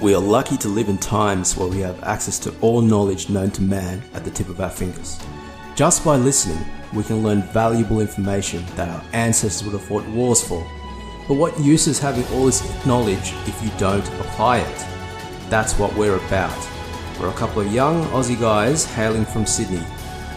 We 0.00 0.14
are 0.14 0.20
lucky 0.20 0.56
to 0.56 0.68
live 0.68 0.88
in 0.88 0.96
times 0.96 1.58
where 1.58 1.68
we 1.68 1.80
have 1.80 2.02
access 2.04 2.38
to 2.38 2.54
all 2.62 2.80
knowledge 2.80 3.28
known 3.28 3.50
to 3.50 3.60
man 3.60 4.02
at 4.14 4.24
the 4.24 4.30
tip 4.30 4.48
of 4.48 4.58
our 4.58 4.70
fingers. 4.70 5.20
Just 5.74 6.06
by 6.06 6.16
listening, 6.16 6.64
we 6.94 7.04
can 7.04 7.22
learn 7.22 7.42
valuable 7.42 8.00
information 8.00 8.64
that 8.76 8.88
our 8.88 9.04
ancestors 9.12 9.62
would 9.62 9.78
have 9.78 9.86
fought 9.86 10.08
wars 10.08 10.42
for. 10.42 10.66
But 11.28 11.34
what 11.34 11.60
use 11.60 11.86
is 11.86 11.98
having 11.98 12.24
all 12.32 12.46
this 12.46 12.64
knowledge 12.86 13.34
if 13.46 13.62
you 13.62 13.70
don't 13.76 14.08
apply 14.20 14.60
it? 14.60 14.86
That's 15.50 15.78
what 15.78 15.94
we're 15.94 16.16
about. 16.16 16.66
We're 17.20 17.28
a 17.28 17.34
couple 17.34 17.60
of 17.60 17.70
young 17.70 18.02
Aussie 18.06 18.40
guys 18.40 18.86
hailing 18.86 19.26
from 19.26 19.44
Sydney. 19.44 19.84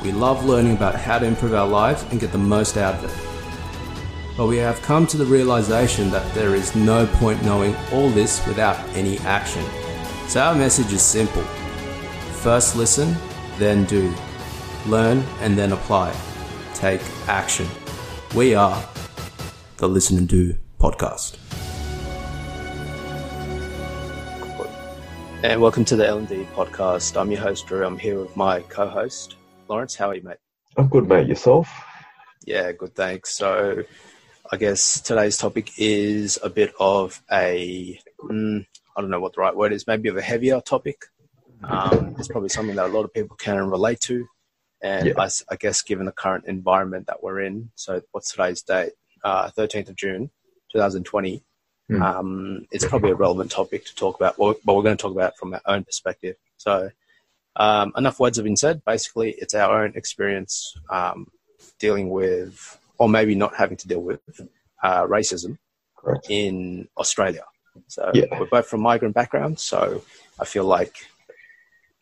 We 0.03 0.11
love 0.11 0.43
learning 0.43 0.75
about 0.75 0.95
how 0.95 1.19
to 1.19 1.25
improve 1.25 1.53
our 1.53 1.67
lives 1.67 2.03
and 2.11 2.19
get 2.19 2.33
the 2.33 2.37
most 2.37 2.75
out 2.75 2.95
of 2.95 3.05
it. 3.05 3.32
But 4.35 4.47
we 4.47 4.57
have 4.57 4.81
come 4.81 5.05
to 5.07 5.17
the 5.17 5.25
realization 5.25 6.09
that 6.09 6.33
there 6.33 6.55
is 6.55 6.75
no 6.75 7.05
point 7.05 7.43
knowing 7.43 7.75
all 7.91 8.09
this 8.09 8.43
without 8.47 8.79
any 8.95 9.19
action. 9.19 9.63
So 10.27 10.41
our 10.41 10.55
message 10.55 10.91
is 10.91 11.03
simple. 11.03 11.43
First 12.41 12.75
listen, 12.75 13.15
then 13.59 13.85
do. 13.85 14.11
Learn 14.87 15.19
and 15.41 15.55
then 15.55 15.71
apply. 15.71 16.15
Take 16.73 17.01
action. 17.27 17.67
We 18.33 18.55
are 18.55 18.83
the 19.77 19.87
Listen 19.87 20.17
and 20.17 20.27
Do 20.27 20.55
podcast. 20.79 21.37
And 25.43 25.61
welcome 25.61 25.85
to 25.85 25.95
the 25.95 26.07
L&D 26.07 26.47
podcast. 26.55 27.21
I'm 27.21 27.29
your 27.29 27.41
host, 27.41 27.67
Drew. 27.67 27.85
I'm 27.85 27.99
here 27.99 28.19
with 28.19 28.35
my 28.35 28.61
co-host, 28.61 29.35
Lawrence. 29.67 29.93
How 29.93 30.09
are 30.09 30.15
you, 30.15 30.23
mate? 30.23 30.37
I'm 30.75 30.87
good, 30.87 31.07
mate. 31.07 31.27
Yourself? 31.27 31.69
Yeah, 32.47 32.71
good, 32.71 32.95
thanks. 32.95 33.35
So 33.35 33.83
I 34.51 34.57
guess 34.57 34.99
today's 34.99 35.37
topic 35.37 35.71
is 35.77 36.37
a 36.43 36.49
bit 36.49 36.73
of 36.79 37.21
a, 37.31 37.99
mm, 38.21 38.65
I 38.95 39.01
don't 39.01 39.09
know 39.09 39.19
what 39.19 39.33
the 39.35 39.41
right 39.41 39.55
word 39.55 39.71
is, 39.71 39.87
maybe 39.87 40.09
of 40.09 40.17
a 40.17 40.21
heavier 40.21 40.59
topic. 40.59 41.05
Um, 41.63 42.15
it's 42.19 42.27
probably 42.27 42.49
something 42.49 42.75
that 42.75 42.87
a 42.87 42.93
lot 42.93 43.05
of 43.05 43.13
people 43.13 43.37
can 43.37 43.69
relate 43.69 44.01
to. 44.01 44.27
And 44.81 45.07
yeah. 45.07 45.13
I, 45.17 45.29
I, 45.49 45.55
guess 45.55 45.81
given 45.81 46.05
the 46.05 46.11
current 46.11 46.43
environment 46.45 47.07
that 47.07 47.23
we're 47.23 47.39
in, 47.39 47.71
so 47.75 48.01
what's 48.11 48.31
today's 48.31 48.61
date? 48.61 48.91
Uh, 49.23 49.49
13th 49.51 49.89
of 49.89 49.95
June, 49.95 50.29
2020. 50.73 51.41
Mm. 51.89 52.01
Um, 52.01 52.67
it's 52.69 52.85
probably 52.85 53.11
a 53.11 53.15
relevant 53.15 53.49
topic 53.49 53.85
to 53.85 53.95
talk 53.95 54.17
about, 54.17 54.35
but 54.37 54.75
we're 54.75 54.83
going 54.83 54.97
to 54.97 55.01
talk 55.01 55.13
about 55.13 55.31
it 55.31 55.37
from 55.39 55.53
our 55.53 55.61
own 55.65 55.85
perspective. 55.85 56.35
So 56.57 56.91
um, 57.55 57.93
enough 57.95 58.19
words 58.19 58.37
have 58.37 58.43
been 58.43 58.57
said. 58.57 58.83
Basically, 58.83 59.35
it's 59.37 59.53
our 59.53 59.83
own 59.83 59.93
experience 59.95 60.75
um, 60.89 61.27
dealing 61.79 62.09
with 62.09 62.77
or 63.03 63.09
maybe 63.09 63.35
not 63.35 63.53
having 63.53 63.75
to 63.75 63.85
deal 63.85 63.99
with 63.99 64.21
uh, 64.81 65.05
racism 65.07 65.57
Correct. 65.97 66.27
in 66.29 66.87
Australia. 66.97 67.43
So 67.89 68.11
yeah. 68.13 68.27
we're 68.39 68.45
both 68.45 68.67
from 68.67 68.79
migrant 68.79 69.13
backgrounds, 69.13 69.61
so 69.61 70.03
I 70.39 70.45
feel 70.45 70.63
like 70.63 70.95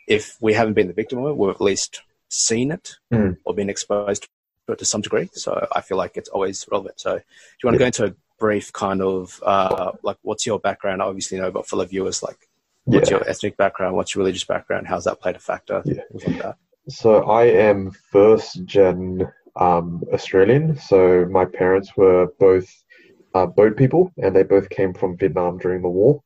if 0.08 0.38
we 0.40 0.54
haven't 0.54 0.76
been 0.76 0.88
the 0.88 0.94
victim 0.94 1.18
of 1.20 1.32
it, 1.32 1.38
we've 1.38 1.50
at 1.50 1.60
least 1.60 2.02
seen 2.30 2.72
it 2.72 2.98
mm. 3.12 3.36
or 3.46 3.56
been 3.56 3.70
exposed 3.70 4.28
to 4.68 4.74
it 4.74 4.78
to 4.78 4.86
some 4.86 5.02
degree. 5.02 5.28
So 5.34 5.68
I 5.72 5.82
feel 5.82 5.98
like 5.98 6.18
it's 6.18 6.30
always 6.30 6.68
relevant. 6.70 7.00
So 7.00 7.18
do 7.18 7.24
you 7.64 7.68
want 7.68 7.78
to 7.78 7.84
yeah. 7.84 7.90
go 7.90 8.04
into 8.04 8.06
a 8.06 8.16
brief 8.38 8.72
kind 8.74 9.02
of 9.02 9.42
uh, 9.44 9.94
like 10.04 10.18
what's 10.22 10.46
your 10.46 10.60
background? 10.60 11.02
I 11.02 11.06
obviously 11.06 11.40
know, 11.40 11.50
but 11.50 11.68
for 11.68 11.78
the 11.78 11.86
viewers, 11.86 12.22
like 12.22 12.48
what's 12.84 13.10
yeah. 13.10 13.18
your 13.18 13.28
ethnic 13.28 13.58
background? 13.58 13.96
What's 13.96 14.14
your 14.14 14.22
religious 14.22 14.44
background? 14.44 14.88
How's 14.88 15.06
that 15.06 15.20
played 15.20 15.36
a 15.36 15.40
factor? 15.40 15.82
Yeah. 15.86 16.04
Like 16.12 16.56
so 16.90 17.24
I 17.24 17.46
am 17.46 17.92
first 18.12 18.66
gen 18.66 19.32
um, 19.56 20.04
Australian. 20.14 20.78
So 20.78 21.26
my 21.30 21.46
parents 21.46 21.96
were 21.98 22.28
both 22.40 22.68
uh, 23.34 23.46
boat 23.46 23.78
people, 23.78 24.12
and 24.18 24.36
they 24.36 24.44
both 24.44 24.70
came 24.70 24.94
from 24.94 25.18
Vietnam 25.18 25.58
during 25.58 25.82
the 25.82 25.90
war. 25.90 26.22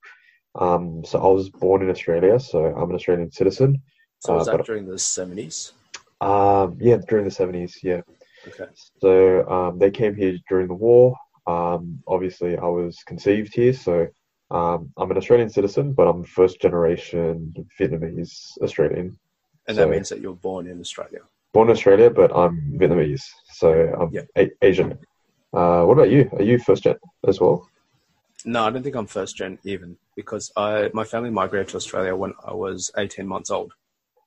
Um, 0.55 1.03
so 1.03 1.19
I 1.19 1.27
was 1.27 1.49
born 1.49 1.81
in 1.81 1.89
Australia, 1.89 2.39
so 2.39 2.65
I'm 2.65 2.89
an 2.89 2.95
Australian 2.95 3.31
citizen. 3.31 3.81
So 4.19 4.35
was 4.35 4.47
uh, 4.47 4.57
that 4.57 4.65
during 4.65 4.85
the 4.85 4.97
seventies? 4.97 5.73
Um, 6.21 6.77
yeah, 6.79 6.97
during 7.07 7.25
the 7.25 7.31
seventies. 7.31 7.79
Yeah. 7.83 8.01
Okay. 8.47 8.65
So 9.01 9.47
um, 9.49 9.79
they 9.79 9.91
came 9.91 10.15
here 10.15 10.37
during 10.49 10.67
the 10.67 10.73
war. 10.73 11.15
Um, 11.47 12.01
obviously, 12.07 12.57
I 12.57 12.65
was 12.65 13.03
conceived 13.05 13.53
here, 13.53 13.73
so 13.73 14.07
um, 14.49 14.91
I'm 14.97 15.11
an 15.11 15.17
Australian 15.17 15.49
citizen, 15.49 15.93
but 15.93 16.07
I'm 16.07 16.23
first 16.23 16.61
generation 16.61 17.53
Vietnamese 17.79 18.57
Australian. 18.61 19.17
And 19.67 19.75
so, 19.75 19.81
that 19.81 19.89
means 19.89 20.09
that 20.09 20.21
you're 20.21 20.35
born 20.35 20.67
in 20.67 20.79
Australia 20.79 21.21
born 21.55 21.69
in 21.69 21.71
Australia, 21.71 22.09
but 22.09 22.35
I'm 22.35 22.55
Vietnamese, 22.79 23.23
so 23.53 23.69
I'm 23.99 24.09
yeah. 24.11 24.25
a- 24.37 24.51
Asian. 24.61 24.91
Uh, 25.53 25.83
what 25.85 25.93
about 25.93 26.11
you? 26.11 26.29
Are 26.33 26.43
you 26.43 26.59
first 26.59 26.83
gen 26.83 26.97
as 27.29 27.39
well? 27.39 27.67
No, 28.43 28.65
I 28.65 28.69
don't 28.69 28.83
think 28.83 28.97
I'm 28.97 29.07
first 29.07 29.37
gen 29.37 29.57
even 29.63 29.97
because 30.15 30.51
I 30.57 30.89
my 30.93 31.05
family 31.05 31.31
migrated 31.31 31.69
to 31.69 31.77
Australia 31.77 32.13
when 32.13 32.33
I 32.45 32.53
was 32.53 32.91
18 32.97 33.25
months 33.25 33.49
old. 33.49 33.71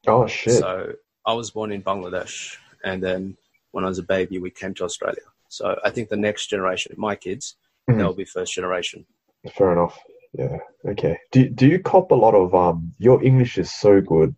Oh 0.06 0.26
shit! 0.26 0.54
So 0.54 0.94
I 1.26 1.34
was 1.34 1.50
born 1.50 1.70
in 1.70 1.82
Bangladesh, 1.82 2.56
and 2.82 3.02
then 3.02 3.36
when 3.72 3.84
I 3.84 3.88
was 3.88 3.98
a 3.98 4.08
baby, 4.16 4.38
we 4.38 4.50
came 4.50 4.72
to 4.74 4.84
Australia. 4.84 5.26
So 5.48 5.78
I 5.84 5.90
think 5.90 6.08
the 6.08 6.16
next 6.28 6.46
generation, 6.48 6.94
my 6.96 7.14
kids, 7.14 7.56
mm-hmm. 7.88 7.98
they'll 7.98 8.14
be 8.14 8.24
first 8.24 8.54
generation. 8.54 9.04
Fair 9.56 9.72
enough. 9.72 9.98
Yeah. 10.32 10.58
Okay. 10.92 11.18
Do 11.32 11.46
Do 11.60 11.66
you 11.66 11.78
cop 11.78 12.10
a 12.10 12.20
lot 12.26 12.34
of 12.34 12.54
um? 12.54 12.94
Your 12.98 13.22
English 13.22 13.58
is 13.58 13.70
so 13.70 14.00
good. 14.00 14.34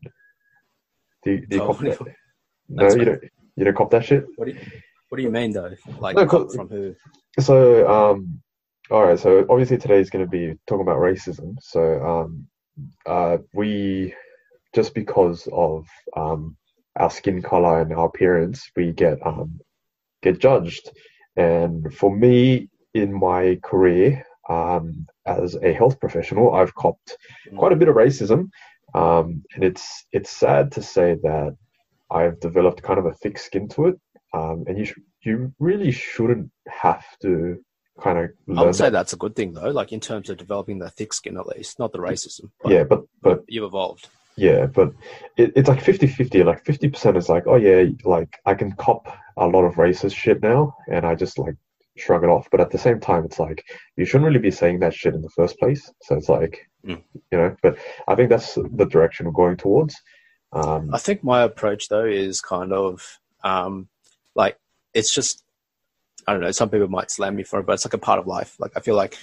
Do 1.22 1.30
do 1.46 1.56
you 1.56 1.62
oh, 1.62 1.66
cop 1.68 1.78
that? 1.84 2.19
No, 2.70 2.94
you 2.94 3.04
don't. 3.04 3.22
You 3.56 3.64
don't 3.64 3.76
cop 3.76 3.90
that 3.90 4.04
shit. 4.04 4.24
What 4.36 4.46
do 4.46 4.52
you, 4.52 4.60
What 5.08 5.16
do 5.16 5.22
you 5.22 5.30
mean 5.30 5.52
though? 5.52 5.74
Like 5.98 6.16
no, 6.16 6.26
from 6.26 6.68
who? 6.68 6.94
So, 7.38 7.88
um, 7.88 8.40
all 8.90 9.04
right. 9.04 9.18
So 9.18 9.44
obviously 9.50 9.76
today 9.76 10.00
is 10.00 10.08
going 10.08 10.24
to 10.24 10.30
be 10.30 10.54
talking 10.66 10.82
about 10.82 10.98
racism. 10.98 11.56
So, 11.60 12.02
um, 12.02 12.46
uh, 13.06 13.38
we 13.52 14.14
just 14.74 14.94
because 14.94 15.48
of 15.52 15.86
um 16.16 16.56
our 16.96 17.10
skin 17.10 17.42
color 17.42 17.80
and 17.80 17.92
our 17.92 18.06
appearance, 18.06 18.70
we 18.76 18.92
get 18.92 19.18
um 19.26 19.60
get 20.22 20.38
judged. 20.38 20.90
And 21.36 21.92
for 21.94 22.14
me, 22.14 22.68
in 22.94 23.12
my 23.12 23.58
career, 23.62 24.24
um, 24.48 25.06
as 25.26 25.56
a 25.56 25.72
health 25.72 26.00
professional, 26.00 26.54
I've 26.54 26.74
copped 26.74 27.16
quite 27.56 27.72
a 27.72 27.76
bit 27.76 27.88
of 27.88 27.96
racism. 27.96 28.48
Um, 28.94 29.42
and 29.54 29.64
it's 29.64 30.04
it's 30.12 30.30
sad 30.30 30.72
to 30.72 30.82
say 30.82 31.16
that 31.22 31.56
I've 32.10 32.40
developed 32.40 32.82
kind 32.82 32.98
of 32.98 33.06
a 33.06 33.14
thick 33.14 33.38
skin 33.38 33.68
to 33.70 33.88
it, 33.88 34.00
um, 34.32 34.64
and 34.66 34.78
you 34.78 34.84
sh- 34.84 34.98
you 35.22 35.52
really 35.58 35.92
shouldn't 35.92 36.50
have 36.68 37.04
to 37.22 37.58
kind 38.00 38.18
of. 38.18 38.30
I 38.56 38.64
would 38.64 38.74
say 38.74 38.84
that. 38.84 38.92
that's 38.92 39.12
a 39.12 39.16
good 39.16 39.36
thing 39.36 39.52
though, 39.52 39.70
like 39.70 39.92
in 39.92 40.00
terms 40.00 40.30
of 40.30 40.36
developing 40.36 40.78
the 40.78 40.90
thick 40.90 41.12
skin 41.12 41.36
at 41.36 41.46
least, 41.46 41.78
not 41.78 41.92
the 41.92 41.98
racism. 41.98 42.50
But 42.62 42.72
yeah, 42.72 42.84
but 42.84 43.04
but 43.22 43.44
you 43.48 43.64
evolved. 43.64 44.08
Yeah, 44.36 44.66
but 44.66 44.92
it, 45.36 45.52
it's 45.54 45.68
like 45.68 45.82
50-50. 45.82 46.44
Like 46.44 46.64
fifty 46.64 46.88
percent 46.88 47.16
is 47.16 47.28
like, 47.28 47.44
oh 47.46 47.56
yeah, 47.56 47.84
like 48.04 48.38
I 48.46 48.54
can 48.54 48.72
cop 48.72 49.06
a 49.36 49.46
lot 49.46 49.64
of 49.64 49.74
racist 49.74 50.14
shit 50.14 50.42
now, 50.42 50.74
and 50.90 51.04
I 51.04 51.14
just 51.14 51.38
like 51.38 51.56
shrug 51.96 52.24
it 52.24 52.30
off. 52.30 52.48
But 52.50 52.60
at 52.60 52.70
the 52.70 52.78
same 52.78 53.00
time, 53.00 53.24
it's 53.24 53.38
like 53.38 53.64
you 53.96 54.04
shouldn't 54.04 54.26
really 54.26 54.40
be 54.40 54.50
saying 54.50 54.80
that 54.80 54.94
shit 54.94 55.14
in 55.14 55.22
the 55.22 55.30
first 55.30 55.58
place. 55.58 55.92
So 56.02 56.16
it's 56.16 56.28
like, 56.28 56.66
mm. 56.86 57.02
you 57.30 57.38
know. 57.38 57.54
But 57.62 57.78
I 58.08 58.14
think 58.14 58.30
that's 58.30 58.54
the 58.54 58.86
direction 58.86 59.26
we're 59.26 59.32
going 59.32 59.56
towards. 59.56 59.94
Um, 60.52 60.92
I 60.92 60.98
think 60.98 61.22
my 61.22 61.42
approach 61.42 61.88
though 61.88 62.04
is 62.04 62.40
kind 62.40 62.72
of 62.72 63.18
um, 63.44 63.88
like 64.34 64.58
it's 64.94 65.14
just 65.14 65.44
I 66.26 66.32
don't 66.32 66.42
know. 66.42 66.50
Some 66.50 66.70
people 66.70 66.88
might 66.88 67.10
slam 67.10 67.36
me 67.36 67.42
for 67.42 67.60
it, 67.60 67.66
but 67.66 67.72
it's 67.74 67.86
like 67.86 67.94
a 67.94 67.98
part 67.98 68.18
of 68.18 68.26
life. 68.26 68.56
Like 68.58 68.72
I 68.76 68.80
feel 68.80 68.96
like 68.96 69.16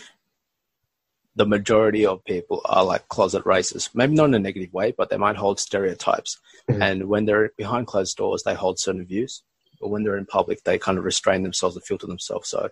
the 1.35 1.45
majority 1.45 2.05
of 2.05 2.25
people 2.25 2.61
are 2.65 2.83
like 2.83 3.07
closet 3.09 3.43
racists. 3.43 3.89
Maybe 3.93 4.15
not 4.15 4.25
in 4.25 4.33
a 4.33 4.39
negative 4.39 4.73
way, 4.73 4.93
but 4.97 5.09
they 5.09 5.17
might 5.17 5.35
hold 5.35 5.59
stereotypes. 5.59 6.39
Mm-hmm. 6.69 6.81
And 6.81 7.09
when 7.09 7.25
they're 7.25 7.51
behind 7.57 7.87
closed 7.87 8.17
doors, 8.17 8.43
they 8.43 8.55
hold 8.55 8.79
certain 8.79 9.05
views. 9.05 9.43
But 9.79 9.89
when 9.89 10.03
they're 10.03 10.17
in 10.17 10.25
public, 10.25 10.63
they 10.63 10.79
kind 10.79 10.97
of 10.97 11.03
restrain 11.03 11.43
themselves 11.43 11.75
and 11.75 11.85
filter 11.85 12.07
themselves. 12.07 12.49
So 12.49 12.69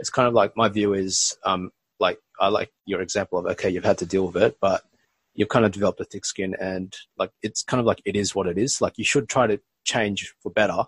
it's 0.00 0.10
kind 0.10 0.26
of 0.26 0.34
like 0.34 0.56
my 0.56 0.68
view 0.68 0.94
is 0.94 1.36
um, 1.44 1.70
like 2.00 2.18
I 2.40 2.48
like 2.48 2.72
your 2.86 3.00
example 3.00 3.38
of 3.38 3.46
okay, 3.46 3.70
you've 3.70 3.84
had 3.84 3.98
to 3.98 4.06
deal 4.06 4.26
with 4.26 4.42
it, 4.42 4.56
but 4.60 4.82
you've 5.38 5.48
kind 5.48 5.64
of 5.64 5.70
developed 5.70 6.00
a 6.00 6.04
thick 6.04 6.24
skin 6.24 6.56
and 6.60 6.96
like 7.16 7.30
it's 7.42 7.62
kind 7.62 7.78
of 7.78 7.86
like 7.86 8.02
it 8.04 8.16
is 8.16 8.34
what 8.34 8.48
it 8.48 8.58
is. 8.58 8.80
Like 8.80 8.98
you 8.98 9.04
should 9.04 9.28
try 9.28 9.46
to 9.46 9.60
change 9.84 10.34
for 10.42 10.50
better, 10.50 10.82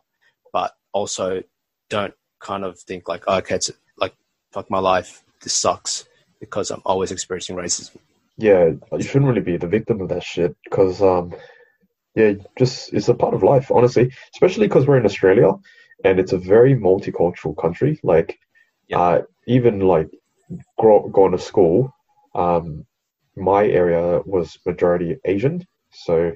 but 0.52 0.72
also 0.92 1.42
don't 1.88 2.12
kind 2.40 2.64
of 2.64 2.78
think 2.80 3.08
like, 3.08 3.22
oh, 3.28 3.36
okay, 3.38 3.54
it's 3.54 3.70
like 3.96 4.12
fuck 4.52 4.68
my 4.68 4.80
life, 4.80 5.22
this 5.40 5.54
sucks 5.54 6.04
because 6.40 6.72
I'm 6.72 6.82
always 6.84 7.12
experiencing 7.12 7.54
racism. 7.54 7.96
Yeah, 8.38 8.72
you 8.92 9.02
shouldn't 9.02 9.28
really 9.28 9.40
be 9.40 9.56
the 9.56 9.68
victim 9.68 10.00
of 10.00 10.08
that 10.08 10.24
shit 10.24 10.56
because 10.64 11.00
um, 11.00 11.32
yeah, 12.16 12.32
just 12.58 12.92
it's 12.92 13.08
a 13.08 13.14
part 13.14 13.34
of 13.34 13.44
life, 13.44 13.70
honestly. 13.70 14.12
Especially 14.34 14.66
because 14.66 14.84
we're 14.84 14.98
in 14.98 15.06
Australia 15.06 15.52
and 16.04 16.18
it's 16.18 16.32
a 16.32 16.38
very 16.38 16.74
multicultural 16.74 17.56
country. 17.56 18.00
Like, 18.02 18.36
yeah. 18.88 19.00
uh, 19.00 19.22
even 19.46 19.78
like 19.78 20.10
grow, 20.76 21.08
going 21.08 21.32
to 21.32 21.38
school, 21.38 21.94
um, 22.34 22.84
my 23.36 23.66
area 23.66 24.20
was 24.24 24.58
majority 24.66 25.16
Asian, 25.24 25.64
so 25.92 26.32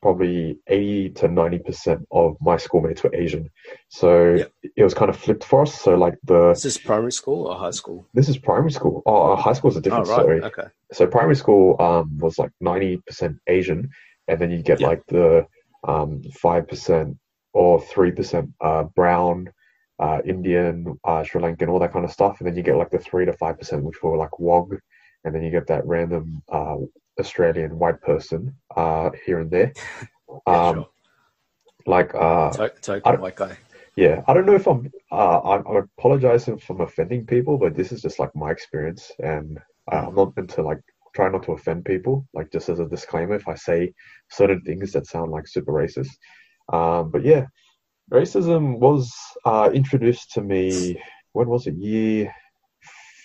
probably 0.00 0.58
80 0.68 1.10
to 1.10 1.28
90% 1.28 2.04
of 2.12 2.36
my 2.40 2.56
schoolmates 2.56 3.02
were 3.02 3.14
Asian. 3.14 3.50
So 3.88 4.34
Yeah. 4.34 4.44
it 4.76 4.84
was 4.84 4.94
kind 4.94 5.10
of 5.10 5.16
flipped 5.16 5.44
for 5.44 5.62
us. 5.62 5.74
So 5.74 5.96
like 5.96 6.14
the 6.24 6.50
This 6.50 6.64
Is 6.64 6.74
this 6.74 6.78
primary 6.84 7.12
school 7.12 7.46
or 7.48 7.56
high 7.56 7.70
school? 7.72 8.06
this 8.14 8.28
is 8.28 8.38
primary 8.38 8.70
school. 8.70 9.02
Oh, 9.06 9.32
uh, 9.32 9.36
high 9.36 9.54
school 9.54 9.70
is 9.70 9.76
a 9.76 9.80
Oh, 9.80 9.82
different 9.82 10.08
right. 10.08 10.20
story. 10.20 10.42
Okay. 10.42 10.68
So 10.92 11.06
primary 11.06 11.36
school 11.36 11.76
um, 11.80 12.16
was 12.18 12.38
like 12.38 12.50
90% 12.62 13.36
Asian, 13.48 13.90
and 14.28 14.40
then 14.40 14.50
you 14.50 14.62
get 14.62 14.80
Yeah. 14.80 14.86
like 14.88 15.02
the 15.08 15.46
um, 15.86 16.22
5% 16.42 17.16
or 17.54 17.80
3% 17.80 18.52
uh, 18.60 18.84
brown, 18.94 19.48
uh, 19.98 20.20
Indian, 20.24 20.98
uh, 21.04 21.24
Sri 21.24 21.40
Lankan, 21.40 21.68
all 21.68 21.78
that 21.80 21.92
kind 21.92 22.04
of 22.04 22.12
stuff. 22.12 22.38
And 22.38 22.46
then 22.46 22.56
you 22.56 22.62
get 22.62 22.76
like 22.76 22.90
the 22.90 22.98
3 22.98 23.24
to 23.26 23.32
5%, 23.32 23.82
which 23.82 24.00
were 24.02 24.16
like 24.16 24.38
WOG, 24.38 24.78
and 25.24 25.34
then 25.34 25.42
you 25.42 25.50
get 25.50 25.66
that 25.66 25.86
random 25.86 26.42
uh, 26.50 26.76
Australian 27.18 27.78
white 27.78 28.00
person 28.02 28.54
uh, 28.76 29.10
here 29.24 29.40
and 29.40 29.50
there. 29.50 29.72
Yeah, 30.46 30.68
Um, 30.68 30.74
sure. 30.74 30.88
Like, 31.86 32.14
uh, 32.14 32.50
To- 32.50 32.72
token 32.82 33.20
white 33.20 33.34
guy. 33.36 33.56
yeah, 33.96 34.22
I 34.28 34.34
don't 34.34 34.44
know 34.46 34.54
if 34.54 34.66
I'm, 34.66 34.92
uh, 35.10 35.38
I, 35.38 35.56
I 35.56 35.80
apologize 35.98 36.48
if 36.48 36.68
I'm 36.70 36.82
offending 36.82 37.24
people, 37.26 37.56
but 37.56 37.74
this 37.74 37.92
is 37.92 38.02
just 38.02 38.18
like 38.18 38.34
my 38.36 38.50
experience, 38.50 39.10
and 39.20 39.58
uh, 39.90 40.04
I'm 40.08 40.14
not 40.14 40.34
into 40.36 40.62
like 40.62 40.80
try 41.16 41.30
not 41.30 41.44
to 41.44 41.52
offend 41.52 41.86
people. 41.86 42.26
Like 42.34 42.52
just 42.52 42.68
as 42.68 42.78
a 42.78 42.86
disclaimer, 42.86 43.36
if 43.36 43.48
I 43.48 43.54
say 43.54 43.92
certain 44.30 44.60
things 44.62 44.92
that 44.92 45.06
sound 45.06 45.30
like 45.32 45.46
super 45.48 45.72
racist, 45.72 46.12
um, 46.72 47.10
but 47.10 47.24
yeah, 47.24 47.46
racism 48.12 48.78
was 48.78 49.10
uh, 49.46 49.70
introduced 49.72 50.32
to 50.32 50.42
me. 50.42 51.00
When 51.32 51.48
was 51.48 51.66
it? 51.66 51.74
Year 51.76 52.34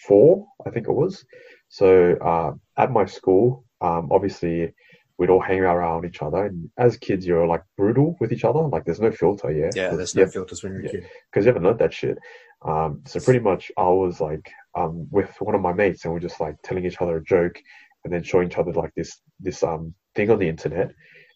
four, 0.07 0.46
I 0.66 0.69
think 0.69 0.88
it 0.88 0.94
was. 0.94 1.25
So 1.74 2.14
uh, 2.31 2.52
at 2.78 2.92
my 2.92 3.06
school, 3.06 3.66
um, 3.81 4.10
obviously 4.12 4.72
we'd 5.18 5.31
all 5.31 5.42
hang 5.42 5.62
around 5.62 6.06
each 6.06 6.22
other, 6.22 6.46
and 6.46 6.70
as 6.78 6.98
kids, 6.98 7.25
you're 7.25 7.48
like 7.48 7.64
brutal 7.78 8.16
with 8.20 8.31
each 8.31 8.44
other. 8.44 8.60
Like 8.60 8.86
there's 8.86 9.00
no 9.00 9.12
filter, 9.12 9.52
yeah. 9.52 9.72
Yeah, 9.75 9.96
there's 9.96 10.14
no 10.14 10.28
filters 10.28 10.62
when 10.62 10.74
you're 10.74 10.86
a 10.86 10.90
kid. 10.90 11.08
because 11.31 11.46
you 11.46 11.50
haven't 11.50 11.64
learned 11.64 11.80
that 11.80 11.92
shit. 11.92 12.20
Um, 12.64 13.02
so 13.08 13.20
pretty 13.20 13.40
much 13.40 13.72
I 13.75 13.88
was 13.88 14.22
like 14.22 14.48
um, 14.75 15.08
with 15.10 15.31
one 15.40 15.56
of 15.56 15.62
my 15.62 15.74
mates 15.74 16.06
and 16.06 16.14
we're 16.14 16.20
just 16.20 16.40
like 16.40 16.58
telling 16.64 16.86
each 16.86 17.02
other 17.02 17.18
a 17.18 17.24
joke 17.24 17.60
and 18.04 18.14
then 18.14 18.22
showing 18.22 18.50
each 18.50 18.60
other 18.60 18.72
like 18.72 18.94
this 18.96 19.12
this 19.40 19.64
um 19.64 19.96
thing 20.14 20.30
on 20.30 20.38
the 20.38 20.48
internet. 20.48 20.92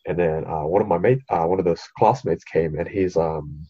And 0.06 0.20
then 0.20 0.46
uh, 0.46 0.66
one 0.74 0.84
of 0.84 0.88
my 0.88 1.00
mate, 1.00 1.22
uh, 1.32 1.46
one 1.46 1.58
of 1.58 1.66
those 1.66 1.82
classmates 1.98 2.44
came 2.44 2.78
and 2.78 2.88
he's 2.88 3.18
um 3.18 3.66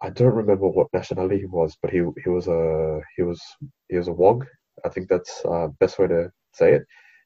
I 0.00 0.10
don't 0.10 0.34
remember 0.42 0.68
what 0.68 0.86
nationality 0.94 1.38
he 1.38 1.46
was, 1.46 1.76
but 1.82 1.90
he 1.90 2.00
he 2.22 2.30
was 2.30 2.46
a 2.46 3.00
he 3.16 3.22
was 3.24 3.40
he 3.88 3.96
was 3.96 4.06
a 4.06 4.12
Wog. 4.12 4.46
I 4.84 4.88
think 4.88 5.08
that's 5.08 5.42
uh, 5.44 5.68
best 5.80 5.98
way 5.98 6.06
to 6.08 6.30
say 6.52 6.72
it. 6.74 6.82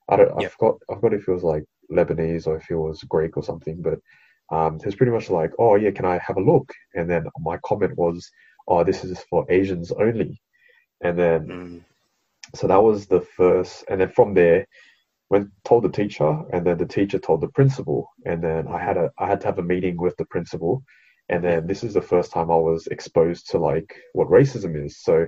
I 0.08 0.16
don't 0.16 0.32
I've 0.38 0.56
got. 0.58 0.76
I 0.90 0.94
forgot 0.94 1.14
if 1.14 1.24
he 1.24 1.30
was 1.30 1.42
like 1.42 1.64
Lebanese 1.90 2.46
or 2.46 2.56
if 2.56 2.64
he 2.64 2.74
was 2.74 3.02
Greek 3.04 3.36
or 3.36 3.42
something, 3.42 3.80
but 3.82 3.98
um, 4.50 4.78
he 4.78 4.86
was 4.86 4.94
pretty 4.94 5.12
much 5.12 5.30
like, 5.30 5.52
oh 5.58 5.76
yeah, 5.76 5.90
can 5.90 6.04
I 6.04 6.18
have 6.18 6.36
a 6.36 6.42
look? 6.42 6.70
And 6.94 7.08
then 7.08 7.26
my 7.38 7.58
comment 7.64 7.96
was, 7.96 8.30
oh, 8.68 8.84
this 8.84 9.04
is 9.04 9.18
for 9.30 9.46
Asians 9.50 9.92
only. 9.92 10.40
And 11.02 11.18
then, 11.18 11.48
Mm. 11.48 11.80
so 12.54 12.66
that 12.66 12.82
was 12.82 13.06
the 13.06 13.20
first, 13.20 13.84
and 13.88 14.00
then 14.00 14.10
from 14.10 14.34
there, 14.34 14.66
went 15.30 15.48
told 15.64 15.84
the 15.84 15.88
teacher, 15.88 16.42
and 16.52 16.66
then 16.66 16.76
the 16.76 16.86
teacher 16.86 17.18
told 17.18 17.40
the 17.40 17.48
principal, 17.48 18.08
and 18.26 18.42
then 18.42 18.68
I 18.68 18.78
had 18.78 18.96
a, 18.98 19.10
I 19.18 19.26
had 19.26 19.40
to 19.40 19.46
have 19.46 19.58
a 19.58 19.62
meeting 19.62 19.96
with 19.96 20.14
the 20.18 20.26
principal, 20.26 20.82
and 21.28 21.42
then 21.44 21.66
this 21.66 21.82
is 21.84 21.94
the 21.94 22.02
first 22.02 22.32
time 22.32 22.50
I 22.50 22.56
was 22.56 22.86
exposed 22.88 23.50
to 23.50 23.58
like 23.58 23.94
what 24.12 24.28
racism 24.28 24.84
is. 24.84 24.98
So, 25.00 25.26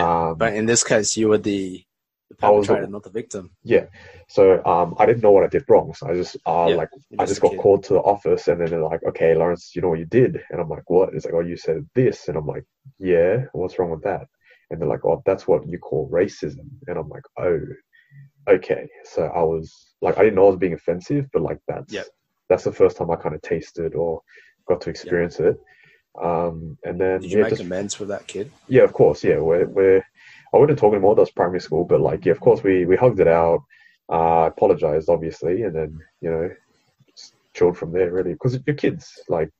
um, 0.00 0.36
But 0.38 0.54
in 0.54 0.66
this 0.66 0.84
case, 0.84 1.16
you 1.16 1.28
were 1.28 1.38
the, 1.38 1.84
the 2.28 2.34
perpetrator, 2.36 2.86
not 2.86 3.02
the 3.02 3.10
victim. 3.10 3.50
yeah, 3.64 3.86
so 4.28 4.64
um, 4.64 4.94
I 4.98 5.06
didn't 5.06 5.22
know 5.22 5.32
what 5.32 5.44
I 5.44 5.48
did 5.48 5.64
wrong, 5.68 5.92
so 5.94 6.08
I 6.08 6.14
just 6.14 6.36
uh, 6.46 6.68
Yeah, 6.68 6.76
like 6.76 6.88
I 7.18 7.26
just 7.26 7.40
got 7.40 7.50
kid. 7.52 7.60
called 7.60 7.84
to 7.84 7.94
the 7.94 8.00
office, 8.00 8.48
and 8.48 8.60
then 8.60 8.70
they're 8.70 8.82
like, 8.82 9.02
"Okay, 9.04 9.34
Lawrence, 9.34 9.74
you 9.74 9.82
know 9.82 9.90
what 9.90 9.98
you 9.98 10.06
did?" 10.06 10.42
And 10.50 10.60
I'm 10.60 10.68
like, 10.68 10.88
"What?" 10.88 11.14
It's 11.14 11.24
like, 11.24 11.34
"Oh, 11.34 11.40
you 11.40 11.56
said 11.56 11.86
this," 11.94 12.28
and 12.28 12.36
I'm 12.38 12.46
like, 12.46 12.64
"Yeah, 12.98 13.44
what's 13.52 13.78
wrong 13.78 13.90
with 13.90 14.02
that?" 14.04 14.26
And 14.70 14.80
they're 14.80 14.88
like, 14.88 15.04
"Oh, 15.04 15.22
that's 15.26 15.46
what 15.46 15.68
you 15.68 15.78
call 15.78 16.08
racism," 16.10 16.66
and 16.88 16.96
I'm 16.98 17.08
like, 17.10 17.24
"Oh, 17.38 17.60
okay." 18.48 18.88
So 19.04 19.24
I 19.26 19.42
was 19.42 19.94
like, 20.00 20.18
I 20.18 20.22
didn't 20.22 20.36
know 20.36 20.46
I 20.46 20.50
was 20.50 20.58
being 20.58 20.74
offensive, 20.74 21.26
but 21.32 21.42
like 21.42 21.58
that's 21.68 21.92
Yeah. 21.92 22.02
that's 22.48 22.64
the 22.64 22.72
first 22.72 22.96
time 22.96 23.10
I 23.10 23.16
kind 23.16 23.34
of 23.34 23.42
tasted 23.42 23.94
or 23.94 24.20
got 24.66 24.80
to 24.82 24.90
experience 24.90 25.40
it. 25.40 25.60
Um, 26.22 26.76
and 26.84 27.00
then 27.00 27.20
Did 27.20 27.30
you 27.32 27.36
yeah, 27.38 27.42
make 27.44 27.50
just 27.50 27.62
amends 27.62 27.98
with 27.98 28.08
that 28.08 28.26
kid? 28.26 28.50
yeah, 28.68 28.82
of 28.82 28.92
course. 28.92 29.24
Yeah, 29.24 29.38
we're 29.38 29.66
we're. 29.66 30.04
I 30.54 30.58
wouldn't 30.58 30.78
talk 30.78 30.92
anymore. 30.92 31.14
That 31.14 31.22
was 31.22 31.30
primary 31.30 31.60
school, 31.60 31.84
but 31.84 32.00
like, 32.00 32.26
yeah, 32.26 32.32
of 32.32 32.40
course, 32.40 32.62
we 32.62 32.84
we 32.84 32.96
hugged 32.96 33.20
it 33.20 33.28
out. 33.28 33.60
Uh, 34.10 34.50
apologized, 34.54 35.08
obviously, 35.08 35.62
and 35.62 35.74
then 35.74 35.98
you 36.20 36.30
know, 36.30 36.50
chilled 37.54 37.78
from 37.78 37.92
there. 37.92 38.12
Really, 38.12 38.32
because 38.32 38.58
you're 38.66 38.76
kids. 38.76 39.10
Like 39.28 39.50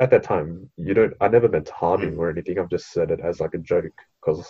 at 0.00 0.10
that 0.10 0.24
time, 0.24 0.70
you 0.76 0.94
don't. 0.94 1.14
I 1.20 1.28
never 1.28 1.48
meant 1.48 1.66
to 1.66 1.74
harm 1.74 2.02
him 2.02 2.18
or 2.18 2.30
anything. 2.30 2.58
I've 2.58 2.70
just 2.70 2.90
said 2.92 3.10
it 3.10 3.20
as 3.20 3.38
like 3.40 3.54
a 3.54 3.58
joke, 3.58 3.92
because 4.20 4.46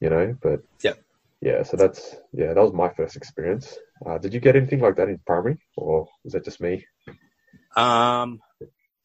you 0.00 0.10
know. 0.10 0.36
But 0.40 0.60
Yeah. 0.82 0.94
yeah. 1.40 1.62
So 1.64 1.76
that's 1.76 2.16
yeah. 2.32 2.52
That 2.54 2.62
was 2.62 2.72
my 2.72 2.90
first 2.90 3.16
experience. 3.16 3.76
Uh, 4.06 4.18
did 4.18 4.32
you 4.34 4.40
get 4.40 4.54
anything 4.56 4.80
like 4.80 4.96
that 4.96 5.08
in 5.08 5.18
primary, 5.26 5.58
or 5.76 6.06
was 6.22 6.34
that 6.34 6.44
just 6.44 6.60
me? 6.60 6.86
Um, 7.76 8.40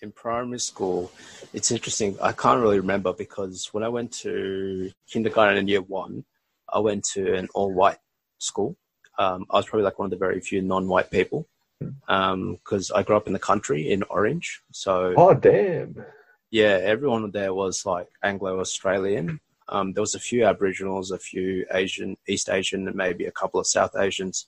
in 0.02 0.12
primary 0.12 0.60
school, 0.60 1.12
it's 1.54 1.72
interesting. 1.72 2.18
I 2.22 2.32
can't 2.32 2.62
really 2.62 2.80
remember 2.80 3.14
because 3.14 3.70
when 3.74 3.84
I 3.84 3.90
went 3.90 4.12
to 4.24 4.92
kindergarten 5.08 5.58
in 5.58 5.68
year 5.68 5.82
one, 5.82 6.26
I 6.72 6.80
went 6.80 7.04
to 7.16 7.36
an 7.36 7.50
all-white 7.54 7.98
school. 8.38 8.78
Um, 9.18 9.46
I 9.50 9.58
was 9.58 9.66
probably 9.66 9.84
like 9.84 10.00
one 10.00 10.06
of 10.06 10.12
the 10.12 10.18
very 10.18 10.40
few 10.40 10.62
non-white 10.62 11.12
people 11.12 11.48
because 11.80 12.92
I 12.92 13.04
grew 13.04 13.18
up 13.18 13.28
in 13.28 13.34
the 13.34 13.40
country 13.40 13.92
in 13.92 14.04
Orange. 14.04 14.62
So 14.72 15.14
Oh 15.18 15.34
damn! 15.34 16.06
yeah, 16.52 16.80
everyone 16.82 17.30
there 17.32 17.54
was 17.54 17.86
like 17.86 18.08
Anglo-Australian. 18.24 19.40
Um, 19.68 19.94
there 19.94 20.02
was 20.02 20.16
a 20.16 20.20
few 20.20 20.46
Aboriginals, 20.46 21.12
a 21.12 21.20
few 21.20 21.66
Asian, 21.72 22.18
East 22.28 22.50
Asian, 22.50 22.88
and 22.88 22.96
maybe 22.96 23.26
a 23.26 23.32
couple 23.32 23.60
of 23.60 23.68
South 23.68 23.96
Asians. 23.96 24.48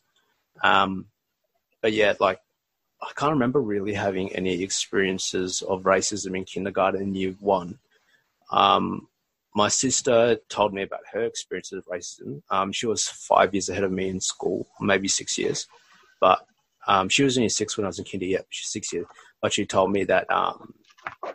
Um, 0.63 1.05
but 1.81 1.93
yeah, 1.93 2.13
like 2.19 2.39
I 3.01 3.11
can't 3.15 3.33
remember 3.33 3.61
really 3.61 3.93
having 3.93 4.33
any 4.35 4.61
experiences 4.61 5.61
of 5.63 5.83
racism 5.83 6.37
in 6.37 6.45
kindergarten 6.45 7.01
in 7.01 7.15
year 7.15 7.35
one. 7.39 7.79
Um, 8.51 9.07
my 9.55 9.67
sister 9.69 10.37
told 10.49 10.73
me 10.73 10.83
about 10.83 11.01
her 11.11 11.23
experiences 11.23 11.79
of 11.79 11.85
racism. 11.85 12.41
Um, 12.49 12.71
she 12.71 12.85
was 12.85 13.07
five 13.07 13.53
years 13.53 13.69
ahead 13.69 13.83
of 13.83 13.91
me 13.91 14.07
in 14.07 14.21
school, 14.21 14.67
maybe 14.79 15.07
six 15.07 15.37
years, 15.37 15.67
but 16.19 16.45
um, 16.87 17.09
she 17.09 17.23
was 17.23 17.37
only 17.37 17.49
six 17.49 17.75
when 17.75 17.85
I 17.85 17.89
was 17.89 17.99
in 17.99 18.05
kinder. 18.05 18.25
Yeah, 18.25 18.41
she's 18.49 18.71
six 18.71 18.93
years. 18.93 19.07
But 19.41 19.53
she 19.53 19.65
told 19.65 19.91
me 19.91 20.03
that 20.05 20.31
um, 20.31 20.73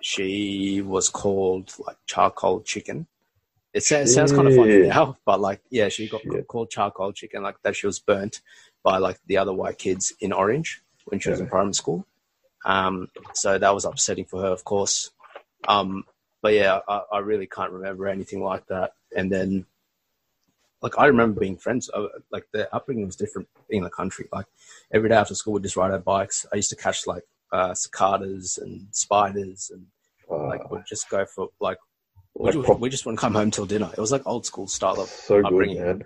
she 0.00 0.82
was 0.82 1.08
called 1.08 1.74
like 1.84 1.96
charcoal 2.06 2.62
chicken. 2.62 3.06
It, 3.74 3.90
it 3.90 4.08
sounds 4.08 4.32
kind 4.32 4.48
of 4.48 4.56
funny 4.56 4.86
now, 4.86 5.16
but 5.26 5.40
like, 5.40 5.60
yeah, 5.70 5.88
she 5.88 6.08
got 6.08 6.22
called 6.46 6.70
charcoal 6.70 7.12
chicken, 7.12 7.42
like 7.42 7.56
that 7.62 7.76
she 7.76 7.86
was 7.86 7.98
burnt 7.98 8.40
by 8.82 8.98
like 8.98 9.18
the 9.26 9.36
other 9.36 9.52
white 9.52 9.78
kids 9.78 10.12
in 10.20 10.32
Orange 10.32 10.82
when 11.06 11.18
she 11.20 11.30
was 11.30 11.40
in 11.40 11.48
primary 11.48 11.74
school. 11.74 12.06
Um, 12.64 13.08
so 13.32 13.58
that 13.58 13.74
was 13.74 13.84
upsetting 13.84 14.24
for 14.26 14.40
her, 14.42 14.48
of 14.48 14.64
course. 14.64 15.10
Um, 15.68 16.04
but 16.42 16.52
yeah, 16.54 16.80
I, 16.88 17.02
I 17.14 17.18
really 17.18 17.46
can't 17.46 17.72
remember 17.72 18.06
anything 18.06 18.42
like 18.42 18.66
that. 18.66 18.92
And 19.16 19.30
then, 19.32 19.66
like, 20.82 20.98
I 20.98 21.06
remember 21.06 21.40
being 21.40 21.56
friends. 21.56 21.88
uh, 21.92 22.08
Like, 22.30 22.46
the 22.52 22.72
upbringing 22.74 23.06
was 23.06 23.16
different 23.16 23.48
in 23.70 23.82
the 23.82 23.90
country. 23.90 24.28
Like, 24.32 24.46
every 24.92 25.08
day 25.08 25.14
after 25.14 25.34
school, 25.34 25.54
we'd 25.54 25.62
just 25.62 25.76
ride 25.76 25.90
our 25.92 25.98
bikes. 25.98 26.44
I 26.52 26.56
used 26.56 26.70
to 26.70 26.76
catch 26.76 27.06
like 27.06 27.22
uh, 27.52 27.74
cicadas 27.74 28.58
and 28.58 28.86
spiders, 28.90 29.70
and 29.72 29.86
Uh, 30.30 30.46
like 30.48 30.70
we'd 30.70 30.82
just 30.88 31.08
go 31.08 31.24
for 31.24 31.48
like. 31.60 31.78
We 32.34 32.46
Like 32.46 32.54
just, 32.54 32.66
prop- 32.66 32.80
we 32.80 32.90
just 32.90 33.06
wouldn't 33.06 33.20
come 33.20 33.34
home 33.34 33.50
till 33.50 33.64
dinner. 33.64 33.90
It 33.96 34.00
was 34.00 34.12
like 34.12 34.26
old 34.26 34.44
school 34.44 34.66
style 34.66 35.00
of 35.00 35.08
so 35.08 35.36
good, 35.36 35.46
upbringing. 35.46 35.80
man. 35.82 36.02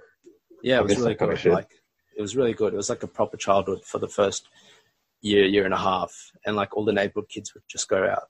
yeah, 0.62 0.76
I 0.76 0.80
it 0.80 0.82
was 0.84 0.96
really 0.98 1.08
that 1.14 1.18
kind 1.18 1.32
of 1.32 1.42
good. 1.42 1.52
Like 1.52 1.70
it 2.16 2.20
was 2.22 2.36
really 2.36 2.52
good. 2.52 2.72
It 2.72 2.76
was 2.76 2.88
like 2.90 3.02
a 3.02 3.08
proper 3.08 3.36
childhood 3.36 3.82
for 3.84 3.98
the 3.98 4.06
first 4.08 4.46
year, 5.20 5.44
year 5.44 5.64
and 5.64 5.74
a 5.74 5.78
half, 5.78 6.12
and 6.44 6.56
like 6.56 6.76
all 6.76 6.84
the 6.84 6.92
neighborhood 6.92 7.28
kids 7.28 7.54
would 7.54 7.62
just 7.68 7.88
go 7.88 8.06
out. 8.06 8.28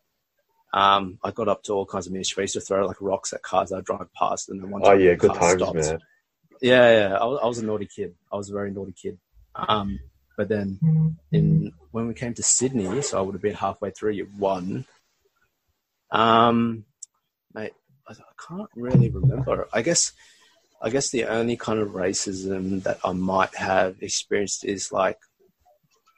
Um, 0.72 1.18
I 1.24 1.30
got 1.32 1.48
up 1.48 1.62
to 1.64 1.72
all 1.72 1.86
kinds 1.86 2.06
of 2.06 2.12
mischief. 2.12 2.38
I 2.38 2.42
used 2.42 2.54
to 2.54 2.60
throw 2.60 2.86
like 2.86 3.00
rocks 3.00 3.32
at 3.32 3.42
cars 3.42 3.72
I'd 3.72 3.84
drive 3.84 4.12
past, 4.14 4.48
and 4.48 4.62
then 4.62 4.70
one 4.70 4.82
Oh 4.84 4.92
yeah, 4.92 5.14
good 5.14 5.34
times, 5.34 5.60
stopped. 5.62 5.74
man. 5.74 5.98
Yeah, 6.62 7.08
yeah. 7.08 7.16
I 7.16 7.24
was, 7.24 7.40
I 7.42 7.46
was 7.46 7.58
a 7.58 7.64
naughty 7.64 7.86
kid. 7.86 8.14
I 8.32 8.36
was 8.36 8.50
a 8.50 8.52
very 8.52 8.70
naughty 8.70 8.92
kid. 8.92 9.18
Um, 9.54 9.98
but 10.36 10.48
then 10.48 11.16
in 11.32 11.72
when 11.90 12.06
we 12.06 12.14
came 12.14 12.34
to 12.34 12.42
Sydney, 12.42 13.02
so 13.02 13.18
I 13.18 13.22
would 13.22 13.34
have 13.34 13.42
been 13.42 13.54
halfway 13.54 13.90
through 13.90 14.12
year 14.12 14.28
one. 14.38 14.84
Um, 16.10 16.84
mate, 17.54 17.72
I, 18.08 18.12
I 18.12 18.46
can't 18.48 18.70
really 18.74 19.10
remember. 19.10 19.68
I 19.72 19.82
guess, 19.82 20.12
I 20.80 20.90
guess 20.90 21.10
the 21.10 21.24
only 21.24 21.56
kind 21.56 21.80
of 21.80 21.90
racism 21.90 22.82
that 22.84 22.98
I 23.04 23.12
might 23.12 23.54
have 23.56 23.96
experienced 24.02 24.64
is 24.64 24.92
like 24.92 25.18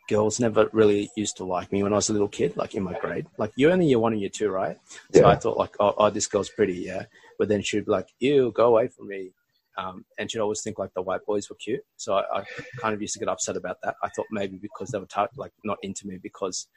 girls 0.09 0.41
never 0.41 0.69
really 0.73 1.11
used 1.17 1.37
to 1.39 1.45
like 1.45 1.71
me 1.73 1.83
when 1.83 1.93
I 1.93 1.97
was 1.97 2.09
a 2.09 2.13
little 2.13 2.29
kid, 2.29 2.57
like 2.57 2.75
in 2.75 2.83
my 2.83 2.99
grade. 2.99 3.27
Like 3.39 3.53
you're 3.57 3.73
only 3.73 3.87
year 3.87 3.99
one 3.99 4.13
and 4.13 4.21
year 4.21 4.31
two, 4.31 4.51
right? 4.51 4.77
So 5.15 5.21
Yeah. 5.21 5.29
I 5.29 5.37
thought 5.37 5.57
like, 5.57 5.75
oh, 5.81 5.95
oh, 5.97 6.11
this 6.11 6.27
girl's 6.27 6.51
pretty, 6.51 6.75
yeah. 6.75 7.05
But 7.39 7.49
then 7.49 7.63
she'd 7.63 7.87
be 7.87 7.91
like, 7.93 8.09
ew, 8.21 8.53
go 8.55 8.67
away 8.69 8.89
from 8.89 9.09
me. 9.09 9.33
Um, 9.79 10.05
and 10.19 10.31
she'd 10.31 10.41
always 10.41 10.61
think 10.63 10.79
like 10.79 10.93
the 10.95 11.03
white 11.03 11.25
boys 11.27 11.49
were 11.49 11.57
cute. 11.57 11.81
So 11.97 12.15
I, 12.15 12.41
I 12.41 12.45
kind 12.79 12.95
of 12.95 13.01
used 13.01 13.15
to 13.15 13.19
get 13.21 13.29
upset 13.29 13.57
about 13.57 13.79
that. 13.83 13.95
I 14.03 14.09
thought 14.11 14.27
maybe 14.31 14.59
because 14.59 14.91
they 14.91 14.99
were 14.99 15.07
tar- 15.07 15.31
like 15.37 15.53
not 15.65 15.79
into 15.83 16.07
me 16.07 16.19
because 16.23 16.69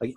like 0.00 0.14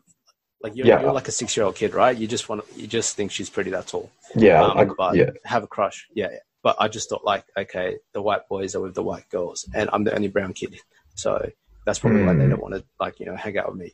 like 0.61 0.75
you're, 0.75 0.87
Yeah. 0.87 1.01
you're 1.01 1.13
like 1.13 1.27
a 1.27 1.31
six 1.31 1.55
year 1.55 1.65
old 1.65 1.75
kid, 1.75 1.93
right? 1.93 2.17
You 2.17 2.27
just 2.27 2.49
want 2.49 2.67
to, 2.67 2.79
you 2.81 2.87
just 2.87 3.15
think 3.15 3.31
she's 3.31 3.49
pretty. 3.49 3.69
That's 3.71 3.93
all. 3.93 4.09
Yeah, 4.35 4.63
um, 4.63 4.77
I, 4.77 4.85
but 4.85 5.15
yeah, 5.15 5.29
have 5.45 5.63
a 5.63 5.67
crush. 5.67 6.07
Yeah, 6.13 6.29
yeah. 6.31 6.39
But 6.63 6.75
I 6.79 6.87
just 6.87 7.09
thought 7.09 7.23
like, 7.23 7.45
okay, 7.57 7.97
the 8.13 8.21
white 8.21 8.47
boys 8.49 8.75
are 8.75 8.81
with 8.81 8.95
the 8.95 9.03
white 9.03 9.29
girls, 9.29 9.69
and 9.75 9.89
I'm 9.93 10.03
the 10.03 10.15
only 10.15 10.27
brown 10.29 10.53
kid, 10.53 10.75
so 11.13 11.51
that's 11.85 11.99
probably 11.99 12.23
why 12.23 12.33
they 12.33 12.43
Hmm. 12.43 12.49
don't 12.51 12.61
want 12.61 12.75
to 12.75 12.83
like 12.99 13.19
you 13.19 13.25
know 13.25 13.35
hang 13.35 13.57
out 13.57 13.69
with 13.71 13.79
me. 13.79 13.93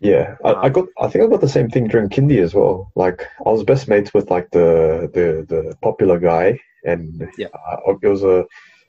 yeah. 0.00 0.36
I, 0.44 0.50
I 0.62 0.68
Um, 0.68 0.72
got. 0.72 0.86
I 1.00 1.08
think 1.08 1.24
I 1.24 1.28
got 1.28 1.40
the 1.40 1.48
same 1.48 1.68
thing 1.70 1.88
during 1.88 2.08
kindy 2.08 2.38
as 2.42 2.54
well. 2.54 2.90
Like 2.96 3.26
I 3.46 3.50
was 3.50 3.64
best 3.64 3.88
mates 3.88 4.12
with 4.14 4.30
like 4.30 4.50
the 4.50 5.10
the 5.14 5.26
the 5.54 5.76
popular 5.82 6.18
guy, 6.18 6.58
and 6.84 7.28
Yeah. 7.38 7.48
uh, 7.54 7.76
it 8.02 8.08
was 8.08 8.22
a. 8.24 8.44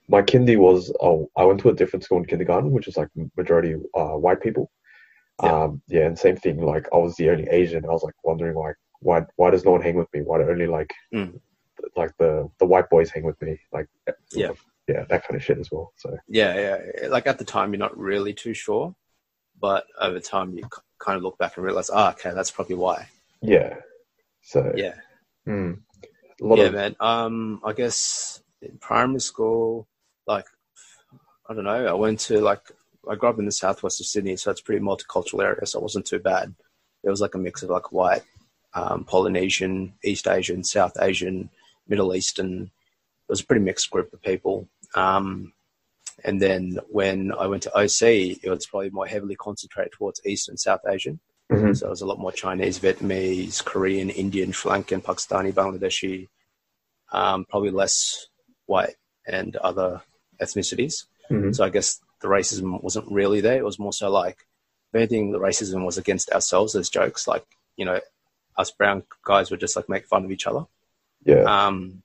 My 0.09 0.21
kindy 0.21 0.57
was. 0.57 0.91
Oh, 1.01 1.29
I 1.37 1.43
went 1.45 1.59
to 1.61 1.69
a 1.69 1.73
different 1.73 2.03
school 2.03 2.17
in 2.19 2.25
kindergarten, 2.25 2.71
which 2.71 2.87
is 2.87 2.97
like 2.97 3.09
majority 3.37 3.75
uh, 3.95 4.15
white 4.25 4.41
people. 4.41 4.71
Yeah. 5.43 5.63
Um, 5.63 5.81
yeah, 5.87 6.05
and 6.05 6.17
same 6.17 6.37
thing. 6.37 6.61
Like 6.61 6.87
I 6.93 6.97
was 6.97 7.15
the 7.15 7.29
only 7.29 7.47
Asian. 7.49 7.85
I 7.85 7.89
was 7.89 8.03
like 8.03 8.15
wondering 8.23 8.55
like 8.55 8.75
why 8.99 9.21
why 9.35 9.51
does 9.51 9.65
no 9.65 9.71
one 9.71 9.81
hang 9.81 9.95
with 9.95 10.11
me? 10.13 10.21
Why 10.21 10.37
do 10.39 10.49
only 10.49 10.67
like 10.67 10.91
Mm. 11.13 11.39
like 11.95 12.11
the 12.17 12.49
the 12.59 12.65
white 12.65 12.89
boys 12.89 13.09
hang 13.11 13.23
with 13.23 13.39
me? 13.41 13.59
Like 13.71 13.87
Yeah. 14.33 14.51
Yeah, 14.87 15.05
that 15.09 15.25
kind 15.27 15.35
of 15.35 15.43
shit 15.43 15.57
as 15.59 15.71
well. 15.71 15.93
So 15.95 16.17
Yeah, 16.27 16.77
yeah. 17.01 17.07
Like 17.07 17.27
at 17.27 17.37
the 17.39 17.45
time, 17.45 17.71
you're 17.71 17.79
not 17.79 17.97
really 17.97 18.33
too 18.33 18.53
sure, 18.53 18.95
but 19.59 19.85
over 19.99 20.19
time, 20.19 20.57
you 20.57 20.63
kind 20.99 21.17
of 21.17 21.23
look 21.23 21.37
back 21.37 21.57
and 21.57 21.65
realize, 21.65 21.89
ah, 21.89 22.11
okay, 22.11 22.31
that's 22.33 22.51
probably 22.51 22.75
why. 22.75 23.07
yeah, 23.41 23.75
so 24.41 24.73
Yeah, 24.75 24.95
mm, 25.47 25.79
a 26.41 26.45
lot 26.45 26.57
yeah, 26.59 26.65
of 26.65 26.73
man. 26.73 26.95
Um, 26.99 27.61
I 27.63 27.73
guess 27.73 28.41
in 28.61 28.77
primary 28.77 29.21
school, 29.21 29.87
like, 30.27 30.45
I 31.49 31.53
don't 31.53 31.65
know. 31.65 31.85
I 31.85 31.93
went 31.93 32.19
to 32.21 32.39
like 32.39 32.71
I 33.09 33.15
grew 33.15 33.29
up 33.29 33.39
in 33.39 33.45
the 33.45 33.51
southwest 33.51 33.99
of 33.99 34.05
Sydney, 34.05 34.37
so 34.37 34.51
it's 34.51 34.61
a 34.61 34.63
pretty 34.63 34.81
multicultural 34.83 35.43
area, 35.43 35.65
so 35.65 35.79
it 35.79 35.83
wasn't 35.83 36.05
too 36.05 36.19
bad. 36.19 36.53
It 37.03 37.09
was 37.09 37.19
like 37.19 37.35
a 37.35 37.37
mix 37.37 37.63
of 37.63 37.69
like 37.69 37.91
white, 37.91 38.23
um, 38.73 39.03
Polynesian, 39.03 39.93
East 40.05 40.27
Asian, 40.27 40.63
South 40.63 40.93
Asian, 41.01 41.49
Middle 41.87 42.15
Eastern. 42.15 42.63
It 42.63 43.29
was 43.29 43.41
a 43.41 43.45
pretty 43.45 43.63
mixed 43.63 43.89
group 43.89 44.13
of 44.13 44.21
people. 44.21 44.69
Um, 44.95 45.53
and 46.23 46.41
then 46.41 46.79
when 46.89 47.31
I 47.33 47.47
went 47.47 47.63
to 47.63 47.77
OC, 47.77 48.39
it 48.43 48.49
was 48.49 48.65
probably 48.65 48.89
more 48.91 49.07
heavily 49.07 49.35
concentrated 49.35 49.93
towards 49.93 50.21
East 50.25 50.49
and 50.49 50.59
South 50.59 50.81
Asian. 50.87 51.19
Mhm. 51.51 51.75
So 51.77 51.87
it 51.87 51.89
was 51.89 52.01
a 52.01 52.05
lot 52.05 52.19
more 52.19 52.31
Chinese, 52.31 52.79
Vietnamese, 52.79 53.63
Korean, 53.63 54.09
Indian, 54.09 54.51
Sri 54.51 54.71
Lankan, 54.71 55.01
Pakistani, 55.03 55.51
Bangladeshi, 55.51 56.29
um, 57.11 57.45
probably 57.45 57.71
less 57.71 58.27
white 58.65 58.95
and 59.27 59.55
other 59.57 60.01
ethnicities. 60.41 61.05
Mhm. 61.29 61.55
So 61.55 61.63
I 61.63 61.69
guess 61.69 61.99
the 62.21 62.27
racism 62.27 62.81
wasn't 62.81 63.11
really 63.11 63.41
there. 63.41 63.57
It 63.57 63.65
was 63.65 63.79
more 63.79 63.93
so 63.93 64.09
like, 64.09 64.47
if 64.91 64.95
anything, 64.95 65.31
the 65.31 65.39
racism 65.39 65.85
was 65.85 65.97
against 65.97 66.31
ourselves 66.31 66.75
as 66.75 66.89
jokes. 66.89 67.27
Like, 67.27 67.45
you 67.75 67.85
know, 67.85 67.99
us 68.57 68.71
brown 68.71 69.03
guys 69.25 69.49
would 69.51 69.59
just 69.59 69.75
like 69.75 69.89
make 69.89 70.05
fun 70.05 70.23
of 70.23 70.31
each 70.31 70.47
other. 70.47 70.65
yeah, 71.25 71.43
Um, 71.43 72.02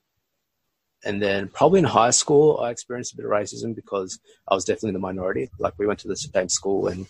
and 1.04 1.22
then 1.22 1.48
probably 1.48 1.78
in 1.78 1.84
high 1.84 2.10
school, 2.10 2.58
I 2.60 2.70
experienced 2.70 3.12
a 3.12 3.16
bit 3.16 3.24
of 3.26 3.30
racism 3.30 3.74
because 3.74 4.18
I 4.48 4.54
was 4.54 4.64
definitely 4.64 4.92
the 4.92 4.98
minority. 4.98 5.48
Like 5.58 5.74
we 5.78 5.86
went 5.86 6.00
to 6.00 6.08
the 6.08 6.16
same 6.16 6.48
school 6.48 6.88
and 6.88 7.06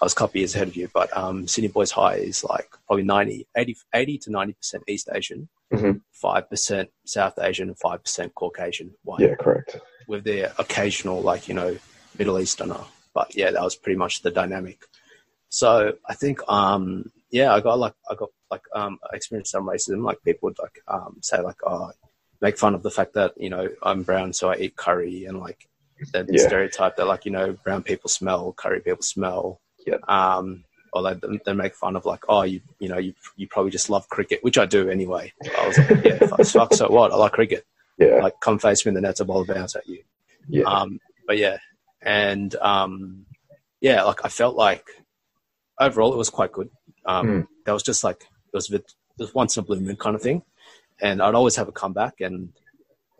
I 0.00 0.04
was 0.04 0.12
a 0.12 0.16
couple 0.16 0.38
years 0.38 0.54
ahead 0.54 0.68
of 0.68 0.76
you. 0.76 0.88
But 0.94 1.14
um, 1.16 1.48
Sydney 1.48 1.68
Boys 1.68 1.90
High 1.90 2.16
is 2.16 2.44
like 2.44 2.68
probably 2.86 3.04
90, 3.04 3.46
80, 3.56 3.76
80 3.94 4.18
to 4.18 4.30
90% 4.30 4.54
East 4.88 5.08
Asian, 5.12 5.48
Mhm. 5.72 6.02
5% 6.22 6.88
South 7.04 7.38
Asian, 7.40 7.68
and 7.68 7.78
5% 7.78 8.34
Caucasian 8.34 8.92
white 9.04 9.20
yeah, 9.20 9.34
correct. 9.34 9.76
with 10.06 10.22
their 10.24 10.52
occasional, 10.58 11.20
like, 11.22 11.48
you 11.48 11.54
know, 11.54 11.76
Middle 12.18 12.38
Easterner. 12.38 12.84
But 13.14 13.34
yeah, 13.34 13.50
that 13.50 13.62
was 13.62 13.74
pretty 13.76 13.96
much 13.98 14.22
the 14.22 14.30
dynamic. 14.30 14.78
So 15.48 15.94
I 16.08 16.14
think, 16.14 16.40
um, 16.48 17.10
yeah, 17.30 17.52
I 17.54 17.60
got 17.60 17.78
like, 17.78 17.94
I 18.08 18.14
got 18.14 18.30
like, 18.50 18.62
um, 18.74 18.98
I 19.10 19.16
experienced 19.16 19.50
some 19.52 19.66
racism. 19.66 20.04
Like 20.04 20.18
people 20.24 20.48
would 20.48 20.58
like, 20.58 20.82
um, 20.88 21.16
say 21.22 21.40
like, 21.40 21.56
oh, 21.66 21.90
make 22.42 22.58
fun 22.58 22.74
of 22.74 22.82
the 22.82 22.90
fact 22.90 23.14
that, 23.14 23.32
you 23.38 23.48
know, 23.48 23.68
I'm 23.82 24.02
brown, 24.02 24.32
so 24.34 24.50
I 24.50 24.56
eat 24.56 24.76
curry 24.76 25.24
and 25.24 25.38
like 25.40 25.68
the 26.12 26.26
Yeah. 26.28 26.46
stereotype 26.46 26.96
that 26.96 27.06
like, 27.06 27.24
you 27.24 27.30
know, 27.30 27.52
brown 27.64 27.82
people 27.82 28.10
smell, 28.10 28.52
curry 28.52 28.80
people 28.80 29.02
smell. 29.02 29.60
Yeah. 29.86 29.96
Um, 30.08 30.64
or 30.92 31.02
they, 31.14 31.38
they 31.46 31.52
make 31.54 31.74
fun 31.74 31.96
of 31.96 32.04
like, 32.04 32.24
oh, 32.28 32.42
you, 32.42 32.60
you 32.78 32.88
know, 32.88 32.98
you, 32.98 33.14
you 33.36 33.46
probably 33.48 33.70
just 33.70 33.88
love 33.88 34.06
cricket, 34.10 34.42
which 34.44 34.58
I 34.58 34.66
do 34.66 34.90
anyway. 34.90 35.32
I 35.58 35.66
was 35.66 35.78
like, 35.78 36.04
yeah, 36.04 36.18
fuck, 36.26 36.44
fuck, 36.44 36.74
so 36.74 36.88
what? 36.90 37.12
I 37.12 37.16
like 37.16 37.32
cricket. 37.32 37.64
Yeah, 37.98 38.16
Like, 38.16 38.34
come 38.40 38.58
face 38.58 38.84
me 38.84 38.90
in 38.90 38.94
the 38.96 39.00
nets, 39.00 39.20
a 39.20 39.24
ball 39.24 39.44
bounce 39.46 39.74
at 39.76 39.86
you. 39.88 40.02
yeah, 40.48 40.64
Um, 40.64 40.98
but 41.26 41.38
yeah, 41.38 41.58
and 42.02 42.54
um, 42.56 43.24
yeah, 43.80 44.02
like 44.02 44.24
I 44.24 44.28
felt 44.28 44.56
like 44.56 44.84
overall 45.80 46.12
it 46.12 46.18
was 46.18 46.30
quite 46.30 46.52
good. 46.52 46.68
Um, 47.06 47.26
Mm. 47.26 47.46
That 47.66 47.72
was 47.72 47.82
just 47.84 48.02
like 48.04 48.22
it 48.22 48.56
was 48.56 48.68
a 48.68 48.72
bit, 48.72 48.82
it 49.18 49.22
was 49.22 49.34
once 49.34 49.56
in 49.56 49.62
a 49.62 49.64
blue 49.66 49.78
moon 49.80 49.96
kind 49.96 50.16
of 50.16 50.22
thing, 50.22 50.42
and 51.00 51.22
I'd 51.22 51.34
always 51.34 51.56
have 51.56 51.68
a 51.68 51.72
comeback. 51.72 52.20
And 52.20 52.52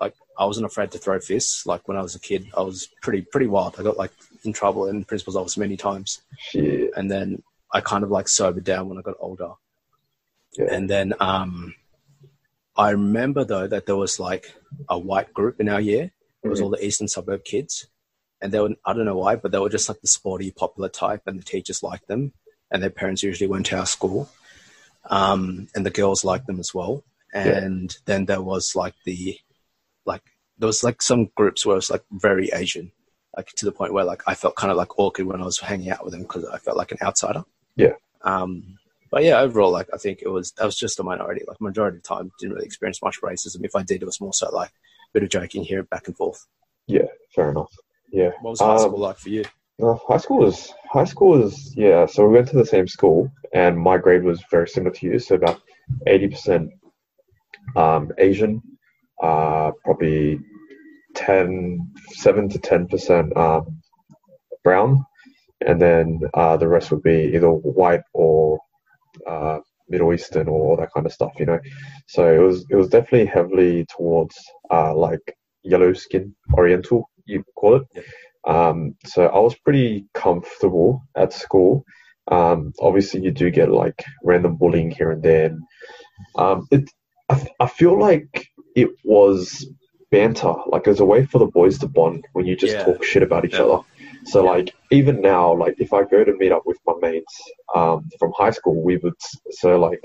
like 0.00 0.14
I 0.38 0.44
wasn't 0.46 0.66
afraid 0.66 0.90
to 0.92 0.98
throw 0.98 1.18
fists. 1.20 1.66
Like 1.66 1.86
when 1.88 1.96
I 1.96 2.02
was 2.02 2.14
a 2.14 2.20
kid, 2.20 2.46
I 2.56 2.62
was 2.62 2.88
pretty 3.02 3.22
pretty 3.22 3.46
wild. 3.46 3.76
I 3.78 3.82
got 3.82 3.96
like 3.96 4.12
in 4.44 4.52
trouble 4.52 4.86
in 4.86 5.04
principal's 5.04 5.36
office 5.36 5.56
many 5.56 5.76
times, 5.76 6.20
shit. 6.38 6.90
and 6.96 7.10
then 7.10 7.42
I 7.72 7.80
kind 7.80 8.04
of 8.04 8.10
like 8.10 8.28
sobered 8.28 8.64
down 8.64 8.88
when 8.88 8.98
I 8.98 9.02
got 9.02 9.16
older. 9.20 9.52
Yeah. 10.58 10.66
And 10.74 10.90
then 10.90 11.14
um, 11.20 11.74
I 12.76 12.90
remember 12.90 13.44
though 13.44 13.66
that 13.66 13.86
there 13.86 13.96
was 13.96 14.18
like 14.20 14.54
a 14.88 14.98
white 14.98 15.32
group 15.32 15.60
in 15.60 15.68
our 15.68 15.80
year. 15.80 16.10
It 16.42 16.48
was 16.48 16.60
Mhm. 16.60 16.64
all 16.64 16.70
the 16.70 16.84
eastern 16.84 17.06
suburb 17.08 17.44
kids, 17.44 17.86
and 18.40 18.50
they 18.52 18.58
were 18.58 18.70
I 18.84 18.92
don't 18.92 19.04
know 19.04 19.16
why, 19.16 19.36
but 19.36 19.52
they 19.52 19.58
were 19.60 19.68
just 19.68 19.88
like 19.88 20.00
the 20.00 20.08
sporty, 20.08 20.50
popular 20.50 20.88
type, 20.88 21.22
and 21.26 21.38
the 21.38 21.44
teachers 21.44 21.82
liked 21.84 22.08
them, 22.08 22.32
and 22.70 22.82
their 22.82 22.90
parents 22.90 23.22
usually 23.22 23.46
went 23.48 23.66
to 23.66 23.78
our 23.78 23.86
school, 23.86 24.28
um, 25.08 25.68
and 25.74 25.86
the 25.86 25.90
girls 25.90 26.24
liked 26.24 26.46
them 26.48 26.58
as 26.58 26.74
well. 26.74 27.04
Yeah. 27.34 27.58
And 27.58 27.96
then 28.06 28.26
there 28.26 28.42
was 28.42 28.74
like 28.76 28.94
the 29.04 29.38
like 30.04 30.22
there 30.58 30.66
was 30.66 30.84
like 30.84 31.00
some 31.02 31.30
groups 31.34 31.64
where 31.64 31.74
it 31.74 31.78
was 31.78 31.90
like 31.90 32.04
very 32.12 32.50
Asian, 32.52 32.92
like 33.36 33.48
to 33.56 33.64
the 33.64 33.72
point 33.72 33.92
where 33.92 34.04
like 34.04 34.22
I 34.26 34.34
felt 34.34 34.56
kind 34.56 34.70
of 34.70 34.76
like 34.76 34.98
awkward 34.98 35.26
when 35.26 35.40
I 35.40 35.44
was 35.44 35.58
hanging 35.60 35.90
out 35.90 36.04
with 36.04 36.12
them 36.12 36.22
because 36.22 36.44
I 36.44 36.58
felt 36.58 36.76
like 36.76 36.92
an 36.92 36.98
outsider. 37.02 37.44
Yeah. 37.76 37.94
Um, 38.22 38.78
but 39.10 39.24
yeah, 39.24 39.40
overall, 39.40 39.70
like 39.70 39.88
I 39.92 39.96
think 39.96 40.20
it 40.22 40.28
was 40.28 40.52
that 40.52 40.64
was 40.64 40.76
just 40.76 41.00
a 41.00 41.02
minority. 41.02 41.42
Like 41.46 41.60
majority 41.60 41.98
of 41.98 42.02
the 42.02 42.08
time, 42.08 42.32
didn't 42.38 42.54
really 42.54 42.66
experience 42.66 43.02
much 43.02 43.20
racism. 43.20 43.64
If 43.64 43.74
I 43.76 43.82
did, 43.82 44.02
it 44.02 44.06
was 44.06 44.20
more 44.20 44.32
so 44.32 44.50
like 44.50 44.70
a 44.70 45.12
bit 45.12 45.22
of 45.22 45.28
joking 45.28 45.64
here, 45.64 45.82
back 45.82 46.06
and 46.06 46.16
forth. 46.16 46.46
Yeah, 46.86 47.06
fair 47.34 47.50
enough. 47.50 47.72
Yeah. 48.10 48.30
What 48.40 48.50
was 48.50 48.60
high 48.60 48.74
Um, 48.74 48.78
school 48.78 48.98
like 48.98 49.18
for 49.18 49.28
you? 49.28 49.44
Uh, 49.82 49.94
high 50.06 50.18
school 50.18 50.38
was 50.38 50.72
high 50.90 51.04
school 51.04 51.42
is 51.42 51.74
yeah. 51.76 52.06
So 52.06 52.26
we 52.26 52.34
went 52.34 52.48
to 52.48 52.56
the 52.56 52.66
same 52.66 52.86
school, 52.86 53.30
and 53.52 53.78
my 53.78 53.98
grade 53.98 54.22
was 54.22 54.42
very 54.50 54.68
similar 54.68 54.94
to 54.94 55.06
you. 55.06 55.18
So 55.18 55.34
about 55.34 55.60
eighty 56.06 56.28
percent 56.28 56.70
um, 57.76 58.10
Asian, 58.18 58.62
uh, 59.22 59.72
probably 59.84 60.40
10, 61.14 61.92
7 62.14 62.48
to 62.50 62.58
ten 62.58 62.86
percent 62.88 63.36
um, 63.36 63.80
brown, 64.64 65.04
and 65.66 65.80
then 65.80 66.20
uh, 66.34 66.56
the 66.56 66.68
rest 66.68 66.90
would 66.90 67.02
be 67.02 67.32
either 67.34 67.50
white 67.50 68.02
or 68.14 68.60
uh, 69.28 69.58
Middle 69.88 70.12
Eastern 70.14 70.48
or 70.48 70.70
all 70.70 70.76
that 70.76 70.92
kind 70.94 71.06
of 71.06 71.12
stuff. 71.12 71.32
You 71.38 71.46
know, 71.46 71.60
so 72.08 72.32
it 72.32 72.38
was 72.38 72.66
it 72.70 72.76
was 72.76 72.88
definitely 72.88 73.26
heavily 73.26 73.86
towards 73.86 74.36
uh, 74.70 74.94
like 74.94 75.36
yellow 75.62 75.92
skin 75.92 76.34
Oriental, 76.54 77.08
you 77.26 77.44
call 77.56 77.76
it. 77.76 78.04
Um, 78.46 78.96
so 79.06 79.26
I 79.26 79.38
was 79.38 79.54
pretty 79.56 80.06
comfortable 80.14 81.02
at 81.16 81.32
school. 81.32 81.84
Um, 82.30 82.72
obviously, 82.80 83.22
you 83.22 83.30
do 83.30 83.50
get 83.50 83.70
like 83.70 84.04
random 84.24 84.56
bullying 84.56 84.90
here 84.90 85.10
and 85.12 85.22
there. 85.22 85.46
And, 85.46 85.60
um, 86.36 86.66
it, 86.70 86.90
I, 87.32 87.46
I 87.60 87.66
feel 87.66 87.98
like 87.98 88.48
it 88.76 88.90
was 89.04 89.66
banter, 90.10 90.54
like 90.66 90.86
it 90.86 90.90
was 90.90 91.00
a 91.00 91.04
way 91.04 91.24
for 91.24 91.38
the 91.38 91.46
boys 91.46 91.78
to 91.78 91.88
bond 91.88 92.24
when 92.34 92.46
you 92.46 92.54
just 92.56 92.74
Yeah. 92.74 92.84
talk 92.84 93.02
shit 93.02 93.22
about 93.22 93.44
each 93.44 93.54
Yeah. 93.54 93.62
other. 93.64 93.82
So 94.24 94.44
Yeah. 94.44 94.50
like 94.50 94.74
even 94.90 95.20
now, 95.20 95.54
like 95.54 95.76
if 95.78 95.92
I 95.92 96.04
go 96.04 96.24
to 96.24 96.34
meet 96.36 96.52
up 96.52 96.64
with 96.66 96.78
my 96.86 96.94
mates 97.00 97.34
um, 97.74 98.08
from 98.18 98.32
high 98.36 98.50
school, 98.50 98.82
we 98.82 98.98
would 98.98 99.14
so 99.50 99.78
like 99.78 100.04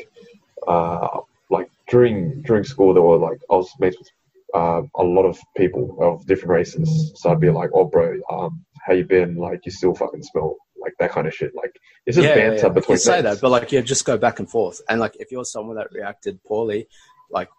uh, 0.68 1.20
like 1.50 1.68
during 1.90 2.42
during 2.44 2.64
school 2.64 2.94
there 2.94 3.04
were 3.04 3.18
like 3.18 3.40
I 3.52 3.56
was 3.56 3.70
mates 3.80 3.98
with 3.98 4.10
uh, 4.54 4.82
a 4.96 5.04
lot 5.04 5.26
of 5.26 5.38
people 5.58 5.98
of 6.02 6.26
different 6.26 6.52
races. 6.52 7.12
So 7.16 7.30
I'd 7.30 7.42
be 7.42 7.50
like, 7.50 7.70
"Oh, 7.74 7.86
bro, 7.86 8.18
um, 8.32 8.66
how 8.86 8.94
you 8.94 9.04
been? 9.04 9.36
Like, 9.36 9.60
you 9.66 9.72
still 9.72 9.94
fucking 9.94 10.24
smell 10.24 10.56
like 10.82 10.94
that 11.00 11.12
kind 11.12 11.28
of 11.28 11.34
shit." 11.34 11.52
Like, 11.54 11.74
it's 12.06 12.16
just 12.16 12.34
banter 12.34 12.68
You 12.68 12.74
between 12.74 12.98
say 12.98 13.22
that, 13.22 13.42
but 13.42 13.50
like, 13.50 13.72
yeah, 13.74 13.82
just 13.82 14.06
go 14.06 14.18
back 14.18 14.40
and 14.40 14.50
forth. 14.50 14.80
And 14.88 15.02
like, 15.02 15.18
if 15.20 15.32
you're 15.32 15.44
someone 15.44 15.76
that 15.76 15.92
reacted 15.92 16.42
poorly, 16.46 16.88
like, 17.30 17.50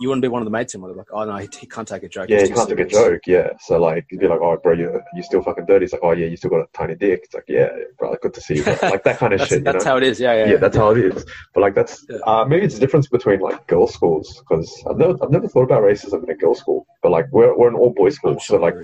you 0.00 0.08
wouldn't 0.08 0.22
be 0.22 0.28
one 0.28 0.40
of 0.40 0.46
the 0.46 0.50
mates 0.50 0.74
anymore. 0.76 0.94
Like, 0.94 1.08
oh 1.12 1.24
no, 1.24 1.36
he, 1.38 1.48
he 1.58 1.66
can't 1.66 1.86
take 1.86 2.04
a 2.04 2.08
joke. 2.08 2.28
yeah, 2.28 2.42
you 2.42 2.48
too 2.48 2.54
can't 2.54 2.68
take 2.68 2.78
a 2.78 2.84
joke. 2.84 3.22
Yeah, 3.26 3.50
so 3.60 3.80
like, 3.80 4.06
you'd 4.10 4.20
be 4.20 4.28
like, 4.28 4.38
"Oh, 4.40 4.56
bro, 4.62 4.72
you 4.74 5.00
you 5.14 5.22
still 5.24 5.42
fucking 5.42 5.66
dirty." 5.66 5.84
It's 5.86 5.92
like, 5.92 6.02
"Oh 6.04 6.12
yeah, 6.12 6.26
you 6.26 6.36
still 6.36 6.50
got 6.50 6.60
a 6.60 6.66
tiny 6.72 6.94
dick." 6.94 7.22
It's 7.24 7.34
like, 7.34 7.44
"Yeah, 7.48 7.68
bro, 7.98 8.14
good 8.22 8.32
to 8.34 8.40
see 8.40 8.56
you." 8.56 8.62
Bro. 8.62 8.76
Like 8.82 9.02
that 9.02 9.18
kind 9.18 9.32
of 9.32 9.40
That's, 9.40 9.48
shit. 9.50 9.58
You 9.58 9.64
that's 9.64 9.84
know? 9.84 9.90
how 9.90 9.96
it 9.96 10.04
is. 10.04 10.20
Yeah, 10.20 10.34
yeah. 10.34 10.50
yeah, 10.52 10.56
that's 10.58 10.76
how 10.76 10.90
it 10.92 10.98
is. 10.98 11.26
But 11.52 11.62
like 11.62 11.74
that's 11.74 12.06
Yeah. 12.08 12.18
uh, 12.26 12.44
maybe 12.44 12.64
it's 12.64 12.76
a 12.76 12.80
difference 12.80 13.08
between 13.08 13.40
like 13.40 13.66
girls' 13.66 13.92
schools 13.92 14.38
because 14.38 14.72
I've 14.88 14.98
never 14.98 15.16
I've 15.20 15.30
never 15.30 15.48
thought 15.48 15.64
about 15.64 15.82
racism 15.82 16.22
in 16.22 16.30
a 16.30 16.34
girls' 16.36 16.60
school. 16.60 16.86
But 17.02 17.10
like 17.10 17.26
we're 17.32 17.56
we're 17.58 17.68
an 17.68 17.74
all 17.74 17.90
boys 17.90 18.14
school, 18.14 18.32
I'm 18.32 18.38
sure 18.38 18.58
so 18.58 18.62
like. 18.62 18.76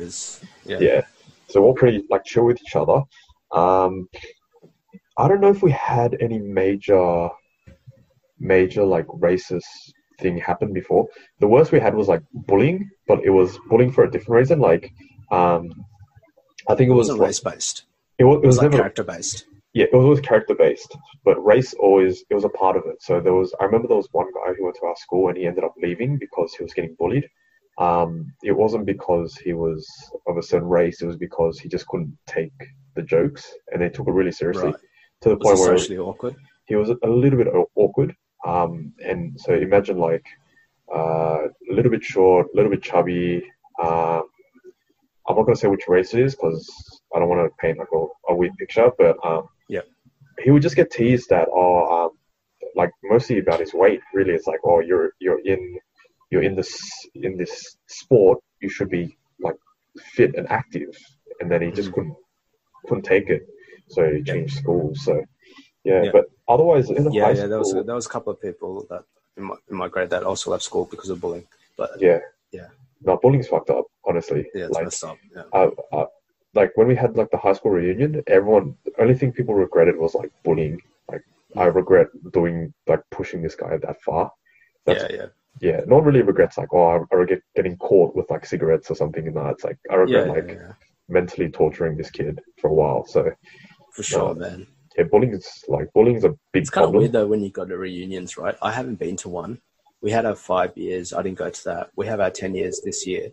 Yeah. 0.66 0.78
yeah, 0.80 1.00
so 1.48 1.60
we're 1.60 1.68
all 1.68 1.74
pretty 1.74 2.04
like 2.10 2.24
chill 2.24 2.44
with 2.46 2.60
each 2.60 2.74
other. 2.74 3.02
Um, 3.52 4.08
I 5.16 5.28
don't 5.28 5.40
know 5.40 5.50
if 5.50 5.62
we 5.62 5.70
had 5.70 6.16
any 6.20 6.38
major, 6.40 7.28
major 8.40 8.84
like 8.84 9.06
racist 9.06 9.62
thing 10.20 10.36
happened 10.38 10.74
before. 10.74 11.06
The 11.40 11.48
worst 11.48 11.72
we 11.72 11.80
had 11.80 11.94
was 11.94 12.08
like 12.08 12.22
bullying, 12.32 12.90
but 13.08 13.24
it 13.24 13.30
was 13.30 13.58
bullying 13.68 13.92
for 13.92 14.04
a 14.04 14.10
different 14.10 14.38
reason. 14.40 14.58
Like, 14.60 14.92
um, 15.30 15.72
I 16.68 16.74
think 16.74 16.88
it 16.88 16.92
It 16.92 16.96
was 16.96 17.10
like- 17.10 17.20
race 17.20 17.40
based. 17.40 17.84
it 18.18 18.24
was, 18.24 18.36
It 18.36 18.44
it 18.44 18.46
was 18.46 18.56
was 18.56 18.58
like 18.58 18.70
never 18.70 18.82
character 18.82 19.04
based. 19.04 19.46
yeah, 19.72 19.84
it 19.84 19.92
was 19.94 20.04
always 20.04 20.20
character 20.20 20.54
based, 20.54 20.96
but 21.24 21.44
race 21.44 21.74
always 21.74 22.24
it 22.30 22.34
was 22.34 22.44
a 22.44 22.48
part 22.48 22.76
of 22.76 22.84
it. 22.86 23.02
So 23.02 23.20
there 23.20 23.34
was 23.34 23.54
I 23.60 23.64
remember 23.64 23.88
there 23.88 23.96
was 23.96 24.08
one 24.12 24.30
guy 24.32 24.54
who 24.54 24.64
went 24.64 24.76
to 24.76 24.86
our 24.86 24.96
school 24.96 25.28
and 25.28 25.36
he 25.36 25.46
ended 25.46 25.64
up 25.64 25.74
leaving 25.82 26.16
because 26.18 26.54
he 26.54 26.62
was 26.62 26.72
getting 26.74 26.94
bullied. 26.98 27.28
Um, 27.78 28.32
it 28.44 28.52
wasn't 28.52 28.86
because 28.86 29.34
he 29.36 29.52
was 29.52 29.84
of 30.28 30.36
a 30.36 30.42
certain 30.42 30.68
race; 30.68 31.02
it 31.02 31.06
was 31.06 31.16
because 31.16 31.58
he 31.58 31.68
just 31.68 31.86
couldn't 31.88 32.16
take 32.26 32.52
the 32.94 33.02
jokes, 33.02 33.52
and 33.72 33.82
they 33.82 33.88
took 33.88 34.06
it 34.06 34.12
really 34.12 34.30
seriously 34.30 34.66
Right. 34.70 34.76
to 35.22 35.28
the 35.30 35.36
Was 35.36 35.44
point 35.46 35.58
where 35.58 35.76
socially 35.78 35.98
awkward? 35.98 36.36
he 36.66 36.76
was 36.76 36.90
a 36.90 37.08
little 37.08 37.36
bit 37.42 37.48
awkward. 37.74 38.14
Um, 38.44 38.92
and 39.04 39.40
so 39.40 39.54
imagine 39.54 39.98
like 39.98 40.26
uh, 40.94 41.44
a 41.70 41.72
little 41.72 41.90
bit 41.90 42.02
short, 42.04 42.48
a 42.52 42.56
little 42.56 42.70
bit 42.70 42.82
chubby. 42.82 43.44
Um, 43.82 44.24
I'm 45.26 45.36
not 45.36 45.44
gonna 45.44 45.56
say 45.56 45.68
which 45.68 45.88
race 45.88 46.12
it 46.14 46.20
is 46.20 46.34
because 46.34 47.00
I 47.14 47.18
don't 47.18 47.28
want 47.28 47.46
to 47.50 47.56
paint 47.58 47.78
like 47.78 47.88
a, 47.94 48.06
a 48.30 48.34
weird 48.34 48.54
picture, 48.58 48.90
but 48.98 49.16
um, 49.24 49.48
Yeah. 49.68 49.80
he 50.42 50.50
would 50.50 50.62
just 50.62 50.76
get 50.76 50.90
teased 50.90 51.30
that 51.30 51.48
oh, 51.50 52.04
um, 52.06 52.10
like 52.76 52.90
mostly 53.04 53.38
about 53.38 53.60
his 53.60 53.72
weight. 53.72 54.00
Really, 54.12 54.32
it's 54.32 54.46
like 54.46 54.60
oh, 54.64 54.80
you're 54.80 55.12
you're 55.20 55.40
in 55.46 55.78
you're 56.30 56.42
in 56.42 56.54
this 56.54 56.78
in 57.14 57.36
this 57.38 57.76
sport, 57.86 58.38
you 58.60 58.68
should 58.68 58.90
be 58.90 59.16
like 59.40 59.56
fit 60.14 60.34
and 60.36 60.46
active, 60.50 60.94
and 61.40 61.50
then 61.50 61.62
he 61.62 61.70
just 61.70 61.90
Mhm. 61.90 61.94
couldn't 61.94 62.16
couldn't 62.86 63.04
take 63.04 63.30
it, 63.30 63.46
so 63.88 64.12
he 64.12 64.18
Yeah. 64.18 64.34
changed 64.34 64.56
schools. 64.58 65.02
So 65.04 65.24
yeah, 65.84 66.02
Yeah. 66.04 66.10
but 66.12 66.24
otherwise 66.48 66.90
in 66.90 67.04
the 67.04 67.12
Yeah, 67.12 67.30
yeah. 67.30 67.46
There 67.46 67.58
was 67.58 67.70
school, 67.70 67.84
there 67.84 67.94
was 67.94 68.06
a 68.06 68.08
couple 68.08 68.32
of 68.32 68.40
people 68.40 68.86
that 68.90 69.04
in 69.36 69.44
my, 69.44 69.54
in 69.70 69.76
my 69.76 69.88
grade 69.88 70.10
that 70.10 70.22
also 70.22 70.50
left 70.50 70.62
school 70.62 70.86
because 70.90 71.10
of 71.10 71.20
bullying. 71.20 71.46
But 71.76 71.90
yeah, 72.00 72.20
Yeah. 72.52 72.68
no, 73.02 73.16
bullying's 73.16 73.48
fucked 73.48 73.70
up. 73.70 73.86
Honestly, 74.06 74.46
yeah, 74.54 74.66
it's 74.66 74.74
like 74.74 74.84
messed 74.84 75.04
up. 75.04 75.18
Yeah. 75.34 75.42
uh, 75.52 75.70
uh, 75.92 76.06
like 76.54 76.72
when 76.76 76.86
we 76.86 76.94
had 76.94 77.16
like 77.16 77.30
the 77.30 77.36
high 77.38 77.52
school 77.52 77.72
reunion, 77.72 78.22
everyone 78.26 78.76
the 78.84 78.92
only 79.00 79.14
thing 79.14 79.32
people 79.32 79.54
regretted 79.54 79.96
was 79.96 80.14
like 80.14 80.30
bullying. 80.44 80.80
Like 81.10 81.22
I 81.56 81.64
regret 81.66 82.08
doing 82.32 82.72
like 82.86 83.02
pushing 83.10 83.42
this 83.42 83.54
guy 83.54 83.76
that 83.76 84.00
far. 84.02 84.32
That's, 84.86 85.02
yeah, 85.02 85.16
yeah, 85.16 85.26
yeah. 85.60 85.80
No 85.86 85.96
one 85.96 86.04
really 86.04 86.22
regrets 86.22 86.58
like 86.58 86.72
oh 86.72 86.86
I, 86.86 87.14
I 87.14 87.18
regret 87.18 87.40
getting 87.56 87.76
caught 87.76 88.14
with 88.14 88.30
like 88.30 88.46
cigarettes 88.46 88.90
or 88.90 88.94
something. 88.94 89.26
And 89.26 89.36
that 89.36 89.52
it's 89.52 89.64
like 89.64 89.78
I 89.90 89.94
regret 89.96 90.26
yeah, 90.26 90.32
like 90.32 90.48
yeah. 90.48 90.72
mentally 91.08 91.50
torturing 91.50 91.96
this 91.96 92.10
kid 92.10 92.40
for 92.60 92.70
a 92.70 92.74
while. 92.74 93.04
So 93.06 93.32
for 93.92 94.02
sure, 94.02 94.34
man. 94.34 94.66
Yeah, 94.96 95.04
bullying 95.04 95.34
is 95.34 95.64
like 95.68 95.92
bullying's 95.92 96.24
a 96.24 96.30
big 96.52 96.62
It's 96.62 96.70
kind 96.70 96.86
of 96.86 96.92
weird 96.92 97.12
though 97.12 97.26
when 97.26 97.42
you 97.42 97.50
go 97.50 97.64
to 97.64 97.76
reunions, 97.76 98.36
right? 98.36 98.56
I 98.62 98.72
haven't 98.72 98.96
been 98.96 99.16
to 99.18 99.28
one. 99.28 99.60
We 100.00 100.10
had 100.10 100.26
our 100.26 100.34
five 100.36 100.76
years. 100.76 101.12
I 101.12 101.22
didn't 101.22 101.38
go 101.38 101.50
to 101.50 101.64
that. 101.64 101.90
We 101.96 102.06
have 102.06 102.20
our 102.20 102.30
ten 102.30 102.54
years 102.54 102.80
this 102.84 103.06
year. 103.06 103.30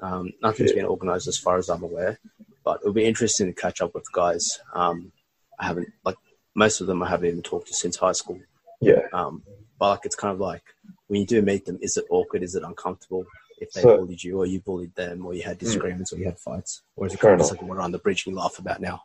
Um, 0.00 0.32
nothing's 0.42 0.70
Yeah. 0.70 0.76
been 0.82 0.86
organised 0.86 1.28
as 1.28 1.38
far 1.38 1.58
as 1.58 1.68
I'm 1.68 1.82
aware, 1.82 2.18
but 2.64 2.80
it'll 2.80 2.92
be 2.92 3.04
interesting 3.04 3.46
to 3.46 3.52
catch 3.52 3.80
up 3.80 3.94
with 3.94 4.04
guys. 4.12 4.60
Um, 4.74 5.12
I 5.58 5.66
haven't 5.66 5.88
like 6.04 6.16
most 6.54 6.80
of 6.80 6.86
them 6.86 7.02
I 7.02 7.08
haven't 7.08 7.28
even 7.28 7.42
talked 7.42 7.68
to 7.68 7.74
since 7.74 7.96
high 7.96 8.12
school. 8.12 8.40
Yeah, 8.80 9.02
Um, 9.12 9.42
but 9.78 9.90
like 9.90 10.00
it's 10.04 10.16
kind 10.16 10.32
of 10.34 10.40
like 10.40 10.62
when 11.06 11.20
you 11.20 11.26
do 11.26 11.40
meet 11.42 11.66
them, 11.66 11.78
is 11.82 11.96
it 11.96 12.04
awkward? 12.10 12.42
Is 12.42 12.54
it 12.54 12.62
uncomfortable? 12.64 13.24
If 13.58 13.70
they 13.72 13.82
So- 13.82 13.98
bullied 13.98 14.24
you, 14.24 14.38
or 14.38 14.46
you 14.46 14.60
bullied 14.60 14.94
them, 14.96 15.24
or 15.24 15.34
you 15.34 15.42
had 15.42 15.58
disagreements, 15.58 16.12
or 16.12 16.18
you 16.18 16.24
had 16.24 16.38
fights, 16.38 16.82
or 16.96 17.06
is 17.06 17.14
it 17.14 17.20
kind 17.20 17.40
of 17.40 17.48
like 17.48 17.62
water 17.62 17.80
on 17.80 17.92
the 17.92 17.98
bridge 17.98 18.26
and 18.26 18.34
you 18.34 18.38
laugh 18.40 18.58
about 18.58 18.80
now? 18.80 19.02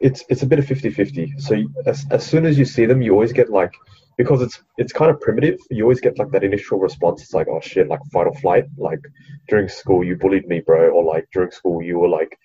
It's 0.00 0.24
it's 0.28 0.42
a 0.42 0.46
bit 0.46 0.58
of 0.58 0.66
50-50 0.66 1.40
so 1.40 1.62
as, 1.86 2.06
as 2.10 2.24
soon 2.24 2.46
as 2.46 2.58
you 2.58 2.64
see 2.64 2.86
them 2.86 3.02
you 3.02 3.12
always 3.12 3.32
get 3.32 3.50
like 3.50 3.72
because 4.16 4.42
it's 4.42 4.62
it's 4.78 4.92
kind 4.92 5.10
of 5.10 5.20
primitive 5.20 5.58
you 5.70 5.82
always 5.84 6.00
get 6.00 6.18
like 6.18 6.30
that 6.30 6.44
initial 6.44 6.78
response 6.78 7.22
it's 7.22 7.34
like 7.34 7.48
oh 7.48 7.60
shit 7.60 7.88
like 7.88 8.00
fight 8.12 8.26
or 8.26 8.34
flight 8.34 8.64
like 8.76 9.00
during 9.48 9.68
school 9.68 10.04
you 10.04 10.16
bullied 10.16 10.46
me 10.46 10.60
bro 10.60 10.90
or 10.90 11.04
like 11.04 11.26
during 11.32 11.50
school 11.50 11.82
you 11.82 11.98
were 11.98 12.08
like 12.08 12.36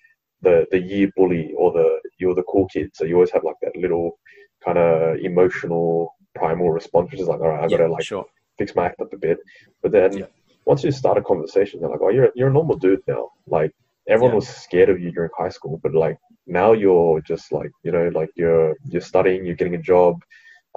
the 0.42 0.66
the 0.70 0.80
year 0.80 1.10
bully 1.16 1.52
or 1.56 1.72
the 1.72 1.88
you're 2.18 2.34
the 2.34 2.42
cool 2.44 2.66
kid 2.68 2.90
so 2.94 3.04
you 3.04 3.14
always 3.14 3.30
have 3.30 3.44
like 3.44 3.56
that 3.62 3.76
little 3.76 4.18
kind 4.64 4.78
of 4.78 5.16
emotional 5.18 6.14
primal 6.34 6.70
response 6.70 7.10
which 7.10 7.20
is 7.20 7.28
like 7.28 7.40
all 7.40 7.48
right 7.48 7.64
i 7.64 7.68
gotta 7.68 7.84
yeah, 7.84 7.88
like 7.88 8.04
sure. 8.04 8.26
fix 8.58 8.74
my 8.74 8.86
act 8.86 9.00
up 9.00 9.12
a 9.12 9.18
bit. 9.18 9.38
But 9.82 9.92
then 9.92 10.18
Yeah. 10.18 10.26
once 10.64 10.82
you 10.84 10.90
start 10.90 11.18
a 11.18 11.22
conversation, 11.22 11.80
they're 11.80 11.90
like, 11.90 12.00
"Oh, 12.02 12.10
you're 12.10 12.30
you're 12.34 12.48
a 12.48 12.52
normal 12.52 12.76
dude 12.76 13.02
now." 13.06 13.30
Like 13.46 13.72
everyone 14.08 14.32
Yeah. 14.32 14.36
was 14.36 14.48
scared 14.48 14.88
of 14.90 15.00
you 15.00 15.10
during 15.12 15.30
high 15.36 15.48
school, 15.48 15.80
but 15.82 15.94
like 15.94 16.18
now 16.46 16.72
you're 16.72 17.20
just 17.22 17.52
like 17.52 17.70
you 17.84 17.92
know, 17.92 18.08
like 18.14 18.30
you're 18.36 18.74
you're 18.84 19.00
studying, 19.12 19.44
you're 19.44 19.56
getting 19.56 19.74
a 19.76 19.82
job, 19.92 20.16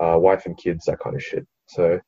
uh, 0.02 0.18
wife 0.20 0.46
and 0.46 0.58
kids, 0.58 0.86
that 0.86 1.00
kind 1.00 1.16
of 1.16 1.24
shit. 1.24 1.46
So, 1.68 2.00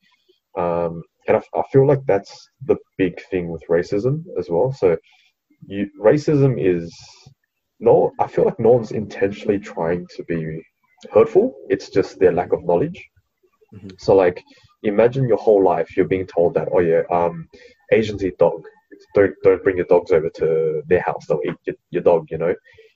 um, 0.58 1.02
and 1.28 1.36
I, 1.36 1.42
I 1.54 1.62
feel 1.72 1.86
like 1.86 2.04
that's 2.06 2.48
the 2.66 2.76
big 2.98 3.20
thing 3.30 3.48
with 3.48 3.62
racism 3.70 4.24
as 4.38 4.48
well. 4.50 4.72
So, 4.72 4.96
you 5.66 5.88
racism 6.00 6.54
is 6.58 6.94
no, 7.80 8.12
I 8.20 8.26
feel 8.28 8.44
like 8.44 8.58
no 8.60 8.70
one's 8.72 8.92
intentionally 8.92 9.58
trying 9.58 10.06
to 10.16 10.24
be 10.24 10.62
hurtful. 11.12 11.54
It's 11.68 11.90
just 11.90 12.18
their 12.18 12.32
lack 12.32 12.52
of 12.52 12.64
knowledge. 12.64 13.00
Mhm. 13.74 13.94
So 13.98 14.14
like 14.14 14.42
imagine 14.82 15.28
your 15.28 15.38
whole 15.38 15.62
life 15.64 15.96
you're 15.96 16.08
being 16.14 16.26
told 16.26 16.54
that 16.54 16.68
oh 16.72 16.80
yeah 16.80 17.02
um 17.10 17.48
asians 17.92 18.24
eat 18.24 18.36
dog 18.38 18.62
don't 19.14 19.34
don't 19.42 19.62
bring 19.62 19.76
your 19.76 19.86
dogs 19.86 20.12
over 20.12 20.30
to 20.30 20.82
their 20.86 21.02
house. 21.02 21.26
They'll 21.26 21.40
eat 21.44 21.54
your, 21.64 21.76
your 21.90 22.02
dog 22.02 22.26
you 22.30 22.38
know? 22.38 22.54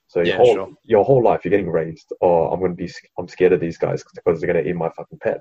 So 0.08 0.20
your 0.20 0.36
whole 0.36 0.54
sure. 0.54 0.70
your 0.84 1.04
whole 1.04 1.22
life 1.22 1.44
you're 1.44 1.50
getting 1.50 1.68
raised 1.68 2.12
oh 2.20 2.48
i'm 2.50 2.60
gonna 2.60 2.74
be 2.74 2.88
i'm 3.18 3.26
scared 3.26 3.52
of 3.52 3.58
these 3.60 3.76
guys 3.76 4.04
because 4.04 4.40
they're 4.40 4.46
gonna 4.46 4.66
eat 4.66 4.76
my 4.76 4.90
fucking 4.90 5.18
pet. 5.20 5.40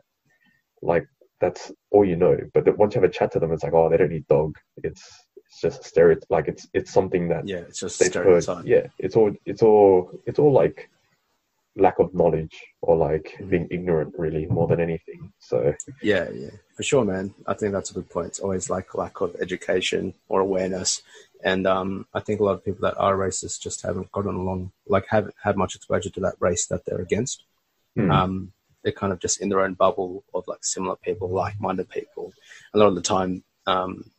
Like 0.82 1.06
that's 1.39 1.71
all 1.91 2.06
you 2.06 2.15
know. 2.15 2.38
But 2.54 2.78
once 2.78 2.95
you 2.95 3.01
have 3.01 3.10
a 3.10 3.13
chat 3.13 3.32
to 3.34 3.39
them 3.39 3.51
it's 3.51 3.63
like 3.63 3.73
oh 3.73 3.89
they 3.89 3.97
don't 3.97 4.12
eat 4.12 4.28
dog. 4.28 4.56
It's 4.84 5.04
it's 5.36 5.62
just 5.62 5.82
a 5.82 5.88
stereotype 5.88 6.25
like 6.30 6.47
it's 6.47 6.67
it's 6.73 6.91
something 6.91 7.30
that 7.30 7.47
Yeah, 7.47 7.58
it's 7.58 7.80
just 7.80 7.99
they've 7.99 8.13
heard. 8.13 8.45
yeah 8.65 8.88
it's 8.99 9.15
all 9.15 9.32
it's 9.45 9.62
all 9.62 10.12
it's 10.25 10.39
all 10.39 10.51
like 10.51 10.89
lack 11.76 12.00
of 12.00 12.14
knowledge 12.14 12.56
or 12.82 12.96
like 12.96 13.36
Mhm. 13.40 13.50
being 13.50 13.68
ignorant 13.70 14.14
really 14.18 14.46
more 14.46 14.68
than 14.68 14.80
anything 14.80 15.34
so 15.40 15.74
Yeah, 16.02 16.30
yeah, 16.30 16.52
for 16.76 16.84
sure, 16.84 17.04
man. 17.04 17.34
I 17.48 17.54
think 17.54 17.74
that's 17.74 17.92
a 17.92 17.94
good 17.94 18.10
point. 18.10 18.28
It's 18.28 18.40
always 18.40 18.70
like 18.70 18.96
lack 18.96 19.20
of 19.22 19.36
education 19.42 20.14
or 20.30 20.40
awareness, 20.40 21.02
and 21.44 21.68
um, 21.68 22.08
I 22.14 22.22
think 22.22 22.40
a 22.40 22.44
lot 22.44 22.54
of 22.54 22.64
people 22.66 22.82
that 22.88 22.98
are 22.98 23.18
racist 23.18 23.62
just 23.62 23.82
haven't 23.82 24.12
gotten 24.12 24.36
along, 24.36 24.72
like 24.88 25.06
haven't 25.10 25.36
had 25.44 25.58
much 25.58 25.76
exposure 25.76 26.10
to 26.12 26.20
that 26.22 26.36
race 26.40 26.66
that 26.68 26.86
they're 26.86 27.02
against. 27.02 27.44
Hmm. 27.96 28.12
Um, 28.12 28.52
they're 28.82 28.92
kind 29.02 29.12
of 29.14 29.20
just 29.20 29.42
in 29.42 29.50
their 29.50 29.62
own 29.62 29.74
bubble 29.74 30.24
of 30.34 30.48
like 30.48 30.64
similar 30.64 30.96
people, 30.96 31.28
like-minded 31.30 31.90
people. 31.90 32.34
A 32.74 32.78
lot 32.78 32.88
of 32.88 32.96
the 32.96 33.02
time, 33.02 33.44
um, 33.68 34.12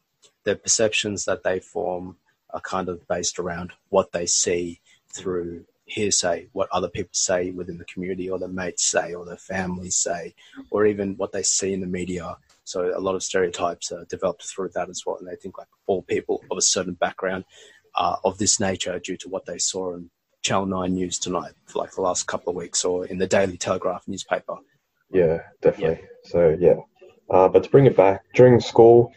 their 0.45 0.57
perceptions 0.57 1.25
that 1.25 1.42
they 1.42 1.61
form 1.61 2.16
are 2.51 2.61
kind 2.61 2.88
of 2.88 3.07
based 3.09 3.38
around 3.38 3.73
what 3.90 4.12
they 4.12 4.27
see 4.27 4.81
through 5.09 5.64
hearsay, 5.87 6.49
what 6.53 6.68
other 6.72 6.88
people 6.88 7.11
say 7.12 7.51
within 7.51 7.79
the 7.79 7.85
community, 7.85 8.29
or 8.29 8.38
their 8.38 8.49
mates 8.49 8.85
say, 8.85 9.14
or 9.14 9.25
their 9.25 9.37
families 9.37 9.96
say, 9.96 10.35
or 10.70 10.87
even 10.87 11.16
what 11.16 11.33
they 11.33 11.42
see 11.42 11.72
in 11.72 11.81
the 11.81 11.87
media. 11.87 12.37
So 12.64 12.96
a 12.96 13.01
lot 13.01 13.14
of 13.14 13.22
stereotypes 13.22 13.92
are 13.92 14.05
developed 14.07 14.44
through 14.44 14.70
that 14.75 14.90
as 14.90 15.05
well, 15.07 15.16
and 15.18 15.27
they 15.27 15.37
think 15.37 15.57
like 15.57 15.68
all 15.87 16.03
people 16.03 16.42
of 16.51 16.59
a 16.59 16.62
certain 16.62 16.94
background 16.94 17.44
are 17.94 18.18
of 18.25 18.37
this 18.38 18.61
nature 18.61 18.99
due 18.99 19.16
to 19.16 19.29
what 19.29 19.46
they 19.46 19.59
saw 19.59 19.94
in 19.94 20.11
Channel 20.42 20.66
Nine 20.66 20.94
News 20.94 21.18
tonight 21.18 21.53
for 21.66 21.79
like 21.79 21.94
the 21.94 22.03
last 22.03 22.27
couple 22.27 22.51
of 22.51 22.57
weeks, 22.57 22.85
or 22.85 23.07
in 23.07 23.18
the 23.18 23.27
Daily 23.27 23.57
Telegraph 23.57 24.07
newspaper. 24.07 24.57
Yeah, 25.11 25.38
definitely. 25.62 26.05
So 26.25 26.57
yeah, 26.59 26.77
uh, 27.31 27.49
but 27.49 27.62
to 27.64 27.70
bring 27.70 27.87
it 27.87 27.96
back 27.96 28.25
during 28.35 28.61
school, 28.61 29.12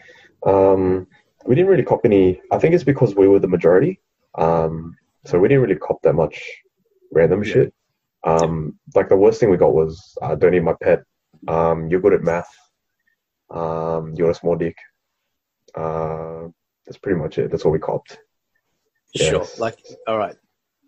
um, 0.46 1.08
we 1.46 1.56
didn't 1.56 1.70
really 1.70 1.84
cop 1.84 2.02
any. 2.06 2.42
I 2.52 2.60
think 2.60 2.76
it's 2.76 2.84
because 2.84 3.16
we 3.16 3.28
were 3.28 3.40
the 3.40 3.48
majority, 3.48 4.00
um, 4.36 4.96
so 5.30 5.40
we 5.40 5.48
didn't 5.48 5.62
really 5.64 5.76
cop 5.76 6.02
that 6.02 6.14
much 6.14 6.36
random 7.12 7.44
Yeah. 7.44 7.54
shit. 7.54 7.74
Um, 8.26 8.78
like 8.96 9.08
the 9.10 9.16
worst 9.16 9.40
thing 9.40 9.50
we 9.50 9.58
got 9.58 9.74
was 9.74 10.18
uh, 10.22 10.36
don't 10.36 10.54
eat 10.54 10.64
my 10.64 10.74
pet. 10.82 11.04
Um, 11.48 11.88
you're 11.90 12.02
good 12.02 12.14
at 12.14 12.22
math. 12.24 12.54
Um, 13.50 14.14
you're 14.16 14.32
a 14.32 14.36
small 14.36 14.56
dick. 14.58 14.76
Uh, 15.76 16.48
that's 16.86 16.98
pretty 16.98 17.20
much 17.20 17.38
it. 17.38 17.50
That's 17.50 17.64
what 17.64 17.72
we 17.72 17.80
copped. 17.80 18.18
Sure, 19.16 19.48
like 19.58 19.78
all 20.08 20.18
right, 20.18 20.36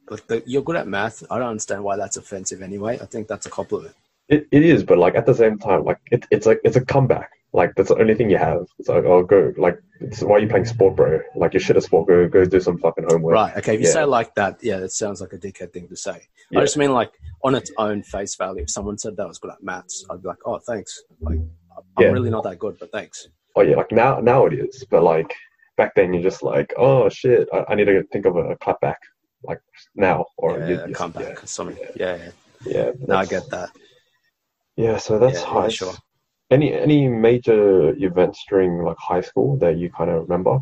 like 0.10 0.28
the, 0.28 0.44
you're 0.46 0.62
good 0.62 0.76
at 0.76 0.88
math. 0.88 1.24
I 1.32 1.40
don't 1.40 1.48
understand 1.48 1.84
why 1.84 1.96
that's 1.98 2.18
offensive 2.18 2.62
anyway. 2.62 3.00
I 3.02 3.06
think 3.06 3.28
that's 3.28 3.46
a 3.46 3.50
compliment. 3.50 3.96
It, 4.28 4.48
it 4.52 4.64
is, 4.64 4.84
but 4.84 4.98
like 4.98 5.16
at 5.16 5.26
the 5.26 5.34
same 5.34 5.58
time, 5.58 5.86
like 5.86 6.00
it, 6.12 6.26
it's 6.30 6.46
like 6.46 6.60
it's 6.64 6.76
a 6.76 6.86
comeback. 6.86 7.32
Like 7.54 7.76
that's 7.76 7.90
the 7.90 7.98
only 7.98 8.16
thing 8.16 8.30
you 8.30 8.38
have. 8.38 8.66
It's 8.80 8.88
like 8.88 9.04
oh 9.04 9.24
go 9.24 9.54
like 9.58 9.78
it's, 10.00 10.22
why 10.22 10.38
are 10.38 10.40
you 10.40 10.48
playing 10.48 10.66
sport, 10.66 10.96
bro? 10.96 11.20
Like 11.36 11.54
you're 11.54 11.60
shit 11.60 11.76
at 11.76 11.84
sport. 11.84 12.08
Go 12.08 12.28
go 12.30 12.46
do 12.46 12.60
some 12.62 12.78
fucking 12.78 13.06
homework. 13.10 13.34
Right. 13.34 13.58
Okay. 13.58 13.76
If 13.76 13.82
you 13.82 13.88
Yeah. 13.88 13.94
say 13.94 14.04
like 14.06 14.34
that, 14.36 14.60
yeah, 14.62 14.78
it 14.78 14.92
sounds 14.92 15.20
like 15.20 15.34
a 15.34 15.38
dickhead 15.38 15.74
thing 15.74 15.88
to 15.90 15.96
say. 15.98 16.22
Yeah. 16.50 16.60
I 16.60 16.64
just 16.64 16.78
mean 16.78 16.94
like 16.94 17.12
on 17.44 17.56
its 17.56 17.70
own 17.78 18.04
face 18.04 18.36
value. 18.36 18.64
If 18.64 18.70
someone 18.70 18.98
said 18.98 19.18
that 19.18 19.24
I 19.24 19.26
was 19.26 19.38
good 19.38 19.52
at 19.52 19.62
maths, 19.62 20.06
I'd 20.10 20.22
be 20.22 20.28
like, 20.30 20.38
oh, 20.46 20.60
thanks. 20.60 21.04
Like, 21.20 21.40
I'm 21.98 22.04
Yeah. 22.04 22.08
really 22.12 22.30
not 22.30 22.44
that 22.46 22.58
good, 22.58 22.78
but 22.80 22.92
thanks. 22.92 23.28
Oh 23.56 23.62
yeah, 23.64 23.76
like 23.76 23.92
now 23.92 24.20
now 24.22 24.46
it 24.46 24.54
is, 24.54 24.86
but 24.90 25.04
like 25.04 25.34
back 25.76 25.94
then 25.96 26.14
you're 26.14 26.24
just 26.24 26.44
like 26.44 26.74
oh 26.78 27.10
shit, 27.10 27.50
I, 27.54 27.66
I 27.70 27.76
need 27.76 27.86
to 27.86 28.04
think 28.14 28.26
of 28.26 28.38
a, 28.38 28.56
clap 28.56 28.80
back 28.80 29.00
like 29.44 29.60
now 29.96 30.26
or 30.38 30.58
you, 30.60 30.76
yeah, 30.76 30.86
you- 30.86 30.94
come 30.96 31.12
back 31.12 31.24
yeah, 31.40 31.46
something. 31.46 31.78
Yeah, 31.98 32.16
yeah. 32.16 32.32
yeah. 32.66 32.92
No, 33.08 33.16
I 33.18 33.26
get 33.26 33.50
that. 33.50 33.72
Yeah, 34.78 34.98
so 34.98 35.20
that's 35.20 35.42
Yeah, 35.42 35.48
yeah, 35.48 35.54
high. 35.64 35.68
sure. 35.70 35.94
Any 36.52 36.74
any 36.74 37.08
major 37.08 37.96
events 37.96 38.44
during 38.50 38.84
like 38.84 38.98
high 39.00 39.22
school 39.22 39.58
that 39.60 39.78
you 39.78 39.90
kind 39.90 40.10
of 40.10 40.24
remember 40.24 40.60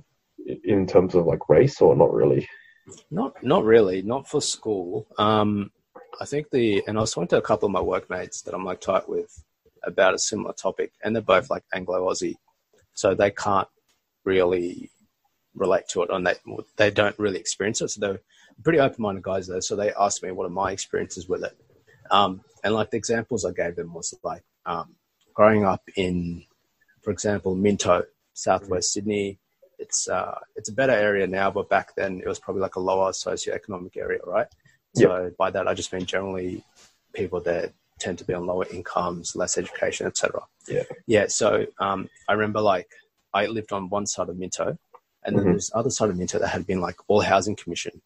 in 0.63 0.86
terms 0.86 1.15
of 1.15 1.25
like 1.25 1.49
race 1.49 1.82
or 1.82 1.95
not 1.95 2.13
really? 2.13 2.47
Not 3.12 3.43
not 3.43 3.63
really, 3.63 4.02
not 4.04 4.28
for 4.28 4.41
school. 4.41 5.08
Um, 5.17 5.71
I 6.21 6.25
think 6.25 6.52
the 6.52 6.84
and 6.88 6.97
I 6.97 7.02
was 7.02 7.13
talking 7.13 7.28
to 7.30 7.38
a 7.38 7.41
couple 7.41 7.65
of 7.65 7.71
my 7.71 7.82
workmates 7.82 8.41
that 8.43 8.54
I'm 8.54 8.65
like 8.65 8.82
tight 8.82 9.10
with 9.10 9.43
about 9.84 10.13
a 10.13 10.19
similar 10.19 10.54
topic, 10.54 10.93
and 11.04 11.15
they're 11.15 11.23
both 11.23 11.49
like 11.49 11.63
Anglo 11.73 12.08
Aussie, 12.08 12.36
so 12.93 13.15
they 13.15 13.32
can't 13.32 13.67
really 14.25 14.91
relate 15.56 15.88
to 15.89 16.04
it, 16.04 16.10
and 16.12 16.25
they 16.25 16.36
they 16.78 16.91
don't 16.91 17.17
really 17.17 17.39
experience 17.39 17.82
it. 17.82 17.89
So 17.89 18.02
they're 18.02 18.21
pretty 18.63 18.80
open 18.80 19.02
minded 19.02 19.23
guys 19.23 19.47
though. 19.47 19.60
So 19.60 19.75
they 19.75 19.93
asked 19.93 20.21
me 20.21 20.32
what 20.32 20.45
are 20.45 20.49
my 20.49 20.71
experiences 20.71 21.28
with 21.28 21.43
it, 21.43 21.58
um, 22.12 22.41
and 22.63 22.73
like 22.73 22.91
the 22.91 22.97
examples 22.97 23.45
I 23.45 23.52
gave 23.52 23.75
them 23.75 23.93
was 23.93 24.13
like 24.23 24.43
um, 24.65 24.95
growing 25.39 25.63
up 25.63 25.82
in, 25.95 26.43
for 27.02 27.12
example, 27.12 27.56
Minto, 27.56 28.04
Southwest 28.34 28.91
Sydney. 28.91 29.39
It's 29.84 30.10
uh, 30.10 30.38
it's 30.58 30.67
a 30.67 30.73
better 30.73 30.91
area 30.91 31.25
now, 31.28 31.49
but 31.49 31.69
back 31.69 31.95
then 31.95 32.19
it 32.19 32.28
was 32.28 32.39
probably 32.39 32.62
like 32.62 32.75
a 32.75 32.82
lower 32.82 33.12
socioeconomic 33.12 33.95
area, 33.95 34.19
right? 34.28 34.47
So 34.93 35.32
by 35.38 35.49
that 35.52 35.65
I 35.65 35.73
just 35.73 35.93
mean 35.93 36.06
generally 36.06 36.62
people 37.13 37.39
that 37.49 37.71
tend 37.99 38.17
to 38.17 38.25
be 38.25 38.34
on 38.34 38.45
lower 38.45 38.65
incomes, 38.69 39.34
less 39.34 39.58
education, 39.58 40.08
etc. 40.08 40.41
Yeah. 40.67 40.84
Yeah. 41.08 41.28
So 41.28 41.65
um, 41.80 42.10
I 42.28 42.34
remember 42.34 42.60
like 42.60 42.89
I 43.34 43.45
lived 43.45 43.71
on 43.71 43.88
one 43.88 44.08
side 44.08 44.28
of 44.28 44.38
Minto, 44.38 44.78
and 45.23 45.38
then 45.38 45.45
Mhm. 45.45 45.52
there's 45.54 45.71
other 45.73 45.89
side 45.97 46.10
of 46.10 46.17
Minto 46.17 46.38
that 46.39 46.49
had 46.49 46.67
been 46.67 46.82
like 46.82 46.97
all 47.08 47.21
housing 47.21 47.56
commission, 47.56 48.02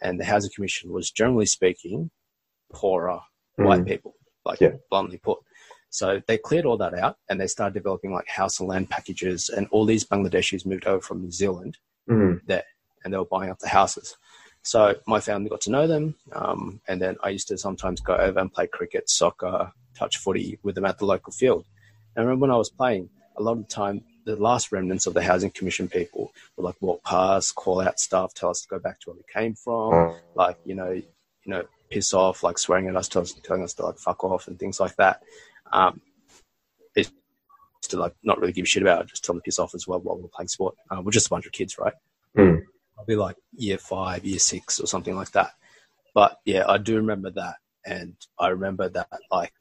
and 0.00 0.20
the 0.20 0.24
housing 0.32 0.52
commission 0.54 0.92
was 0.92 1.10
generally 1.10 1.46
speaking 1.46 2.10
poorer 2.72 3.18
white 3.56 3.80
Mm, 3.80 3.88
people, 3.92 4.14
like 4.44 4.60
Yeah. 4.60 4.74
bluntly 4.90 5.18
put. 5.18 5.38
So 5.90 6.20
they 6.26 6.38
cleared 6.38 6.66
all 6.66 6.76
that 6.78 6.94
out 6.94 7.16
and 7.28 7.40
they 7.40 7.46
started 7.46 7.74
developing 7.74 8.12
like 8.12 8.28
house 8.28 8.60
and 8.60 8.68
land 8.68 8.90
packages, 8.90 9.48
and 9.48 9.66
all 9.70 9.84
these 9.84 10.04
Bangladeshis 10.04 10.66
moved 10.66 10.86
over 10.86 11.00
from 11.00 11.22
New 11.22 11.30
Zealand 11.30 11.78
mm, 12.08 12.40
and 13.04 13.14
they 13.14 13.18
were 13.18 13.24
buying 13.24 13.50
up 13.50 13.58
the 13.58 13.68
houses. 13.68 14.16
So 14.62 14.96
my 15.06 15.20
family 15.20 15.48
got 15.48 15.60
to 15.62 15.70
know 15.70 15.86
them, 15.86 16.16
um, 16.32 16.80
and 16.88 17.00
then 17.00 17.16
I 17.22 17.28
used 17.28 17.48
to 17.48 17.58
sometimes 17.58 18.00
go 18.00 18.16
over 18.16 18.40
and 18.40 18.52
play 18.52 18.66
cricket, 18.66 19.08
soccer, 19.08 19.72
touch 19.96 20.16
footy 20.18 20.58
with 20.64 20.74
them 20.74 20.84
at 20.84 20.98
the 20.98 21.06
local 21.06 21.32
field. 21.32 21.64
And 22.14 22.22
I 22.22 22.24
remember 22.24 22.42
when 22.42 22.50
I 22.50 22.56
was 22.56 22.70
playing, 22.70 23.08
a 23.36 23.42
lot 23.42 23.52
of 23.52 23.58
the 23.58 23.72
time, 23.72 24.02
the 24.24 24.34
last 24.34 24.72
remnants 24.72 25.06
of 25.06 25.14
the 25.14 25.22
housing 25.22 25.52
commission 25.52 25.88
people 25.88 26.32
would 26.56 26.64
like 26.64 26.74
walk 26.80 27.04
past, 27.04 27.54
call 27.54 27.80
out 27.80 28.00
stuff, 28.00 28.34
tell 28.34 28.50
us 28.50 28.62
to 28.62 28.68
go 28.68 28.80
back 28.80 28.98
to 29.00 29.10
where 29.10 29.16
we 29.16 29.22
came 29.32 29.54
from, 29.54 29.94
uh, 29.94 30.14
like 30.34 30.58
you 30.64 30.74
know, 30.74 30.90
you 30.90 31.04
know, 31.46 31.62
piss 31.90 32.12
off, 32.12 32.42
like 32.42 32.58
swearing 32.58 32.88
at 32.88 32.96
us 32.96 33.08
telling 33.08 33.62
us 33.62 33.74
to 33.74 33.86
like 33.86 33.98
fuck 33.98 34.24
off 34.24 34.48
and 34.48 34.58
things 34.58 34.80
like 34.80 34.96
that. 34.96 35.22
Um, 35.72 36.00
it's 37.86 37.92
to 37.92 38.00
like 38.00 38.14
not 38.22 38.40
really 38.40 38.52
give 38.52 38.64
a 38.64 38.66
shit 38.66 38.82
about 38.82 39.02
it, 39.02 39.08
just 39.08 39.24
tell 39.24 39.34
them 39.34 39.40
to 39.40 39.44
piss 39.44 39.58
off 39.58 39.74
as 39.74 39.86
well 39.86 40.00
while 40.00 40.18
we're 40.18 40.28
playing 40.28 40.48
sport. 40.48 40.74
Uh, 40.90 41.00
we're 41.02 41.12
just 41.12 41.26
a 41.26 41.30
bunch 41.30 41.46
of 41.46 41.52
kids, 41.52 41.78
right? 41.78 41.94
Mm. 42.36 42.62
I'll 42.98 43.04
be 43.04 43.16
like 43.16 43.36
year 43.54 43.78
five, 43.78 44.24
year 44.24 44.38
six, 44.38 44.80
or 44.80 44.86
something 44.86 45.14
like 45.14 45.30
that. 45.32 45.52
But 46.14 46.38
yeah, 46.44 46.64
I 46.68 46.78
do 46.78 46.96
remember 46.96 47.30
that, 47.30 47.56
and 47.84 48.14
I 48.38 48.48
remember 48.48 48.88
that 48.88 49.08
like, 49.30 49.52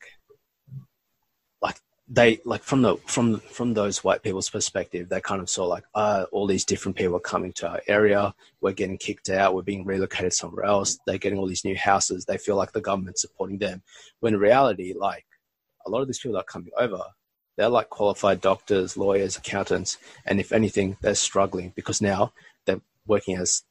like 1.61 1.77
they 2.07 2.39
like 2.45 2.63
from 2.63 2.81
the 2.81 2.97
from 3.05 3.39
from 3.41 3.73
those 3.73 4.03
white 4.03 4.23
people's 4.23 4.49
perspective, 4.49 5.09
they 5.09 5.21
kind 5.21 5.41
of 5.41 5.49
saw 5.49 5.65
like, 5.65 5.83
uh, 5.93 6.25
all 6.31 6.47
these 6.47 6.65
different 6.65 6.97
people 6.97 7.17
are 7.17 7.19
coming 7.19 7.53
to 7.53 7.69
our 7.69 7.81
area. 7.87 8.33
We're 8.61 8.71
getting 8.71 8.97
kicked 8.97 9.29
out. 9.29 9.53
We're 9.53 9.61
being 9.61 9.85
relocated 9.85 10.33
somewhere 10.33 10.65
else. 10.65 10.97
They're 11.05 11.17
getting 11.17 11.37
all 11.37 11.47
these 11.47 11.65
new 11.65 11.75
houses. 11.75 12.25
They 12.25 12.37
feel 12.37 12.55
like 12.55 12.71
the 12.71 12.81
government's 12.81 13.21
supporting 13.21 13.59
them. 13.59 13.83
When 14.21 14.33
in 14.33 14.39
reality, 14.39 14.93
like 14.97 15.25
a 15.85 15.89
lot 15.89 16.01
of 16.01 16.07
these 16.07 16.19
people 16.19 16.33
that 16.33 16.41
are 16.41 16.43
coming 16.43 16.71
over, 16.77 17.01
they're 17.57 17.69
like 17.69 17.89
qualified 17.89 18.41
doctors, 18.41 18.97
lawyers, 18.97 19.37
accountants, 19.37 19.97
and 20.25 20.39
if 20.39 20.51
anything, 20.51 20.97
they're 21.01 21.15
struggling 21.15 21.73
because 21.75 22.01
now 22.01 22.33
they're 22.65 22.81
working 23.07 23.37
as 23.37 23.63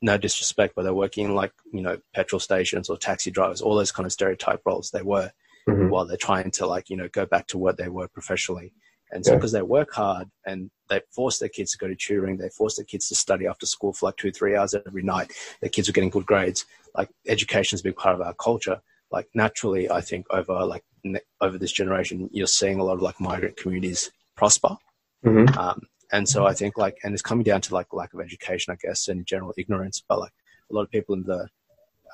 no 0.00 0.16
disrespect, 0.16 0.74
but 0.74 0.82
they're 0.82 0.94
working 0.94 1.26
in 1.26 1.34
like 1.34 1.52
you 1.72 1.80
know 1.82 1.98
petrol 2.14 2.40
stations 2.40 2.88
or 2.88 2.96
taxi 2.96 3.30
drivers, 3.30 3.60
all 3.60 3.76
those 3.76 3.92
kind 3.92 4.06
of 4.06 4.12
stereotype 4.12 4.62
roles 4.64 4.90
they 4.90 5.02
were 5.02 5.32
mhm, 5.68 5.90
while 5.90 6.06
they're 6.06 6.16
trying 6.16 6.50
to 6.52 6.66
like 6.66 6.90
you 6.90 6.96
know 6.96 7.08
go 7.08 7.26
back 7.26 7.46
to 7.48 7.58
what 7.58 7.76
they 7.76 7.88
were 7.88 8.08
professionally. 8.08 8.72
And 9.10 9.24
so 9.24 9.32
Yeah. 9.32 9.36
because 9.38 9.52
they 9.52 9.62
work 9.62 9.92
hard 9.92 10.28
and 10.46 10.70
they 10.90 11.00
force 11.10 11.38
their 11.38 11.48
kids 11.48 11.72
to 11.72 11.78
go 11.78 11.88
to 11.88 11.96
tutoring, 11.96 12.36
they 12.36 12.50
force 12.50 12.76
their 12.76 12.84
kids 12.84 13.08
to 13.08 13.14
study 13.14 13.46
after 13.46 13.66
school 13.66 13.92
for 13.92 14.06
like 14.06 14.16
two 14.16 14.30
three 14.30 14.54
hours 14.56 14.74
every 14.74 15.02
night. 15.02 15.32
Their 15.60 15.70
kids 15.70 15.88
are 15.88 15.92
getting 15.92 16.10
good 16.10 16.26
grades. 16.26 16.66
Like 16.94 17.08
education 17.26 17.76
is 17.76 17.80
a 17.80 17.84
big 17.84 17.96
part 17.96 18.14
of 18.14 18.20
our 18.20 18.34
culture. 18.34 18.80
Like 19.10 19.28
naturally, 19.34 19.90
I 19.90 20.00
think 20.00 20.26
over 20.30 20.64
like 20.64 20.84
ne- 21.04 21.20
over 21.40 21.58
this 21.58 21.72
generation, 21.72 22.28
you're 22.32 22.46
seeing 22.46 22.78
a 22.78 22.84
lot 22.84 22.94
of 22.94 23.02
like 23.02 23.20
migrant 23.20 23.56
communities 23.56 24.10
prosper. 24.36 24.76
mhm, 25.24 25.56
Um, 25.56 25.82
and 26.12 26.28
so 26.28 26.46
I 26.46 26.54
think 26.54 26.76
like, 26.78 26.96
and 27.02 27.12
it's 27.14 27.22
coming 27.22 27.44
down 27.44 27.60
to 27.62 27.74
like 27.74 27.92
lack 27.92 28.14
of 28.14 28.20
education, 28.20 28.72
I 28.72 28.76
guess, 28.76 29.08
and 29.08 29.26
general 29.26 29.54
ignorance. 29.56 30.02
But 30.06 30.20
like 30.20 30.32
a 30.70 30.74
lot 30.74 30.82
of 30.82 30.90
people 30.90 31.14
in 31.14 31.24
the 31.24 31.48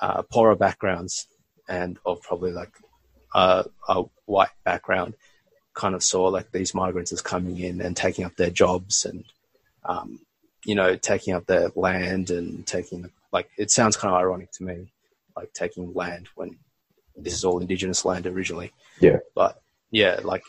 uh, 0.00 0.22
poorer 0.22 0.56
backgrounds 0.56 1.26
and 1.68 1.98
of 2.04 2.20
probably 2.22 2.52
like 2.52 2.72
uh, 3.34 3.64
a 3.88 4.04
white 4.26 4.50
background 4.64 5.14
kind 5.74 5.94
of 5.94 6.02
saw 6.02 6.24
like 6.28 6.52
these 6.52 6.74
migrants 6.74 7.12
as 7.12 7.20
coming 7.20 7.58
in 7.58 7.80
and 7.80 7.96
taking 7.96 8.24
up 8.24 8.36
their 8.36 8.50
jobs 8.50 9.04
and, 9.04 9.24
um, 9.84 10.20
you 10.64 10.74
know, 10.74 10.94
taking 10.96 11.34
up 11.34 11.46
their 11.46 11.70
land 11.74 12.30
and 12.30 12.66
taking 12.66 13.10
like 13.32 13.48
it 13.58 13.70
sounds 13.70 13.96
kind 13.96 14.14
of 14.14 14.20
ironic 14.20 14.50
to 14.52 14.64
me, 14.64 14.92
like 15.36 15.52
taking 15.52 15.92
land 15.94 16.28
when 16.36 16.56
this 17.16 17.34
is 17.34 17.44
all 17.44 17.60
indigenous 17.60 18.04
land 18.04 18.26
originally. 18.26 18.72
Yeah. 19.00 19.18
But 19.34 19.60
yeah, 19.90 20.20
like 20.22 20.42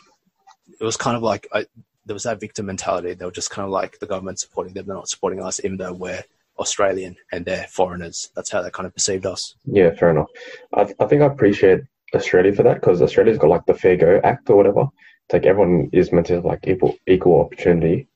it 0.80 0.84
was 0.84 0.96
kind 0.96 1.16
of 1.16 1.22
like 1.22 1.46
I, 1.52 1.66
there 2.04 2.14
was 2.14 2.24
that 2.24 2.40
victim 2.40 2.66
mentality. 2.66 3.14
They 3.14 3.24
were 3.24 3.30
just 3.30 3.50
kind 3.50 3.64
of 3.64 3.70
like 3.70 3.98
the 3.98 4.06
government 4.06 4.40
supporting 4.40 4.74
them, 4.74 4.86
they're 4.86 4.96
not 4.96 5.08
supporting 5.08 5.42
us, 5.42 5.60
even 5.64 5.76
though 5.76 5.92
we're 5.92 6.24
Australian 6.58 7.16
and 7.32 7.44
they're 7.44 7.66
foreigners. 7.68 8.30
That's 8.34 8.50
how 8.50 8.62
they 8.62 8.70
kind 8.70 8.86
of 8.86 8.94
perceived 8.94 9.26
us. 9.26 9.54
Yeah, 9.64 9.94
fair 9.94 10.10
enough. 10.10 10.28
I, 10.74 10.92
I 11.00 11.06
think 11.06 11.22
I 11.22 11.26
appreciate 11.26 11.80
Australia 12.14 12.52
for 12.52 12.62
that 12.62 12.80
because 12.80 13.02
Australia's 13.02 13.38
got 13.38 13.50
like 13.50 13.66
the 13.66 13.74
Fair 13.74 13.96
Go 13.96 14.20
Act 14.22 14.48
or 14.50 14.56
whatever. 14.56 14.86
It's 15.26 15.34
like 15.34 15.46
everyone 15.46 15.90
is 15.92 16.12
meant 16.12 16.26
to 16.28 16.34
have 16.34 16.44
like 16.44 16.66
equal 16.66 16.96
equal 17.06 17.40
opportunity. 17.40 18.08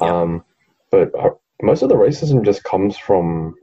Yeah. 0.00 0.20
Um, 0.20 0.44
but 0.90 1.10
uh, 1.18 1.30
most 1.62 1.82
of 1.82 1.88
the 1.88 1.96
racism 1.96 2.44
just 2.44 2.62
comes 2.62 2.96
from 2.96 3.56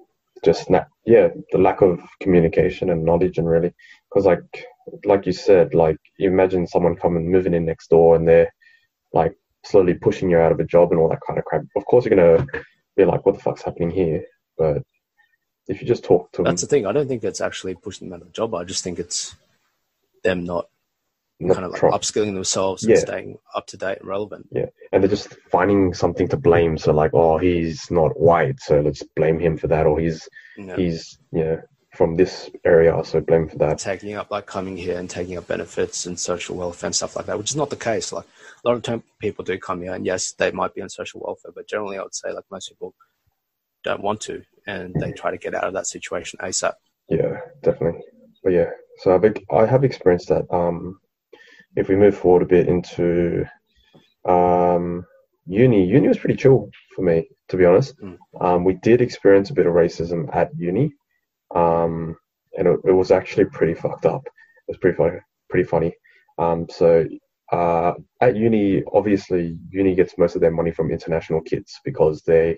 just 0.43 0.69
na- 0.69 0.85
yeah 1.05 1.29
the 1.51 1.57
lack 1.57 1.81
of 1.81 1.99
communication 2.19 2.89
and 2.89 3.05
knowledge 3.05 3.37
and 3.37 3.47
really 3.47 3.73
because 4.11 4.25
like 4.25 4.65
like 5.05 5.25
you 5.25 5.31
said 5.31 5.73
like 5.73 5.97
you 6.17 6.29
imagine 6.29 6.67
someone 6.67 6.95
coming 6.95 7.31
moving 7.31 7.53
in 7.53 7.65
next 7.65 7.89
door 7.89 8.15
and 8.15 8.27
they're 8.27 8.51
like 9.13 9.35
slowly 9.63 9.93
pushing 9.93 10.29
you 10.29 10.37
out 10.37 10.51
of 10.51 10.59
a 10.59 10.65
job 10.65 10.91
and 10.91 10.99
all 10.99 11.09
that 11.09 11.21
kind 11.25 11.37
of 11.39 11.45
crap. 11.45 11.63
Of 11.75 11.85
course 11.85 12.05
you're 12.05 12.15
gonna 12.15 12.45
be 12.95 13.05
like, 13.05 13.25
what 13.25 13.35
the 13.35 13.41
fuck's 13.41 13.61
happening 13.61 13.91
here? 13.91 14.23
But 14.57 14.83
if 15.67 15.81
you 15.81 15.87
just 15.87 16.03
talk 16.03 16.31
to 16.31 16.37
them, 16.37 16.45
That's 16.45 16.61
the 16.61 16.67
thing. 16.67 16.85
I 16.85 16.91
don't 16.91 17.07
think 17.07 17.23
it's 17.23 17.41
actually 17.41 17.75
pushing 17.75 18.09
them 18.09 18.15
out 18.15 18.21
of 18.21 18.27
the 18.27 18.33
job. 18.33 18.53
I 18.55 18.63
just 18.63 18.83
think 18.83 18.99
it's 18.99 19.35
them 20.23 20.43
not 20.43 20.67
not 21.39 21.55
kind 21.55 21.65
of 21.65 21.71
like 21.71 21.81
upskilling 21.81 22.33
themselves 22.35 22.83
Yeah. 22.83 22.95
and 22.95 22.99
staying 22.99 23.37
up 23.55 23.65
to 23.67 23.77
date 23.77 23.99
and 23.99 24.07
relevant. 24.07 24.47
Yeah, 24.51 24.67
and 24.91 25.01
they're 25.01 25.09
just 25.09 25.35
finding 25.51 25.93
something 25.93 26.27
to 26.29 26.37
blame. 26.37 26.77
So 26.77 26.93
like, 26.93 27.11
oh, 27.13 27.37
he's 27.37 27.89
not 27.89 28.19
white, 28.19 28.59
so 28.59 28.79
let's 28.81 29.03
blame 29.15 29.39
him 29.39 29.57
for 29.57 29.67
that, 29.67 29.85
or 29.87 29.99
he's 29.99 30.27
know, 30.57 30.75
he's 30.75 31.17
you 31.31 31.43
know 31.43 31.61
from 31.93 32.15
this 32.15 32.49
area, 32.63 33.03
so 33.03 33.19
blame 33.19 33.49
for 33.49 33.57
that. 33.57 33.77
taking 33.77 34.15
up 34.15 34.31
like 34.31 34.45
coming 34.45 34.77
here 34.77 34.97
and 34.97 35.09
taking 35.09 35.37
up 35.37 35.47
benefits 35.47 36.05
and 36.05 36.17
social 36.17 36.55
welfare 36.55 36.87
and 36.87 36.95
stuff 36.95 37.15
like 37.15 37.25
that, 37.25 37.37
which 37.37 37.51
is 37.51 37.57
not 37.57 37.69
the 37.69 37.75
case. 37.75 38.13
Like 38.13 38.25
a 38.25 38.67
lot 38.67 38.77
of 38.77 38.83
time 38.83 39.03
people 39.19 39.43
do 39.43 39.57
come 39.57 39.81
here 39.81 39.93
and 39.93 40.05
yes, 40.05 40.31
they 40.33 40.51
might 40.51 40.73
be 40.73 40.81
on 40.81 40.89
social 40.89 41.21
welfare, 41.21 41.51
but 41.53 41.67
generally 41.67 41.97
I 41.97 42.03
would 42.03 42.15
say 42.15 42.31
like 42.31 42.45
most 42.49 42.69
people 42.69 42.93
don't 43.83 44.01
want 44.01 44.21
to 44.21 44.41
and 44.67 44.95
they 44.99 45.11
try 45.11 45.31
to 45.31 45.37
get 45.37 45.55
out 45.55 45.65
of 45.65 45.73
that 45.73 45.87
situation 45.87 46.39
ASAP. 46.41 46.73
Yeah, 47.09 47.39
definitely. 47.61 48.01
But 48.43 48.53
yeah, 48.53 48.69
so 48.99 49.15
I 49.15 49.19
think 49.19 49.43
I 49.51 49.65
have 49.65 49.83
experienced 49.83 50.29
that. 50.29 50.45
Um, 50.53 50.99
if 51.75 51.89
we 51.89 51.95
move 51.95 52.17
forward 52.17 52.43
a 52.43 52.45
bit 52.45 52.67
into 52.67 53.45
um, 54.25 55.05
uni, 55.45 55.85
uni 55.85 56.07
was 56.07 56.17
pretty 56.17 56.35
chill 56.35 56.69
for 56.95 57.01
me, 57.01 57.27
to 57.49 57.57
be 57.57 57.65
honest. 57.65 57.97
Mm. 57.99 58.17
Um, 58.39 58.63
we 58.63 58.73
did 58.75 59.01
experience 59.01 59.49
a 59.49 59.53
bit 59.53 59.65
of 59.65 59.73
racism 59.73 60.33
at 60.35 60.51
uni, 60.57 60.93
um, 61.55 62.15
and 62.57 62.67
it, 62.67 62.79
it 62.85 62.91
was 62.91 63.11
actually 63.11 63.45
pretty 63.45 63.73
fucked 63.73 64.05
up. 64.05 64.23
It 64.25 64.71
was 64.71 64.77
pretty 64.77 64.97
funny. 64.97 65.17
Pretty 65.49 65.67
funny. 65.67 65.93
Um, 66.37 66.67
so 66.69 67.05
uh, 67.51 67.93
at 68.21 68.35
uni, 68.35 68.83
obviously, 68.93 69.57
uni 69.69 69.95
gets 69.95 70.17
most 70.17 70.35
of 70.35 70.41
their 70.41 70.51
money 70.51 70.71
from 70.71 70.91
international 70.91 71.41
kids 71.41 71.79
because 71.83 72.21
they 72.21 72.57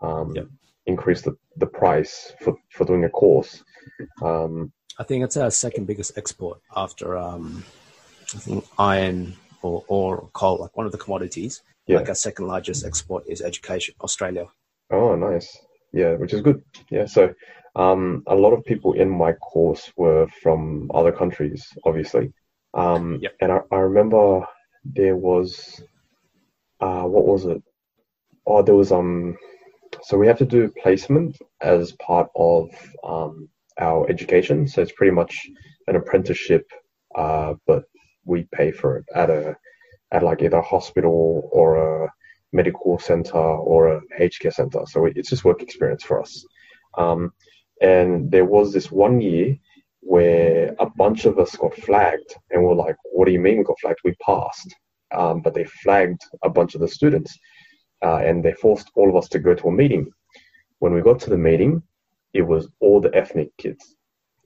um, 0.00 0.32
Yep. 0.34 0.46
increase 0.86 1.22
the, 1.22 1.36
the 1.56 1.66
price 1.66 2.32
for, 2.40 2.54
for 2.70 2.84
doing 2.84 3.04
a 3.04 3.08
course. 3.10 3.62
Um, 4.22 4.72
I 4.98 5.04
think 5.04 5.24
it's 5.24 5.36
our 5.36 5.50
second 5.50 5.86
biggest 5.86 6.16
export 6.16 6.60
after 6.76 7.16
um, 7.16 7.64
I 8.34 8.38
think 8.38 8.64
iron 8.78 9.34
or, 9.62 9.84
or 9.88 10.28
coal, 10.34 10.58
like 10.60 10.76
one 10.76 10.86
of 10.86 10.92
the 10.92 10.98
commodities. 10.98 11.62
Yeah. 11.86 11.98
Like 11.98 12.08
our 12.08 12.14
second 12.14 12.46
largest 12.46 12.84
export 12.84 13.24
is 13.26 13.40
education, 13.40 13.94
Australia. 14.02 14.46
Oh, 14.90 15.16
nice. 15.16 15.56
Yeah, 15.92 16.14
which 16.14 16.34
is 16.34 16.42
good. 16.42 16.62
Yeah. 16.90 17.06
So, 17.06 17.32
um, 17.78 18.22
a 18.26 18.34
lot 18.34 18.52
of 18.52 18.64
people 18.64 18.92
in 18.94 19.08
my 19.08 19.32
course 19.32 19.92
were 19.96 20.26
from 20.42 20.90
other 20.92 21.12
countries, 21.12 21.66
obviously. 21.84 22.32
Um, 22.74 23.20
Yep. 23.22 23.32
And 23.40 23.52
I, 23.52 23.60
I 23.72 23.78
remember 23.78 24.46
there 24.84 25.16
was, 25.16 25.80
uh, 26.80 27.04
what 27.04 27.24
was 27.26 27.46
it? 27.46 27.62
Oh, 28.46 28.62
there 28.62 28.74
was 28.74 28.92
um, 28.92 29.36
so 30.02 30.18
we 30.18 30.26
have 30.26 30.38
to 30.38 30.44
do 30.44 30.72
placement 30.82 31.38
as 31.60 31.92
part 31.92 32.28
of 32.34 32.70
um, 33.04 33.48
our 33.78 34.08
education. 34.10 34.66
So 34.66 34.82
it's 34.82 34.92
pretty 34.92 35.12
much 35.12 35.48
an 35.86 35.96
apprenticeship, 35.96 36.66
uh, 37.14 37.54
but 37.66 37.84
we 38.24 38.46
pay 38.52 38.70
for 38.72 38.98
it 38.98 39.06
at 39.14 39.30
a 39.30 39.56
at 40.12 40.22
like 40.22 40.42
either 40.42 40.58
a 40.58 40.62
hospital 40.62 41.48
or 41.52 42.04
a 42.04 42.08
medical 42.52 42.98
center 42.98 43.38
or 43.38 43.88
a 43.88 44.00
aged 44.18 44.40
care 44.40 44.50
center. 44.50 44.80
So 44.86 45.06
it's 45.06 45.30
just 45.30 45.44
work 45.44 45.62
experience 45.62 46.02
for 46.02 46.20
us. 46.20 46.44
Um, 46.96 47.32
and 47.80 48.30
there 48.30 48.44
was 48.44 48.72
this 48.72 48.90
one 48.90 49.20
year 49.20 49.56
where 50.00 50.74
a 50.78 50.86
bunch 50.90 51.24
of 51.24 51.38
us 51.38 51.56
got 51.56 51.74
flagged, 51.74 52.34
and 52.50 52.62
we're 52.62 52.74
like, 52.74 52.96
"What 53.04 53.26
do 53.26 53.32
you 53.32 53.40
mean 53.40 53.58
we 53.58 53.64
got 53.64 53.80
flagged? 53.80 54.00
We 54.04 54.14
passed." 54.24 54.74
Um, 55.12 55.40
but 55.40 55.54
they 55.54 55.64
flagged 55.64 56.22
a 56.42 56.50
bunch 56.50 56.74
of 56.74 56.80
the 56.80 56.88
students, 56.88 57.38
uh, 58.04 58.18
and 58.18 58.44
they 58.44 58.52
forced 58.52 58.90
all 58.94 59.08
of 59.08 59.16
us 59.16 59.28
to 59.30 59.38
go 59.38 59.54
to 59.54 59.68
a 59.68 59.72
meeting. 59.72 60.10
When 60.80 60.94
we 60.94 61.00
got 61.02 61.18
to 61.20 61.30
the 61.30 61.38
meeting, 61.38 61.82
it 62.34 62.42
was 62.42 62.68
all 62.80 63.00
the 63.00 63.14
ethnic 63.14 63.56
kids. 63.56 63.96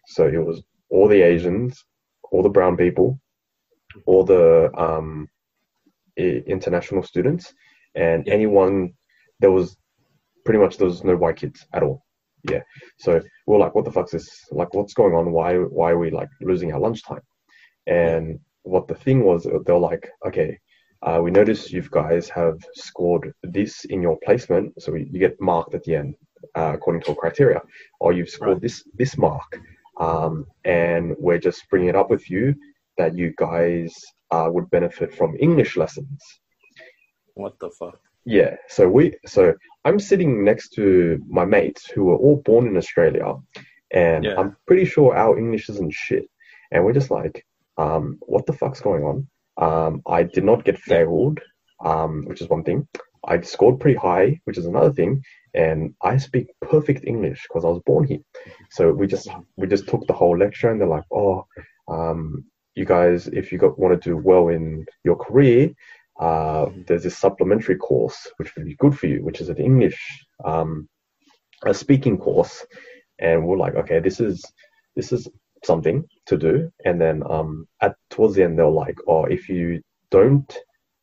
So 0.07 0.27
it 0.27 0.45
was 0.45 0.62
all 0.88 1.09
the 1.09 1.23
Asians, 1.23 1.85
all 2.31 2.42
the 2.42 2.49
brown 2.49 2.77
people, 2.77 3.21
all 4.07 4.25
the 4.25 4.71
um, 4.77 5.29
international 6.16 7.03
students, 7.03 7.53
and 7.95 8.29
anyone. 8.29 8.95
There 9.40 9.51
was 9.51 9.77
pretty 10.45 10.61
much 10.61 10.77
there 10.77 10.87
was 10.87 11.03
no 11.03 11.16
white 11.16 11.37
kids 11.37 11.66
at 11.73 11.83
all. 11.83 12.05
Yeah. 12.50 12.62
So 12.98 13.20
we're 13.46 13.59
like, 13.59 13.74
what 13.74 13.85
the 13.85 13.92
fuck's 13.92 14.12
this? 14.12 14.28
Like, 14.50 14.74
what's 14.74 14.94
going 14.94 15.14
on? 15.14 15.33
Why 15.33 15.55
why 15.57 15.90
are 15.92 15.98
we 15.98 16.11
like 16.11 16.28
losing 16.40 16.72
our 16.72 16.81
lunchtime? 16.81 17.22
And 17.87 18.40
what 18.62 18.88
the 18.88 18.94
thing 18.94 19.24
was, 19.24 19.46
they're 19.64 19.78
like, 19.78 20.09
okay, 20.26 20.59
uh, 21.02 21.20
we 21.22 21.31
notice 21.31 21.72
you 21.72 21.83
guys 21.90 22.28
have 22.28 22.59
scored 22.74 23.33
this 23.42 23.85
in 23.87 24.02
your 24.02 24.18
placement, 24.24 24.81
so 24.81 24.94
you 24.94 25.18
get 25.18 25.40
marked 25.40 25.74
at 25.74 25.83
the 25.85 25.96
end 25.96 26.14
uh, 26.55 26.72
according 26.74 27.02
to 27.02 27.12
a 27.12 27.14
criteria, 27.16 27.61
or 28.00 28.12
you've 28.12 28.28
scored 28.28 28.52
Right. 28.52 28.62
this 28.62 28.85
this 28.94 29.16
mark, 29.18 29.59
um, 30.00 30.46
and 30.64 31.14
we're 31.18 31.38
just 31.38 31.68
bringing 31.70 31.88
it 31.88 31.96
up 31.96 32.11
with 32.11 32.31
you 32.31 32.55
that 32.98 33.16
you 33.16 33.33
guys 33.37 33.92
uh, 34.31 34.48
would 34.52 34.68
benefit 34.70 35.14
from 35.14 35.37
English 35.38 35.76
lessons. 35.76 36.20
What 37.35 37.59
the 37.59 37.70
fuck? 37.70 38.00
Yeah, 38.25 38.57
so 38.69 38.89
we 38.89 39.15
so 39.27 39.55
I'm 39.85 39.99
sitting 39.99 40.45
next 40.45 40.71
to 40.75 41.21
my 41.29 41.45
mates 41.45 41.91
who 41.91 42.05
were 42.05 42.17
all 42.17 42.37
born 42.37 42.67
in 42.67 42.77
Australia, 42.77 43.35
and 43.91 44.25
Yeah. 44.25 44.39
I'm 44.39 44.57
pretty 44.67 44.85
sure 44.85 45.15
our 45.15 45.39
English 45.39 45.69
isn't 45.69 45.93
shit, 45.93 46.29
and 46.71 46.85
we're 46.85 46.93
just 46.93 47.11
like, 47.11 47.45
um, 47.79 48.19
what 48.21 48.47
the 48.47 48.53
fuck's 48.53 48.81
going 48.81 49.05
on? 49.05 49.27
Um, 49.57 50.03
I 50.07 50.23
did 50.23 50.45
not 50.45 50.65
get 50.65 50.79
failed, 50.79 51.41
um, 51.85 52.25
which 52.27 52.41
is 52.41 52.49
one 52.49 52.63
thing. 52.63 52.87
I 53.25 53.41
scored 53.41 53.81
pretty 53.81 53.99
high, 53.99 54.41
which 54.45 54.59
is 54.59 54.67
another 54.67 54.93
thing, 54.93 55.23
and 55.55 55.95
I 56.03 56.17
speak 56.17 56.47
perfect 56.61 57.05
English 57.05 57.43
because 57.49 57.65
I 57.65 57.69
was 57.69 57.83
born 57.85 58.05
here. 58.07 58.21
So 58.71 58.93
we 58.93 59.07
just 59.07 59.29
we 59.57 59.67
just 59.67 59.89
took 59.89 60.07
the 60.07 60.13
whole 60.13 60.37
lecture, 60.39 60.71
and 60.71 60.81
they're 60.81 60.89
like, 60.89 61.05
oh, 61.13 61.47
um, 61.89 62.45
you 62.75 62.85
guys, 62.85 63.27
if 63.29 63.53
you 63.53 63.59
got 63.59 63.79
want 63.79 64.01
to 64.01 64.09
do 64.11 64.17
well 64.17 64.49
in 64.49 64.87
your 65.05 65.17
career, 65.17 65.71
uh, 66.20 66.66
there's 66.87 67.03
this 67.03 67.18
supplementary 67.18 67.77
course 67.77 68.31
which 68.37 68.55
would 68.57 68.66
be 68.66 68.77
good 68.77 68.98
for 68.98 69.07
you, 69.07 69.25
which 69.25 69.40
is 69.40 69.48
an 69.48 69.59
English 69.59 69.98
um, 70.44 70.88
a 71.64 71.75
speaking 71.75 72.18
course, 72.18 72.66
and 73.18 73.46
we're 73.46 73.57
like, 73.57 73.75
okay, 73.77 74.01
this 74.01 74.20
is 74.20 74.44
this 74.96 75.12
is 75.12 75.29
something 75.64 76.05
to 76.27 76.37
do. 76.37 76.70
And 76.85 77.01
then 77.01 77.22
um, 77.31 77.66
at 77.81 77.94
towards 78.11 78.35
the 78.35 78.42
end, 78.42 78.59
they're 78.59 78.68
like, 78.68 78.98
oh, 79.09 79.25
if 79.25 79.48
you 79.48 79.81
don't 80.11 80.59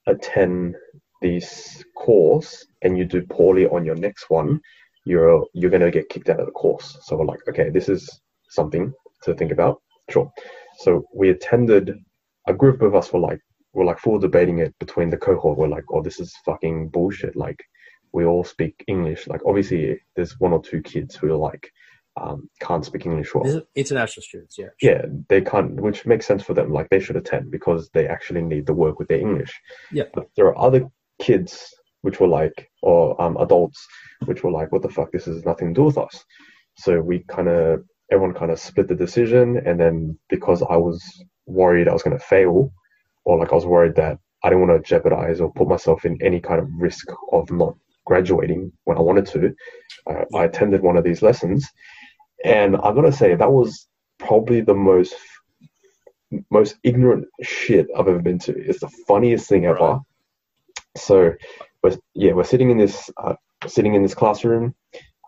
attend 0.07 0.75
this 1.21 1.83
course 1.95 2.65
and 2.81 2.97
you 2.97 3.05
do 3.05 3.25
poorly 3.29 3.67
on 3.67 3.85
your 3.85 3.95
next 3.95 4.29
one, 4.29 4.59
you're 5.05 5.45
you're 5.53 5.71
gonna 5.71 5.91
get 5.91 6.09
kicked 6.09 6.29
out 6.29 6.39
of 6.39 6.45
the 6.45 6.51
course. 6.51 6.97
So 7.03 7.15
we're 7.15 7.25
like, 7.25 7.47
okay, 7.47 7.69
this 7.69 7.89
is 7.89 8.09
something 8.49 8.93
to 9.23 9.33
think 9.33 9.51
about. 9.51 9.81
Sure. 10.09 10.31
So 10.79 11.05
we 11.13 11.29
attended. 11.29 11.97
A 12.47 12.53
group 12.53 12.81
of 12.81 12.95
us 12.95 13.13
were 13.13 13.19
like, 13.19 13.39
we're 13.73 13.85
like 13.85 13.99
full 13.99 14.19
debating 14.19 14.59
it 14.59 14.73
between 14.79 15.09
the 15.09 15.17
cohort. 15.17 15.57
We're 15.57 15.67
like, 15.67 15.85
oh, 15.91 16.01
this 16.01 16.19
is 16.19 16.35
fucking 16.45 16.89
bullshit. 16.89 17.35
Like, 17.35 17.63
we 18.11 18.25
all 18.25 18.43
speak 18.43 18.83
English. 18.87 19.27
Like, 19.27 19.41
obviously, 19.45 19.99
there's 20.15 20.39
one 20.39 20.53
or 20.53 20.61
two 20.61 20.81
kids 20.81 21.15
who 21.15 21.31
are 21.31 21.37
like, 21.37 21.71
um, 22.19 22.49
can't 22.59 22.83
speak 22.83 23.05
English 23.05 23.33
well. 23.33 23.61
International 23.75 24.23
students, 24.23 24.57
yeah. 24.57 24.69
Yeah, 24.81 25.05
they 25.29 25.41
can't, 25.41 25.79
which 25.79 26.05
makes 26.05 26.25
sense 26.25 26.43
for 26.43 26.53
them. 26.53 26.73
Like, 26.73 26.89
they 26.89 26.99
should 26.99 27.15
attend 27.15 27.51
because 27.51 27.89
they 27.93 28.07
actually 28.07 28.41
need 28.41 28.65
the 28.65 28.73
work 28.73 28.99
with 28.99 29.07
their 29.07 29.19
English. 29.19 29.53
Yeah. 29.91 30.05
But 30.13 30.25
there 30.35 30.47
are 30.47 30.57
other 30.57 30.89
kids 31.19 31.73
which 32.01 32.19
were 32.19 32.27
like, 32.27 32.69
or 32.81 33.21
um, 33.21 33.37
adults 33.37 33.85
which 34.25 34.43
were 34.43 34.51
like, 34.51 34.71
what 34.71 34.81
the 34.81 34.89
fuck? 34.89 35.11
This 35.11 35.25
has 35.25 35.45
nothing 35.45 35.73
to 35.73 35.79
do 35.79 35.85
with 35.85 35.97
us. 35.97 36.25
So 36.77 36.99
we 36.99 37.19
kind 37.27 37.47
of, 37.47 37.83
everyone 38.11 38.33
kind 38.33 38.51
of 38.51 38.59
split 38.59 38.87
the 38.87 38.95
decision. 38.95 39.61
And 39.65 39.79
then 39.79 40.17
because 40.29 40.61
I 40.63 40.77
was 40.77 41.01
worried 41.45 41.87
I 41.87 41.93
was 41.93 42.03
going 42.03 42.17
to 42.17 42.23
fail, 42.23 42.73
or 43.25 43.37
like 43.39 43.51
I 43.51 43.55
was 43.55 43.65
worried 43.65 43.95
that 43.95 44.19
I 44.43 44.49
didn't 44.49 44.67
want 44.67 44.83
to 44.83 44.89
jeopardize 44.89 45.41
or 45.41 45.51
put 45.53 45.67
myself 45.67 46.05
in 46.05 46.21
any 46.21 46.39
kind 46.39 46.59
of 46.59 46.69
risk 46.77 47.07
of 47.31 47.51
not 47.51 47.75
graduating 48.05 48.71
when 48.85 48.97
I 48.97 49.01
wanted 49.01 49.25
to, 49.27 49.53
uh, 50.09 50.25
I 50.35 50.45
attended 50.45 50.81
one 50.81 50.97
of 50.97 51.03
these 51.03 51.21
lessons. 51.21 51.67
And 52.43 52.75
I 52.77 52.93
gotta 52.93 53.11
say, 53.11 53.35
that 53.35 53.51
was 53.51 53.87
probably 54.17 54.61
the 54.61 54.73
most 54.73 55.15
most 56.51 56.75
ignorant 56.83 57.25
shit 57.41 57.87
I've 57.97 58.07
ever 58.07 58.19
been 58.19 58.39
to. 58.39 58.53
It's 58.57 58.81
the 58.81 58.89
funniest 59.07 59.49
thing 59.49 59.65
ever. 59.65 59.79
Right. 59.79 59.99
So, 60.97 61.33
we're, 61.83 61.97
yeah, 62.13 62.33
we're 62.33 62.43
sitting 62.43 62.69
in 62.69 62.77
this 62.77 63.09
uh, 63.17 63.35
sitting 63.67 63.95
in 63.95 64.03
this 64.03 64.13
classroom. 64.15 64.75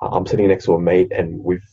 Uh, 0.02 0.10
I'm 0.12 0.26
sitting 0.26 0.48
next 0.48 0.66
to 0.66 0.74
a 0.76 0.82
mate, 0.82 1.12
and 1.12 1.44
we've 1.44 1.66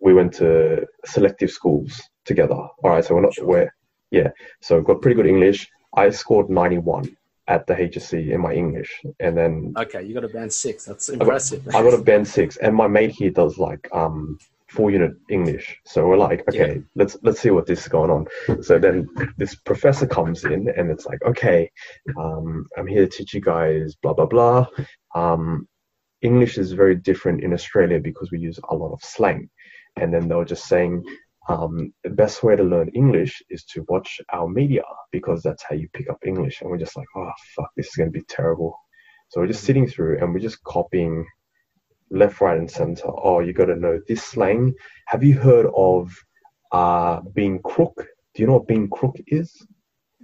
we 0.00 0.14
went 0.14 0.32
to 0.34 0.86
selective 1.04 1.50
schools 1.50 2.00
together. 2.24 2.54
All 2.54 2.72
right, 2.84 3.04
so 3.04 3.14
we're 3.14 3.22
not 3.22 3.34
Sure. 3.34 3.46
we're 3.46 3.70
yeah, 4.10 4.30
so 4.60 4.80
got 4.80 5.02
pretty 5.02 5.16
good 5.16 5.26
English. 5.26 5.68
I 5.94 6.10
scored 6.10 6.50
91 6.50 7.16
at 7.46 7.66
the 7.66 7.74
HSC 7.74 8.30
in 8.30 8.40
my 8.40 8.52
English, 8.52 9.00
and 9.20 9.36
then 9.36 9.72
Okay, 9.76 10.02
you 10.04 10.14
got 10.14 10.24
a 10.24 10.28
band 10.28 10.52
six. 10.52 10.84
That's 10.84 11.08
got- 11.08 11.20
impressive. 11.20 11.66
I 11.68 11.82
got 11.82 11.94
a 11.94 12.02
band 12.02 12.28
six, 12.28 12.56
and 12.58 12.74
my 12.74 12.86
mate 12.86 13.10
here 13.12 13.30
does 13.30 13.58
like 13.58 13.88
um 13.92 14.38
four 14.68 14.90
unit 14.90 15.12
English. 15.30 15.78
So 15.86 16.06
we're 16.06 16.18
like, 16.18 16.46
okay, 16.48 16.82
let's 16.94 17.16
let's 17.22 17.40
see 17.40 17.50
what 17.50 17.66
this 17.66 17.80
is 17.82 17.88
going 17.88 18.10
on. 18.10 18.26
So 18.62 18.78
then 18.78 19.08
this 19.38 19.54
professor 19.54 20.06
comes 20.06 20.44
in, 20.44 20.68
and 20.76 20.90
it's 20.90 21.06
like, 21.06 21.22
okay, 21.24 21.70
um, 22.18 22.66
I'm 22.76 22.86
here 22.86 23.06
to 23.06 23.10
teach 23.10 23.32
you 23.34 23.40
guys 23.40 23.94
blah 23.94 24.12
blah 24.12 24.26
blah. 24.26 24.66
Um, 25.14 25.66
English 26.20 26.58
is 26.58 26.72
very 26.72 26.96
different 26.96 27.42
in 27.42 27.52
Australia 27.54 27.98
because 28.00 28.30
we 28.30 28.40
use 28.40 28.58
a 28.68 28.74
lot 28.74 28.92
of 28.92 29.02
slang, 29.02 29.48
and 29.96 30.12
then 30.12 30.28
they 30.28 30.34
were 30.34 30.44
just 30.44 30.66
saying. 30.66 31.02
Um, 31.48 31.92
the 32.04 32.10
best 32.10 32.42
way 32.42 32.56
to 32.56 32.62
learn 32.62 32.90
English 32.90 33.42
is 33.48 33.64
to 33.66 33.84
watch 33.88 34.20
our 34.32 34.48
media 34.48 34.82
because 35.12 35.42
that's 35.42 35.62
how 35.62 35.74
you 35.74 35.88
pick 35.94 36.10
up 36.10 36.18
English. 36.26 36.60
And 36.60 36.70
we're 36.70 36.78
just 36.78 36.96
like, 36.96 37.08
oh 37.16 37.30
fuck, 37.56 37.70
this 37.76 37.88
is 37.88 37.94
gonna 37.94 38.10
be 38.10 38.22
terrible. 38.22 38.78
So 39.28 39.40
we're 39.40 39.46
just 39.48 39.64
sitting 39.64 39.86
through 39.86 40.18
and 40.18 40.32
we're 40.32 40.40
just 40.40 40.62
copying 40.64 41.26
left, 42.10 42.40
right, 42.40 42.58
and 42.58 42.70
center. 42.70 43.08
Oh, 43.08 43.40
you 43.40 43.52
got 43.52 43.66
to 43.66 43.76
know 43.76 44.00
this 44.08 44.22
slang. 44.22 44.74
Have 45.06 45.22
you 45.22 45.38
heard 45.38 45.66
of 45.76 46.14
uh, 46.72 47.20
being 47.34 47.60
crook? 47.62 48.06
Do 48.34 48.42
you 48.42 48.46
know 48.46 48.54
what 48.54 48.68
being 48.68 48.88
crook 48.88 49.16
is? 49.26 49.54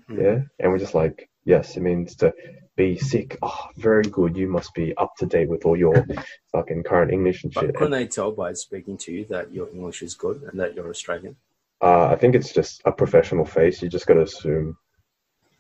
Hmm. 0.09 0.21
Yeah. 0.21 0.39
And 0.59 0.73
we're 0.73 0.79
just 0.79 0.95
like, 0.95 1.29
yes, 1.45 1.77
it 1.77 1.83
means 1.83 2.17
to 2.17 2.33
be 2.77 2.99
sick. 2.99 3.39
Oh, 3.43 3.67
very 3.77 4.03
good. 4.05 4.37
You 4.37 4.49
must 4.49 4.75
be 4.75 4.97
up 4.97 5.13
to 5.19 5.27
date 5.27 5.49
with 5.49 5.65
all 5.65 5.77
your 5.77 6.05
fucking 6.53 6.83
current 6.83 7.13
English 7.13 7.45
and 7.45 7.53
But 7.53 7.61
shit. 7.67 7.75
couldn't 7.77 7.93
they 7.93 8.07
tell 8.07 8.33
by 8.33 8.53
speaking 8.53 8.97
to 8.99 9.13
you 9.13 9.25
that 9.27 9.53
your 9.53 9.69
English 9.71 10.03
is 10.03 10.15
good 10.15 10.43
and 10.43 10.59
that 10.61 10.75
you're 10.75 10.89
Australian? 10.91 11.37
Uh, 11.81 12.07
I 12.07 12.17
think 12.17 12.35
it's 12.35 12.53
just 12.53 12.83
a 12.85 12.93
professional 12.93 13.45
face. 13.45 13.83
You 13.83 13.89
just 13.89 14.07
got 14.07 14.15
to 14.15 14.23
assume 14.23 14.77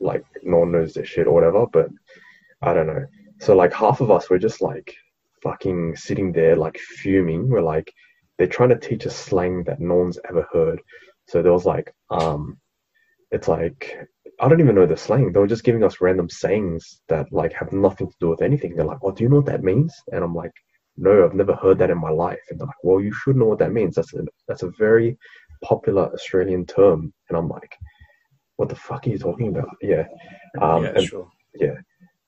like 0.01 0.25
no 0.43 0.59
one 0.59 0.73
knows 0.73 0.95
their 0.95 1.05
shit 1.05 1.27
or 1.27 1.33
whatever. 1.35 1.67
But 1.67 1.89
I 2.63 2.75
don't 2.75 2.87
know. 2.87 3.07
So 3.41 3.55
like 3.55 3.73
half 3.73 4.01
of 4.01 4.11
us 4.11 4.29
were 4.31 4.39
just 4.39 4.61
like 4.63 4.95
fucking 5.43 5.97
sitting 5.97 6.33
there 6.33 6.57
like 6.57 6.79
fuming. 6.79 7.49
We're 7.49 7.61
like 7.63 7.93
they're 8.39 8.47
trying 8.49 8.71
to 8.71 8.79
teach 8.79 9.07
us 9.07 9.15
slang 9.15 9.65
that 9.65 9.81
no 9.81 9.95
one's 9.97 10.19
ever 10.29 10.47
heard. 10.53 10.81
So 11.29 11.43
there 11.43 11.53
was 11.53 11.65
like 11.67 11.95
um, 12.11 12.59
it's 13.31 13.49
like 13.49 14.09
I 14.41 14.49
don't 14.49 14.61
even 14.61 14.75
know 14.75 14.87
the 14.87 14.97
slang. 14.97 15.33
They 15.33 15.41
were 15.41 15.47
just 15.47 15.65
giving 15.65 15.85
us 15.85 16.01
random 16.01 16.29
sayings 16.29 17.01
that 17.09 17.33
like 17.33 17.53
have 17.53 17.73
nothing 17.73 18.09
to 18.09 18.17
do 18.21 18.29
with 18.29 18.43
anything. 18.43 18.75
They're 18.75 18.85
like, 18.85 18.99
"Oh, 19.03 19.13
do 19.13 19.23
you 19.23 19.29
know 19.29 19.37
what 19.37 19.47
that 19.47 19.63
means?" 19.63 19.95
And 20.13 20.25
I'm 20.25 20.35
like, 20.35 20.53
"No, 20.97 21.25
I've 21.25 21.35
never 21.35 21.55
heard 21.55 21.79
that 21.79 21.91
in 21.91 21.99
my 21.99 22.11
life." 22.11 22.41
And 22.51 22.59
they're 22.59 22.67
like, 22.67 22.83
"Well, 22.83 23.01
you 23.01 23.13
should 23.13 23.37
know 23.37 23.47
what 23.47 23.59
that 23.61 23.73
means. 23.73 23.95
That's 23.95 24.13
a 24.15 24.25
that's 24.49 24.63
a 24.63 24.71
very 24.79 25.17
popular 25.63 26.13
Australian 26.13 26.67
term." 26.67 27.13
And 27.29 27.39
I'm 27.39 27.49
like, 27.49 27.77
"What 28.57 28.69
the 28.69 28.77
fuck 28.77 29.07
are 29.07 29.11
you 29.11 29.19
talking 29.19 29.49
about?" 29.49 29.77
Yeah. 29.81 30.07
Um, 30.61 30.85
yeah, 30.85 30.93
and, 30.97 31.05
sure. 31.05 31.31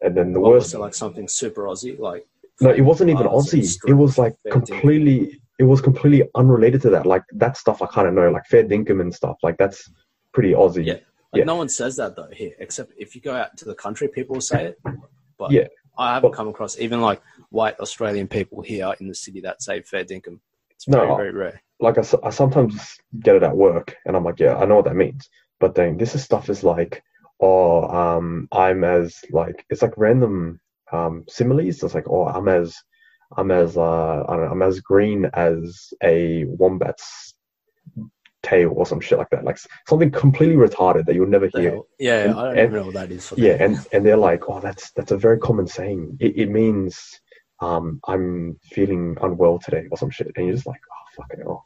and 0.00 0.16
then 0.16 0.32
the 0.32 0.40
What 0.40 0.52
worst 0.52 0.66
was 0.66 0.74
it 0.74 0.78
like 0.78 0.94
something 0.94 1.26
super 1.28 1.64
Aussie? 1.64 1.98
Like 1.98 2.26
no, 2.60 2.70
it 2.70 2.82
wasn't 2.82 3.10
even 3.10 3.26
Aussie. 3.26 3.76
It 3.86 3.94
was 3.94 4.16
like 4.16 4.34
completely 4.50 5.40
it 5.58 5.64
was 5.64 5.80
completely 5.80 6.28
unrelated 6.34 6.82
to 6.82 6.90
that. 6.90 7.06
Like 7.06 7.24
that 7.32 7.56
stuff 7.56 7.82
I 7.82 7.86
kind 7.86 8.06
of 8.08 8.14
know, 8.14 8.30
like 8.30 8.46
fair 8.46 8.64
dinkum 8.64 9.00
and 9.00 9.14
stuff. 9.14 9.36
Like 9.42 9.56
that's 9.58 9.90
pretty 10.32 10.52
Aussie. 10.52 10.86
Yeah. 10.86 10.98
Like 11.32 11.40
Yeah. 11.40 11.44
no 11.44 11.56
one 11.56 11.68
says 11.68 11.96
that 11.96 12.16
though 12.16 12.28
here, 12.32 12.52
except 12.58 12.92
if 12.96 13.14
you 13.14 13.20
go 13.20 13.34
out 13.34 13.56
to 13.58 13.64
the 13.64 13.74
country, 13.74 14.08
people 14.08 14.34
will 14.34 14.40
say 14.40 14.66
it. 14.66 14.78
But 15.38 15.50
Yeah. 15.50 15.66
I 15.98 16.14
haven't 16.14 16.32
come 16.32 16.48
across 16.48 16.78
even 16.78 17.00
like 17.00 17.22
white 17.50 17.78
Australian 17.80 18.28
people 18.28 18.62
here 18.62 18.92
in 19.00 19.08
the 19.08 19.14
city 19.14 19.40
that 19.40 19.62
say 19.62 19.80
fair 19.82 20.04
dinkum. 20.04 20.40
It's 20.70 20.86
No. 20.86 20.98
very, 20.98 21.16
very 21.16 21.32
rare. 21.32 21.62
Like 21.80 21.98
I, 21.98 22.04
I 22.22 22.30
sometimes 22.30 22.98
get 23.20 23.36
it 23.36 23.42
at 23.42 23.56
work, 23.56 23.96
and 24.06 24.16
I'm 24.16 24.24
like, 24.24 24.40
yeah, 24.40 24.56
I 24.56 24.64
know 24.64 24.76
what 24.76 24.84
that 24.86 24.96
means. 24.96 25.28
But 25.60 25.74
then 25.74 25.96
this 25.96 26.14
is 26.14 26.22
stuff 26.22 26.48
is 26.48 26.62
like, 26.64 27.02
oh, 27.40 27.82
um, 27.88 28.48
I'm 28.52 28.84
as 28.84 29.22
like 29.30 29.64
it's 29.70 29.82
like 29.82 29.92
random 29.96 30.60
um 30.92 31.24
similes. 31.28 31.82
It's 31.82 31.94
like, 31.94 32.08
oh, 32.08 32.26
I'm 32.26 32.48
as 32.48 32.74
I'm 33.36 33.50
as 33.50 33.76
uh 33.76 34.24
I 34.28 34.36
don't 34.36 34.44
know, 34.46 34.50
I'm 34.52 34.62
as 34.62 34.80
green 34.80 35.26
as 35.34 35.92
a 36.02 36.44
wombat's 36.44 37.34
tail 38.50 38.72
or 38.78 38.84
some 38.86 39.00
shit 39.00 39.18
like 39.18 39.30
that. 39.30 39.44
Like 39.44 39.58
something 39.90 40.10
completely 40.10 40.56
retarded 40.66 41.04
that 41.06 41.14
you'll 41.16 41.34
never 41.36 41.48
hear. 41.58 41.72
Yeah, 41.98 42.24
And- 42.24 42.34
I 42.38 42.42
don't 42.42 42.58
and- 42.58 42.58
even 42.60 42.72
know 42.80 42.84
what 42.90 42.94
that 43.00 43.10
is. 43.16 43.26
For 43.28 43.34
Yeah, 43.46 43.56
and 43.64 43.74
and 43.92 44.00
they're 44.04 44.24
like, 44.30 44.42
oh, 44.50 44.60
that's 44.66 44.84
that's 44.96 45.12
a 45.12 45.18
very 45.26 45.38
common 45.48 45.66
saying. 45.78 46.16
It, 46.20 46.32
it 46.42 46.50
means 46.60 46.92
um 47.60 48.00
I'm 48.12 48.58
feeling 48.74 49.16
unwell 49.26 49.58
today 49.58 49.84
or 49.90 49.96
some 50.02 50.10
shit, 50.10 50.30
and 50.36 50.46
you're 50.46 50.54
just 50.54 50.66
like, 50.66 50.80
oh, 50.92 51.04
fucking 51.22 51.40
hell. 51.44 51.64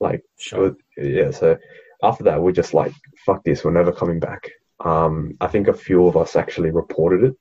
Like, 0.00 0.20
it 0.20 0.24
sure. 0.48 0.60
was- 0.60 0.76
yeah. 1.18 1.30
So 1.40 1.56
after 2.02 2.24
that, 2.24 2.40
we're 2.42 2.52
just 2.62 2.74
like, 2.74 2.92
fuck 3.26 3.40
this, 3.44 3.64
we're 3.64 3.70
never 3.80 3.92
coming 3.92 4.20
back. 4.28 4.42
Um, 4.90 5.14
I 5.40 5.46
think 5.52 5.68
a 5.68 5.72
few 5.86 6.06
of 6.08 6.16
us 6.22 6.36
actually 6.36 6.70
reported 6.70 7.20
it 7.28 7.34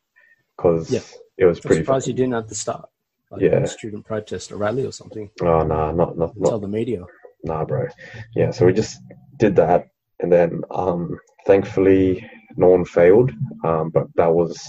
because 0.55 0.89
Yeah. 0.91 0.99
it 1.41 1.45
was 1.45 1.57
I'm 1.57 1.63
pretty. 1.63 1.81
surprised 1.83 2.07
you 2.07 2.13
didn't 2.13 2.35
at 2.35 2.47
the 2.47 2.55
start. 2.55 2.87
Like 3.31 3.41
Yeah. 3.41 3.59
a 3.63 3.67
student 3.67 4.05
protest, 4.05 4.51
a 4.51 4.55
rally 4.55 4.85
or 4.85 4.91
something. 5.01 5.29
Oh 5.41 5.63
nah, 5.71 5.91
not 5.91 6.11
not 6.21 6.31
not 6.37 6.49
Tell 6.49 6.59
the 6.59 6.67
media. 6.79 7.01
Nah, 7.43 7.65
bro. 7.65 7.87
Yeah, 8.35 8.51
so 8.51 8.65
we 8.65 8.73
just 8.73 8.99
did 9.37 9.55
that, 9.57 9.87
and 10.19 10.31
then 10.31 10.61
um, 10.71 11.17
thankfully 11.45 12.27
no 12.55 12.67
one 12.69 12.85
failed. 12.85 13.31
Um, 13.63 13.89
but 13.93 14.07
that 14.15 14.33
was 14.33 14.59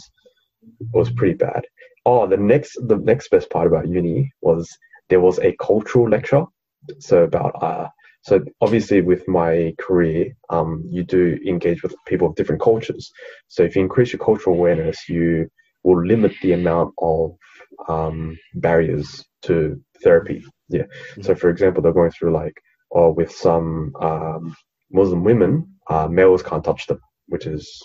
was 0.93 1.11
pretty 1.11 1.35
bad. 1.35 1.65
Oh, 2.07 2.27
the 2.27 2.37
next 2.37 2.77
the 2.89 2.97
next 2.97 3.31
best 3.31 3.51
part 3.51 3.67
about 3.67 3.89
uni 3.89 4.31
was 4.43 4.69
there 5.09 5.21
was 5.21 5.39
a 5.39 5.57
cultural 5.61 6.09
lecture. 6.09 6.45
So 6.99 7.25
about 7.25 7.63
uh, 7.63 7.89
so 8.23 8.41
obviously 8.61 9.01
with 9.01 9.27
my 9.29 9.75
career, 9.79 10.35
um, 10.51 10.85
you 10.91 11.05
do 11.05 11.39
engage 11.47 11.83
with 11.83 11.95
people 12.07 12.29
of 12.29 12.37
different 12.37 12.63
cultures. 12.63 13.11
So 13.49 13.63
if 13.63 13.77
you 13.77 13.83
increase 13.83 14.13
your 14.13 14.21
cultural 14.21 14.57
awareness, 14.57 15.09
you 15.09 15.49
will 15.83 16.05
limit 16.05 16.33
the 16.43 16.53
amount 16.53 16.95
of 16.99 17.37
um, 17.89 18.39
barriers 18.55 19.25
to 19.43 19.81
therapy. 20.03 20.43
Yeah. 20.79 21.23
So 21.23 21.35
for 21.35 21.51
example, 21.51 21.83
they're 21.83 21.93
going 21.93 22.11
through 22.11 22.33
like, 22.33 22.57
or 22.91 23.13
with 23.13 23.33
some 23.33 23.93
um, 24.01 24.57
Muslim 24.91 25.25
women, 25.25 25.75
uh, 25.89 26.09
males 26.09 26.43
can't 26.43 26.65
touch 26.65 26.87
them, 26.87 27.01
which 27.27 27.47
is 27.47 27.83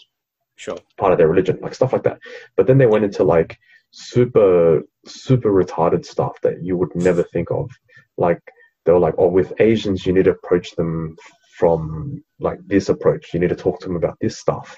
Sure. 0.56 0.78
part 0.97 1.13
of 1.13 1.17
their 1.17 1.30
religion, 1.30 1.58
like 1.62 1.73
stuff 1.73 1.93
like 1.93 2.04
that. 2.04 2.19
But 2.58 2.67
then 2.67 2.78
they 2.78 2.86
went 2.86 3.06
into 3.06 3.23
like 3.23 3.58
super, 3.91 4.82
super 5.06 5.52
retarded 5.52 6.06
stuff 6.06 6.36
that 6.41 6.62
you 6.62 6.75
would 6.78 6.93
never 6.95 7.23
think 7.23 7.49
of. 7.49 7.69
Like 8.17 8.41
they 8.86 8.91
were 8.91 8.99
like, 8.99 9.15
oh, 9.17 9.30
with 9.30 9.54
Asians, 9.60 10.06
you 10.06 10.12
need 10.13 10.25
to 10.25 10.32
approach 10.32 10.75
them 10.75 11.15
from 11.58 12.23
like 12.39 12.60
this 12.67 12.89
approach. 12.89 13.34
You 13.34 13.39
need 13.39 13.49
to 13.49 13.56
talk 13.56 13.80
to 13.80 13.88
them 13.88 13.95
about 13.95 14.17
this 14.19 14.38
stuff. 14.38 14.78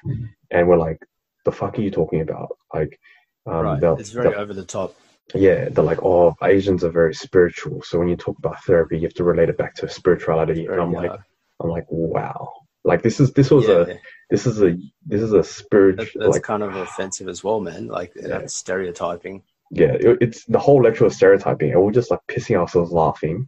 And 0.52 0.68
we're 0.68 0.78
like, 0.78 1.00
the 1.46 1.52
fuck 1.52 1.78
are 1.78 1.82
you 1.82 1.92
talking 1.92 2.22
about? 2.22 2.50
Like, 2.74 3.00
um, 3.48 3.66
right. 3.66 3.84
It's 4.00 4.10
very 4.12 4.36
over 4.36 4.54
the 4.54 4.66
top. 4.66 4.96
Yeah, 5.36 5.70
they're 5.70 5.84
like, 5.84 6.04
oh, 6.04 6.36
Asians 6.44 6.84
are 6.84 6.92
very 6.92 7.14
spiritual. 7.16 7.84
So 7.84 8.00
when 8.00 8.10
you 8.10 8.18
talk 8.18 8.38
about 8.40 8.64
therapy, 8.66 8.98
you 8.98 9.04
have 9.04 9.14
to 9.16 9.24
relate 9.24 9.50
it 9.50 9.58
back 9.58 9.76
to 9.76 9.90
spirituality. 9.90 10.66
And 10.68 10.80
I'm 10.82 10.94
like, 10.94 11.12
uh, 11.12 11.18
I'm 11.62 11.70
like, 11.70 11.86
wow. 11.90 12.54
Like 12.84 13.04
this 13.04 13.20
is 13.20 13.34
this 13.34 13.52
was 13.52 13.68
yeah, 13.68 13.74
a 13.86 13.88
this 14.30 14.48
is 14.48 14.62
a 14.62 14.78
this 15.06 15.22
is 15.22 15.34
a 15.34 15.44
that, 15.44 15.46
spiritual 15.46 16.22
that's 16.22 16.36
like 16.36 16.44
kind 16.44 16.64
of 16.64 16.76
offensive 16.76 17.30
as 17.30 17.44
well, 17.44 17.62
man. 17.62 17.88
Like 17.88 18.14
Yeah. 18.16 18.28
that's 18.30 18.56
stereotyping. 18.56 19.44
yeah 19.72 19.94
it, 19.94 20.18
it's 20.22 20.46
the 20.46 20.60
whole 20.60 20.82
lecture 20.84 21.04
was 21.06 21.16
stereotyping 21.16 21.72
and 21.72 21.84
we're 21.84 21.92
just 21.92 22.12
like 22.12 22.22
pissing 22.28 22.58
ourselves 22.58 22.92
laughing 22.92 23.48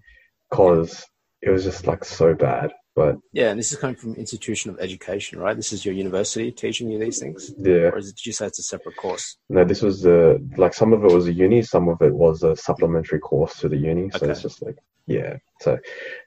because 0.49 1.05
it 1.41 1.49
was 1.51 1.63
just 1.63 1.87
like 1.87 2.05
so 2.05 2.33
bad 2.35 2.73
but 2.95 3.17
Yeah, 3.31 3.49
and 3.51 3.59
this 3.59 3.71
is 3.71 3.79
coming 3.79 3.95
from 3.95 4.15
institution 4.15 4.69
of 4.71 4.79
education, 4.79 5.39
right? 5.39 5.55
This 5.55 5.73
is 5.73 5.85
your 5.85 5.95
university 5.95 6.51
teaching 6.51 6.89
you 6.91 6.99
these 6.99 7.19
things, 7.19 7.51
yeah 7.57 7.89
or 7.91 7.97
is 7.97 8.09
it, 8.09 8.15
did 8.17 8.25
you 8.25 8.33
say 8.33 8.47
it's 8.47 8.59
a 8.59 8.63
separate 8.63 8.95
course? 8.95 9.37
no 9.49 9.63
this 9.63 9.81
was 9.81 10.01
the 10.01 10.19
like 10.57 10.73
some 10.73 10.93
of 10.93 11.03
it 11.03 11.11
was 11.11 11.27
a 11.27 11.33
uni 11.33 11.61
some 11.61 11.87
of 11.89 12.01
it 12.01 12.13
was 12.13 12.43
a 12.43 12.55
supplementary 12.55 13.19
course 13.19 13.59
to 13.59 13.67
the 13.69 13.77
uni 13.77 14.09
so 14.11 14.17
Okay. 14.17 14.31
it's 14.31 14.41
just 14.41 14.61
like 14.65 14.77
yeah 15.07 15.35
so 15.61 15.77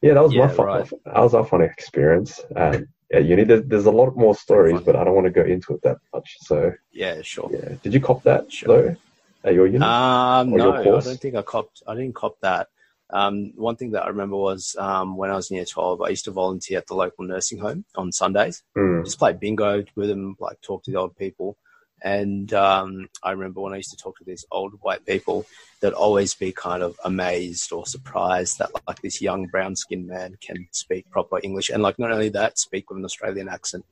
yeah 0.03 0.15
that 0.15 0.23
was 0.23 0.35
my 0.35 0.43
Yeah, 0.43 0.49
fun 0.49 0.67
right. 0.67 0.91
that 1.05 1.19
was 1.27 1.35
our 1.35 1.45
fun 1.45 1.63
experience 1.63 2.41
at, 2.55 2.83
at 3.13 3.25
uni 3.25 3.45
there's, 3.45 3.65
there's 3.71 3.87
a 3.87 3.91
lot 3.91 4.17
more 4.17 4.35
stories 4.35 4.81
but 4.87 4.97
i 4.97 5.03
don't 5.05 5.15
want 5.15 5.27
to 5.27 5.31
go 5.43 5.47
into 5.55 5.75
it 5.75 5.83
that 5.83 5.99
much 6.13 6.29
so 6.41 6.73
Yeah, 6.93 7.23
sure. 7.23 7.49
yeah 7.53 7.71
did 7.83 7.95
you 7.95 8.01
cop 8.01 8.23
that 8.25 8.53
Sure. 8.53 8.69
though 8.69 8.97
at 9.45 9.55
your 9.55 9.67
uni 9.67 9.85
Um, 9.85 10.53
Or 10.53 10.59
your 10.59 10.73
no, 10.73 10.73
I 10.73 10.85
don't 10.85 11.21
think 11.25 11.35
I 11.37 11.43
copped. 11.43 11.83
I 11.87 11.95
didn't 11.95 12.15
cop 12.15 12.37
that. 12.43 12.67
Um, 13.11 13.53
one 13.55 13.77
thing 13.77 13.93
that 13.93 14.05
I 14.05 14.09
remember 14.09 14.37
was 14.37 14.75
um, 14.79 15.17
when 15.17 15.31
I 15.31 15.37
was 15.37 15.51
in 15.51 15.57
year 15.57 15.65
twelve, 15.65 16.03
I 16.03 16.09
used 16.09 16.25
to 16.25 16.33
volunteer 16.33 16.79
at 16.79 16.87
the 16.89 16.95
local 16.95 17.25
nursing 17.25 17.59
home 17.59 17.85
on 17.95 18.11
Sundays. 18.13 18.63
Mm, 18.77 19.05
Just 19.05 19.19
play 19.19 19.33
bingo 19.33 19.85
with 19.95 20.09
them, 20.09 20.37
like 20.41 20.61
talk 20.61 20.83
to 20.85 20.91
the 20.91 20.99
old 20.99 21.17
people. 21.17 21.57
And 22.03 22.53
um, 22.53 23.09
I 23.23 23.31
remember 23.31 23.61
when 23.63 23.73
I 23.73 23.77
used 23.79 23.91
to 23.91 23.97
talk 23.97 24.19
to 24.19 24.25
these 24.25 24.45
old 24.53 24.75
white 24.83 25.07
people, 25.07 25.47
they'd 25.81 25.95
always 25.95 26.35
be 26.35 26.53
kind 26.53 26.83
of 26.83 26.95
amazed 27.05 27.73
or 27.73 27.87
surprised 27.87 28.59
that 28.59 28.71
like 28.87 29.01
this 29.01 29.23
young 29.23 29.47
brown 29.47 29.77
skinned 29.77 30.07
man 30.07 30.37
can 30.41 30.69
speak 30.73 31.09
proper 31.11 31.41
English, 31.43 31.71
and 31.71 31.83
like 31.83 31.99
not 31.99 32.13
only 32.13 32.29
that, 32.31 32.59
speak 32.59 32.91
with 32.91 32.99
an 32.99 33.05
Australian 33.05 33.49
accent. 33.49 33.85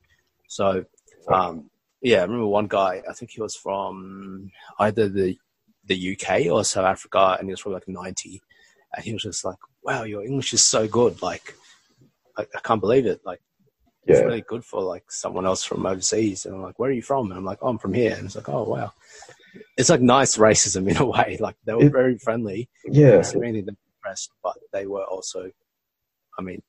So 0.49 0.85
um, 1.29 1.71
yeah, 2.03 2.19
I 2.19 2.23
remember 2.23 2.47
one 2.47 2.67
guy. 2.67 3.03
I 3.09 3.15
think 3.15 3.31
he 3.31 3.41
was 3.41 3.57
from 3.57 4.51
either 4.79 5.09
the 5.09 5.39
the 5.87 6.17
UK 6.19 6.47
or 6.53 6.65
South 6.65 6.85
Africa, 6.87 7.37
and 7.39 7.49
he 7.49 7.53
was 7.53 7.63
probably 7.63 7.77
like 7.77 7.89
ninety, 7.89 8.43
and 8.97 9.05
he 9.05 9.13
was 9.13 9.23
just 9.23 9.45
like, 9.45 9.59
"Wow, 9.83 10.05
your 10.05 10.25
English 10.25 10.53
is 10.53 10.63
so 10.65 10.87
good! 10.89 11.21
Like, 11.23 11.55
I, 12.37 12.43
I 12.43 12.61
can't 12.63 12.81
believe 12.81 13.07
it! 13.07 13.21
Like, 13.25 13.41
yeah 14.07 14.17
it's 14.17 14.25
really 14.27 14.43
good 14.43 14.65
for 14.65 14.83
like 14.83 15.11
someone 15.11 15.47
else 15.47 15.65
from 15.65 15.87
overseas." 15.87 16.47
And 16.47 16.55
I'm 16.55 16.63
like, 16.63 16.79
"Where 16.79 16.91
are 16.91 16.95
you 16.95 17.03
from?" 17.03 17.31
And 17.31 17.39
I'm 17.39 17.45
like, 17.45 17.59
"Oh, 17.63 17.69
I'm 17.69 17.79
from 17.79 17.95
here." 17.95 18.15
And 18.17 18.27
it's 18.27 18.37
like, 18.37 18.49
"Oh, 18.49 18.65
wow." 18.65 18.93
It's 19.77 19.91
like 19.91 20.01
nice 20.01 20.37
racism 20.37 20.89
in 20.91 20.97
a 20.97 21.07
way. 21.07 21.37
Like 21.41 21.57
they 21.65 21.75
were 21.75 21.85
It- 21.85 21.93
very 21.93 22.19
friendly. 22.19 22.69
yeah 22.87 23.21
they 23.23 23.39
were 23.39 23.45
impressed, 23.45 24.31
but 24.43 24.57
they 24.73 24.87
were 24.87 25.05
also, 25.05 25.51
I 26.39 26.43
mean, 26.43 26.61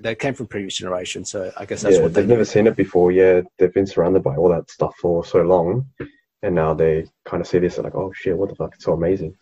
they 0.00 0.14
came 0.14 0.34
from 0.34 0.46
previous 0.46 0.76
generations, 0.76 1.30
so 1.30 1.50
I 1.56 1.64
guess 1.64 1.82
that's 1.82 1.96
yeah, 1.96 2.02
what 2.02 2.14
they 2.14 2.20
they've 2.20 2.28
never 2.28 2.44
seen 2.44 2.66
it 2.68 2.76
before. 2.76 3.10
Yeah, 3.10 3.40
they've 3.58 3.72
been 3.74 3.86
surrounded 3.86 4.22
by 4.22 4.36
all 4.36 4.48
that 4.50 4.70
stuff 4.70 4.94
for 5.00 5.24
so 5.24 5.42
long, 5.42 5.86
and 6.42 6.54
now 6.54 6.72
they 6.74 7.06
kind 7.24 7.40
of 7.40 7.48
see 7.48 7.58
this 7.58 7.76
and 7.78 7.84
like, 7.84 7.96
oh 7.96 8.12
shit, 8.14 8.36
what 8.38 8.48
the 8.48 8.54
fuck? 8.54 8.74
It's 8.74 8.84
so 8.84 8.92
amazing. 8.92 9.34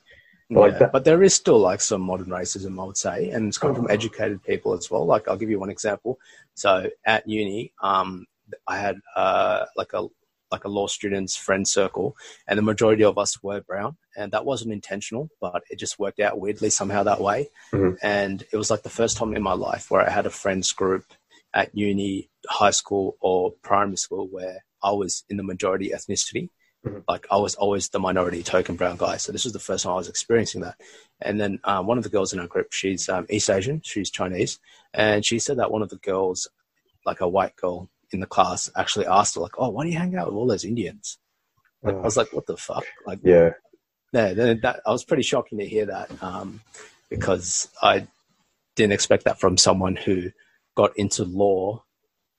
But 0.50 0.60
like 0.60 0.72
yeah, 0.72 0.78
that- 0.78 0.92
but 0.92 1.04
there 1.04 1.22
is 1.22 1.34
still 1.34 1.58
like 1.58 1.80
some 1.80 2.00
modern 2.02 2.26
racism, 2.28 2.80
I 2.80 2.84
would 2.86 2.96
say, 2.96 3.30
and 3.30 3.48
it's 3.48 3.58
coming 3.58 3.76
from 3.76 3.90
educated 3.90 4.42
people 4.44 4.74
as 4.74 4.90
well. 4.90 5.04
Like 5.04 5.28
I'll 5.28 5.36
give 5.36 5.50
you 5.50 5.58
one 5.60 5.70
example. 5.70 6.18
So 6.54 6.88
at 7.04 7.28
uni, 7.28 7.72
um, 7.82 8.26
I 8.66 8.78
had 8.78 9.00
uh, 9.16 9.64
like 9.76 9.92
a 9.92 10.06
like 10.52 10.64
a 10.64 10.68
law 10.68 10.86
students 10.86 11.34
friend 11.36 11.66
circle, 11.66 12.16
and 12.46 12.56
the 12.56 12.62
majority 12.62 13.02
of 13.02 13.18
us 13.18 13.42
were 13.42 13.60
brown, 13.62 13.96
and 14.16 14.30
that 14.30 14.44
wasn't 14.44 14.72
intentional, 14.72 15.28
but 15.40 15.62
it 15.70 15.78
just 15.80 15.98
worked 15.98 16.20
out 16.20 16.38
weirdly 16.38 16.70
somehow 16.70 17.02
that 17.02 17.20
way. 17.20 17.48
Mhm. 17.72 17.98
And 18.00 18.42
it 18.52 18.56
was 18.56 18.70
like 18.70 18.84
the 18.84 18.88
first 18.88 19.16
time 19.16 19.34
in 19.34 19.42
my 19.42 19.54
life 19.54 19.90
where 19.90 20.06
I 20.06 20.10
had 20.10 20.24
a 20.26 20.30
friends 20.30 20.70
group 20.70 21.04
at 21.52 21.74
uni, 21.76 22.30
high 22.48 22.70
school, 22.70 23.16
or 23.20 23.52
primary 23.62 23.96
school 23.96 24.28
where 24.30 24.64
I 24.84 24.92
was 24.92 25.24
in 25.28 25.36
the 25.36 25.42
majority 25.42 25.90
ethnicity. 25.90 26.50
Like 27.08 27.26
I 27.30 27.36
was 27.36 27.54
always 27.54 27.88
the 27.88 27.98
minority 27.98 28.42
token 28.42 28.76
brown 28.76 28.96
guy. 28.96 29.16
So 29.16 29.32
this 29.32 29.44
was 29.44 29.52
the 29.52 29.58
first 29.58 29.84
time 29.84 29.92
I 29.92 29.96
was 29.96 30.08
experiencing 30.08 30.62
that. 30.62 30.76
And 31.20 31.40
then 31.40 31.60
um, 31.64 31.86
one 31.86 31.98
of 31.98 32.04
the 32.04 32.10
girls 32.10 32.32
in 32.32 32.40
our 32.40 32.46
group, 32.46 32.72
she's 32.72 33.08
um, 33.08 33.26
East 33.30 33.50
Asian, 33.50 33.80
she's 33.82 34.10
Chinese, 34.10 34.58
and 34.92 35.24
she 35.24 35.38
said 35.38 35.58
that 35.58 35.70
one 35.70 35.82
of 35.82 35.88
the 35.88 35.96
girls, 35.96 36.48
like 37.04 37.20
a 37.20 37.28
white 37.28 37.56
girl 37.56 37.88
in 38.10 38.20
the 38.20 38.26
class, 38.26 38.70
actually 38.76 39.06
asked 39.06 39.34
her 39.34 39.40
like, 39.40 39.58
"Oh, 39.58 39.70
why 39.70 39.84
do 39.84 39.90
you 39.90 39.98
hang 39.98 40.16
out 40.16 40.26
with 40.26 40.36
all 40.36 40.46
those 40.46 40.64
Indians?" 40.64 41.18
Like, 41.82 41.96
I 41.96 42.00
was 42.00 42.16
like, 42.16 42.32
"What 42.32 42.46
the 42.46 42.56
fuck?" 42.56 42.84
Like, 43.06 43.20
yeah, 43.22 43.50
yeah, 44.12 44.34
then 44.34 44.60
that 44.62 44.80
I 44.86 44.90
was 44.90 45.04
pretty 45.04 45.22
shocking 45.22 45.58
to 45.58 45.66
hear 45.66 45.86
that 45.86 46.10
um, 46.22 46.60
because 47.08 47.68
I 47.82 48.06
didn't 48.74 48.92
expect 48.92 49.24
that 49.24 49.40
from 49.40 49.56
someone 49.56 49.96
who 49.96 50.30
got 50.74 50.96
into 50.96 51.24
law. 51.24 51.82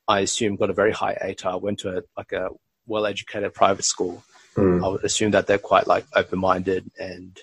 I 0.08 0.22
assume 0.22 0.56
got 0.56 0.70
a 0.70 0.74
very 0.74 0.94
high 0.94 1.16
ATAR, 1.16 1.62
went 1.62 1.80
to 1.80 1.98
a, 1.98 2.02
like 2.16 2.32
a 2.32 2.50
well-educated 2.86 3.54
private 3.54 3.84
school. 3.84 4.24
Mm, 4.58 4.84
I 4.84 4.88
would 4.88 5.04
assume 5.04 5.32
that 5.32 5.46
they're 5.48 5.58
quite 5.58 5.88
like 5.88 6.06
open-minded 6.16 6.90
and 7.00 7.38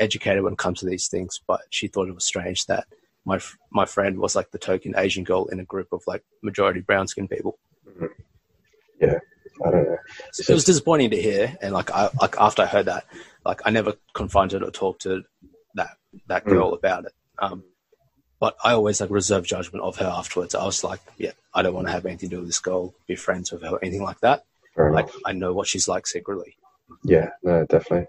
educated 0.00 0.42
when 0.42 0.54
it 0.54 0.58
comes 0.58 0.80
to 0.80 0.86
these 0.86 1.08
things. 1.08 1.40
But 1.46 1.60
she 1.70 1.86
thought 1.86 2.08
it 2.08 2.14
was 2.14 2.24
strange 2.26 2.66
that 2.66 2.86
my 3.24 3.36
f- 3.36 3.56
my 3.70 3.84
friend 3.86 4.18
was 4.18 4.34
like 4.34 4.50
the 4.50 4.58
token 4.58 4.94
Asian 4.96 5.24
girl 5.24 5.46
in 5.46 5.60
a 5.60 5.64
group 5.64 5.88
of 5.92 6.02
like 6.06 6.24
majority 6.42 6.80
brown-skinned 6.80 7.30
people. 7.30 7.58
Yeah. 9.00 9.18
I 9.64 9.70
don't 9.70 9.84
know. 9.84 9.98
So 10.32 10.52
it 10.52 10.54
was 10.54 10.64
disappointing 10.64 11.10
to 11.10 11.20
hear, 11.20 11.56
and 11.60 11.72
like 11.74 11.90
I 11.90 12.08
like 12.20 12.36
after 12.38 12.62
I 12.62 12.66
heard 12.66 12.86
that, 12.86 13.04
like 13.44 13.60
I 13.64 13.70
never 13.70 13.94
confronted 14.14 14.62
or 14.62 14.70
talked 14.70 15.02
to 15.02 15.22
that 15.74 15.96
that 16.28 16.44
Mm. 16.44 16.48
girl 16.50 16.72
about 16.74 17.04
it. 17.04 17.12
Um, 17.38 17.64
but 18.40 18.56
I 18.64 18.72
always 18.72 19.00
like 19.00 19.10
reserve 19.10 19.44
judgment 19.44 19.84
of 19.84 19.96
her 19.96 20.06
afterwards. 20.06 20.54
I 20.54 20.64
was 20.64 20.82
like, 20.82 21.00
yeah, 21.18 21.32
I 21.54 21.62
don't 21.62 21.74
want 21.74 21.88
to 21.88 21.92
have 21.92 22.06
anything 22.06 22.30
to 22.30 22.36
do 22.36 22.40
with 22.40 22.48
this 22.48 22.58
girl, 22.58 22.94
be 23.06 23.16
friends 23.16 23.52
with 23.52 23.62
her, 23.62 23.78
anything 23.82 24.02
like 24.02 24.20
that. 24.20 24.44
Like. 24.88 25.08
I 25.24 25.32
know 25.32 25.52
what 25.52 25.68
she's 25.68 25.88
like 25.88 26.06
secretly. 26.06 26.56
Yeah, 27.04 27.30
no, 27.42 27.64
definitely. 27.66 28.06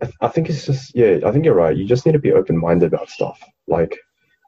I, 0.00 0.06
th- 0.06 0.16
I 0.20 0.28
think 0.28 0.48
it's 0.48 0.66
just 0.66 0.94
yeah. 0.94 1.18
I 1.24 1.32
think 1.32 1.44
you're 1.44 1.54
right. 1.54 1.76
You 1.76 1.86
just 1.86 2.06
need 2.06 2.12
to 2.12 2.18
be 2.18 2.32
open 2.32 2.58
minded 2.58 2.92
about 2.92 3.10
stuff. 3.10 3.40
Like, 3.66 3.98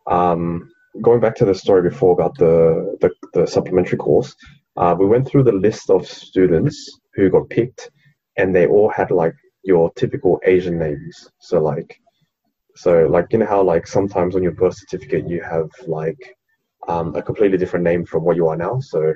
um, 0.07 0.71
going 1.03 1.21
back 1.21 1.35
to 1.37 1.45
the 1.45 1.55
story 1.55 1.89
before 1.89 2.13
about 2.13 2.37
the 2.39 2.97
the, 3.01 3.11
the 3.33 3.47
supplementary 3.47 3.99
course, 3.99 4.35
uh, 4.77 4.95
we 4.99 5.07
went 5.07 5.27
through 5.27 5.45
the 5.45 5.53
list 5.53 5.91
of 5.91 6.07
students 6.07 7.01
who 7.15 7.31
got 7.31 7.49
picked, 7.49 7.91
and 8.37 8.55
they 8.55 8.67
all 8.67 8.91
had 8.91 9.11
like 9.11 9.35
your 9.63 9.93
typical 9.93 10.41
Asian 10.45 10.79
names. 10.79 11.29
So 11.39 11.61
like, 11.61 12.01
so 12.77 13.07
like 13.07 13.33
you 13.33 13.39
know 13.39 13.47
how 13.47 13.63
like 13.63 13.87
sometimes 13.87 14.35
on 14.37 14.43
your 14.43 14.53
birth 14.53 14.77
certificate 14.77 15.29
you 15.29 15.43
have 15.43 15.69
like 15.87 16.37
um, 16.89 17.15
a 17.15 17.23
completely 17.23 17.59
different 17.59 17.85
name 17.85 18.05
from 18.05 18.25
what 18.25 18.37
you 18.37 18.49
are 18.49 18.57
now. 18.57 18.81
So 18.81 19.15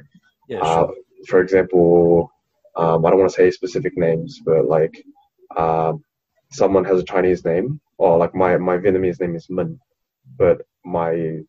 Yeah, 0.48 0.60
uh, 0.60 0.88
for 1.26 1.40
example, 1.40 2.30
um, 2.78 3.04
I 3.04 3.10
don't 3.10 3.18
want 3.18 3.30
to 3.30 3.36
say 3.36 3.50
specific 3.50 3.96
names, 3.96 4.40
but 4.44 4.66
like 4.66 5.02
um, 5.56 6.02
someone 6.52 6.84
has 6.84 7.00
a 7.00 7.04
Chinese 7.04 7.44
name, 7.44 7.80
or 7.98 8.16
like 8.18 8.34
my, 8.34 8.56
my 8.56 8.76
Vietnamese 8.78 9.20
name 9.20 9.34
is 9.34 9.48
Minh, 9.48 9.78
but 10.38 10.62
my 10.84 11.40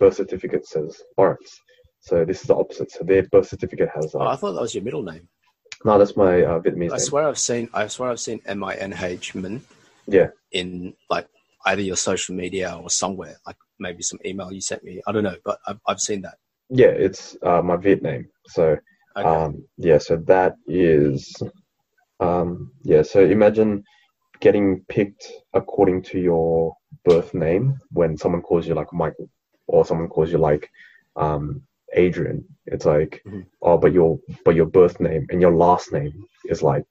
birth 0.00 0.14
certificate 0.14 0.66
says 0.66 1.00
Lawrence. 1.16 1.60
So 2.00 2.24
this 2.24 2.40
is 2.40 2.46
the 2.46 2.54
opposite. 2.56 2.90
So 2.90 3.04
their 3.04 3.24
birth 3.24 3.48
certificate 3.48 3.90
has 3.94 4.14
Oh, 4.14 4.20
I 4.20 4.36
thought 4.36 4.52
that 4.52 4.60
was 4.62 4.74
your 4.74 4.84
middle 4.84 5.02
name. 5.02 5.28
no, 5.84 5.98
that's 5.98 6.16
my 6.16 6.42
uh, 6.42 6.60
Vietnamese 6.60 6.92
I 6.92 6.98
name. 6.98 7.06
swear 7.06 7.28
I've 7.28 7.38
seen 7.38 7.68
I 7.74 7.86
swear 7.88 8.10
I've 8.10 8.20
seen 8.20 8.40
M 8.46 8.64
I 8.64 8.74
N 8.76 8.94
H 8.94 9.34
Minh 9.34 9.60
Yeah, 10.06 10.28
in 10.52 10.94
like 11.10 11.28
either 11.66 11.82
your 11.82 11.96
social 11.96 12.34
media 12.34 12.78
or 12.82 12.88
somewhere, 12.88 13.36
like 13.46 13.56
maybe 13.78 14.02
some 14.02 14.18
email 14.24 14.50
you 14.52 14.60
sent 14.60 14.82
me. 14.84 15.02
I 15.06 15.12
don't 15.12 15.24
know, 15.24 15.36
but 15.44 15.58
I've, 15.66 15.80
I've 15.86 16.00
seen 16.00 16.22
that. 16.22 16.36
yeah, 16.70 16.88
it's 16.88 17.36
uh, 17.42 17.60
my 17.62 17.76
Viet 17.76 18.02
name. 18.02 18.26
So 18.46 18.76
Okay. 19.16 19.28
Um, 19.28 19.64
yeah, 19.76 19.98
so 19.98 20.16
that 20.26 20.54
is, 20.66 21.34
um, 22.20 22.72
yeah, 22.82 23.02
so 23.02 23.20
imagine 23.20 23.84
getting 24.40 24.84
picked 24.88 25.30
according 25.54 26.02
to 26.02 26.18
your 26.18 26.76
birth 27.04 27.34
name 27.34 27.78
when 27.90 28.16
someone 28.16 28.42
calls 28.42 28.66
you 28.66 28.74
like 28.74 28.92
Michael 28.92 29.28
or 29.66 29.84
someone 29.84 30.08
calls 30.08 30.30
you 30.30 30.38
like 30.38 30.70
um, 31.16 31.62
Adrian. 31.94 32.44
It's 32.66 32.84
like, 32.84 33.22
Mhm. 33.26 33.46
oh, 33.62 33.78
but 33.78 33.92
your 33.92 34.20
but 34.44 34.54
your 34.54 34.66
birth 34.66 35.00
name 35.00 35.26
and 35.30 35.40
your 35.40 35.54
last 35.54 35.92
name 35.92 36.12
is 36.44 36.62
like 36.62 36.86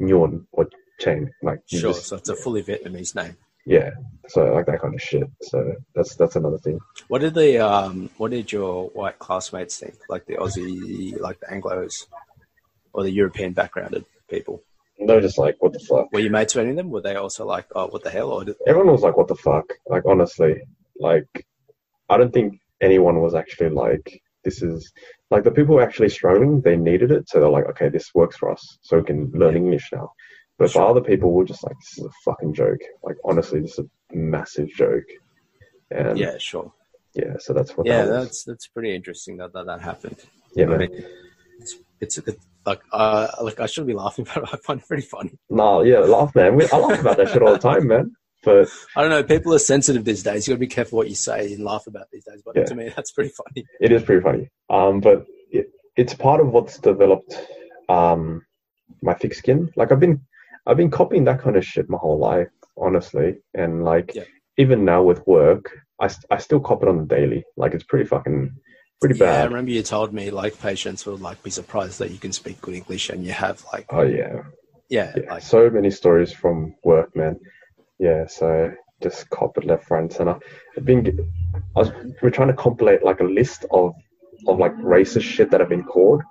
Nguyen 0.00 0.46
or 0.52 0.68
Chen. 0.98 1.30
Like 1.42 1.60
sure. 1.66 1.92
just- 1.92 2.06
so 2.06 2.16
it's 2.16 2.28
a 2.28 2.36
fully 2.36 2.62
Vietnamese 2.62 3.14
name. 3.14 3.36
Yeah, 3.66 3.90
so 4.28 4.52
like 4.52 4.66
that 4.66 4.80
kind 4.80 4.94
of 4.94 5.00
shit. 5.00 5.28
So 5.42 5.74
that's 5.94 6.14
that's 6.16 6.36
another 6.36 6.58
thing. 6.58 6.78
What 7.08 7.20
did 7.20 7.34
the 7.34 7.58
um 7.58 8.10
what 8.18 8.30
did 8.30 8.52
your 8.52 8.88
white 8.90 9.18
classmates 9.18 9.78
think? 9.78 9.94
Like 10.08 10.26
the 10.26 10.34
Aussie 10.34 11.18
like 11.20 11.40
the 11.40 11.46
Anglos 11.46 12.06
or 12.92 13.02
the 13.02 13.10
European 13.10 13.52
backgrounded 13.52 14.04
people? 14.28 14.62
They're 15.06 15.20
just 15.20 15.38
like, 15.38 15.56
what 15.60 15.72
the 15.72 15.80
fuck? 15.80 16.12
Were 16.12 16.20
you 16.20 16.30
mates 16.30 16.54
with 16.54 16.62
any 16.62 16.70
of 16.70 16.76
them? 16.76 16.90
Were 16.90 17.00
they 17.00 17.16
also 17.16 17.44
like, 17.46 17.66
oh 17.74 17.86
what 17.88 18.02
the 18.04 18.10
hell? 18.10 18.30
Or 18.30 18.44
did, 18.44 18.56
everyone 18.66 18.92
was 18.92 19.02
like, 19.02 19.16
"What 19.16 19.28
the 19.28 19.34
fuck?" 19.34 19.64
Like 19.86 20.04
honestly, 20.06 20.62
like 20.98 21.46
I 22.08 22.16
don't 22.16 22.32
think 22.32 22.60
anyone 22.80 23.20
was 23.20 23.34
actually 23.34 23.70
like, 23.70 24.22
"This 24.44 24.62
is 24.62 24.92
like 25.30 25.42
the 25.42 25.50
people 25.50 25.72
who 25.74 25.74
were 25.76 25.82
actually 25.82 26.10
struggling. 26.10 26.60
They 26.60 26.76
needed 26.76 27.10
it, 27.10 27.28
so 27.28 27.40
they're 27.40 27.48
like, 27.48 27.66
okay, 27.70 27.88
this 27.88 28.14
works 28.14 28.36
for 28.36 28.52
us, 28.52 28.78
so 28.82 28.98
we 28.98 29.04
can 29.04 29.30
learn 29.32 29.54
Yeah. 29.54 29.62
English 29.62 29.88
now." 29.92 30.12
But 30.58 30.70
Sure. 30.70 30.82
for 30.82 30.88
other 30.90 31.00
people, 31.00 31.32
we're 31.32 31.44
just 31.44 31.64
like, 31.64 31.74
"This 31.80 31.98
is 31.98 32.04
a 32.04 32.10
fucking 32.24 32.54
joke." 32.54 32.78
Like 33.02 33.16
honestly, 33.24 33.60
this 33.60 33.72
is 33.78 33.80
a 33.80 34.16
massive 34.16 34.68
joke. 34.68 35.04
And 35.90 36.18
yeah, 36.18 36.38
sure. 36.38 36.72
yeah, 37.14 37.34
so 37.38 37.52
that's 37.52 37.76
what. 37.76 37.86
Yeah, 37.86 38.04
that 38.04 38.10
was. 38.10 38.26
that's 38.26 38.44
that's 38.44 38.66
pretty 38.68 38.94
interesting 38.94 39.36
that 39.38 39.52
that, 39.52 39.66
that 39.66 39.80
happened. 39.80 40.16
yeah, 40.54 40.70
I 40.70 40.76
mean, 40.78 41.04
it's 41.58 41.76
it's, 42.00 42.18
it's 42.18 42.46
like 42.64 42.80
uh 42.92 43.28
like 43.42 43.58
I 43.60 43.66
shouldn't 43.66 43.88
be 43.88 43.94
laughing, 43.94 44.26
but 44.34 44.52
I 44.52 44.56
find 44.58 44.80
it 44.80 44.86
pretty 44.86 45.02
funny. 45.02 45.32
No, 45.50 45.82
yeah, 45.82 45.98
laugh, 45.98 46.34
man. 46.34 46.54
We, 46.56 46.68
I 46.70 46.76
laugh 46.78 47.00
about 47.00 47.16
that 47.16 47.28
shit 47.30 47.42
all 47.42 47.52
the 47.52 47.58
time, 47.58 47.86
man. 47.88 48.12
But 48.44 48.68
I 48.94 49.00
don't 49.00 49.10
know. 49.10 49.22
People 49.24 49.54
are 49.54 49.58
sensitive 49.58 50.04
these 50.04 50.22
days. 50.22 50.46
You 50.46 50.52
got 50.52 50.56
to 50.56 50.60
be 50.60 50.66
careful 50.66 50.98
what 50.98 51.08
you 51.08 51.14
say 51.14 51.54
and 51.54 51.64
laugh 51.64 51.86
about 51.86 52.06
these 52.12 52.24
days. 52.24 52.42
But 52.44 52.56
Yeah. 52.56 52.64
to 52.64 52.74
me, 52.74 52.92
that's 52.94 53.10
pretty 53.10 53.30
funny. 53.30 53.66
it 53.80 53.90
is 53.90 54.02
pretty 54.02 54.22
funny. 54.22 54.50
Um, 54.68 55.00
but 55.00 55.24
it, 55.50 55.70
it's 55.96 56.12
part 56.14 56.40
of 56.42 56.48
what's 56.52 56.78
developed 56.78 57.34
um, 57.88 58.44
my 59.02 59.14
thick 59.14 59.32
skin. 59.34 59.72
Like 59.76 59.92
I've 59.92 60.00
been, 60.00 60.20
I've 60.66 60.76
been 60.76 60.90
copying 60.90 61.24
that 61.24 61.40
kind 61.42 61.56
of 61.56 61.64
shit 61.64 61.88
my 61.88 61.98
whole 61.98 62.18
life, 62.18 62.48
honestly. 62.76 63.36
And 63.54 63.84
like 63.84 64.12
Yeah. 64.14 64.24
even 64.58 64.84
now 64.84 65.02
with 65.02 65.26
work, 65.26 65.70
I, 66.00 66.08
I 66.30 66.38
still 66.38 66.60
cop 66.60 66.82
it 66.82 66.88
on 66.88 66.98
the 66.98 67.04
daily. 67.06 67.44
Like 67.56 67.74
it's 67.74 67.84
pretty 67.84 68.06
fucking 68.06 68.50
pretty 69.00 69.18
bad. 69.18 69.34
Yeah, 69.34 69.40
I 69.42 69.44
remember 69.44 69.70
you 69.70 69.82
told 69.82 70.12
me 70.14 70.30
like 70.30 70.58
patients 70.60 71.04
will 71.06 71.16
like 71.18 71.42
be 71.42 71.50
surprised 71.50 71.98
that 71.98 72.10
you 72.10 72.18
can 72.18 72.32
speak 72.32 72.60
good 72.60 72.74
English 72.74 73.10
and 73.10 73.24
you 73.24 73.32
have 73.32 73.62
like 73.72 73.86
Oh 73.90 74.02
yeah, 74.02 74.42
yeah, 74.88 75.12
yeah. 75.16 75.30
like 75.30 75.42
so 75.42 75.68
many 75.70 75.90
stories 75.90 76.32
from 76.32 76.74
work, 76.84 77.14
man. 77.14 77.38
Yeah, 77.98 78.26
so 78.26 78.72
just 79.02 79.28
cop 79.30 79.58
it 79.58 79.64
left, 79.66 79.84
front, 79.86 80.12
center. 80.14 80.38
I've 80.76 80.84
been, 80.84 81.30
I 81.76 81.78
was, 81.80 81.90
we're 82.22 82.30
trying 82.30 82.48
to 82.48 82.54
compilate 82.54 83.04
like 83.04 83.20
a 83.20 83.24
list 83.24 83.66
of 83.70 83.92
of 84.48 84.58
like 84.58 84.74
racist 84.76 85.22
shit 85.22 85.50
that 85.50 85.60
I've 85.62 85.68
been 85.68 85.84
called. 85.84 86.22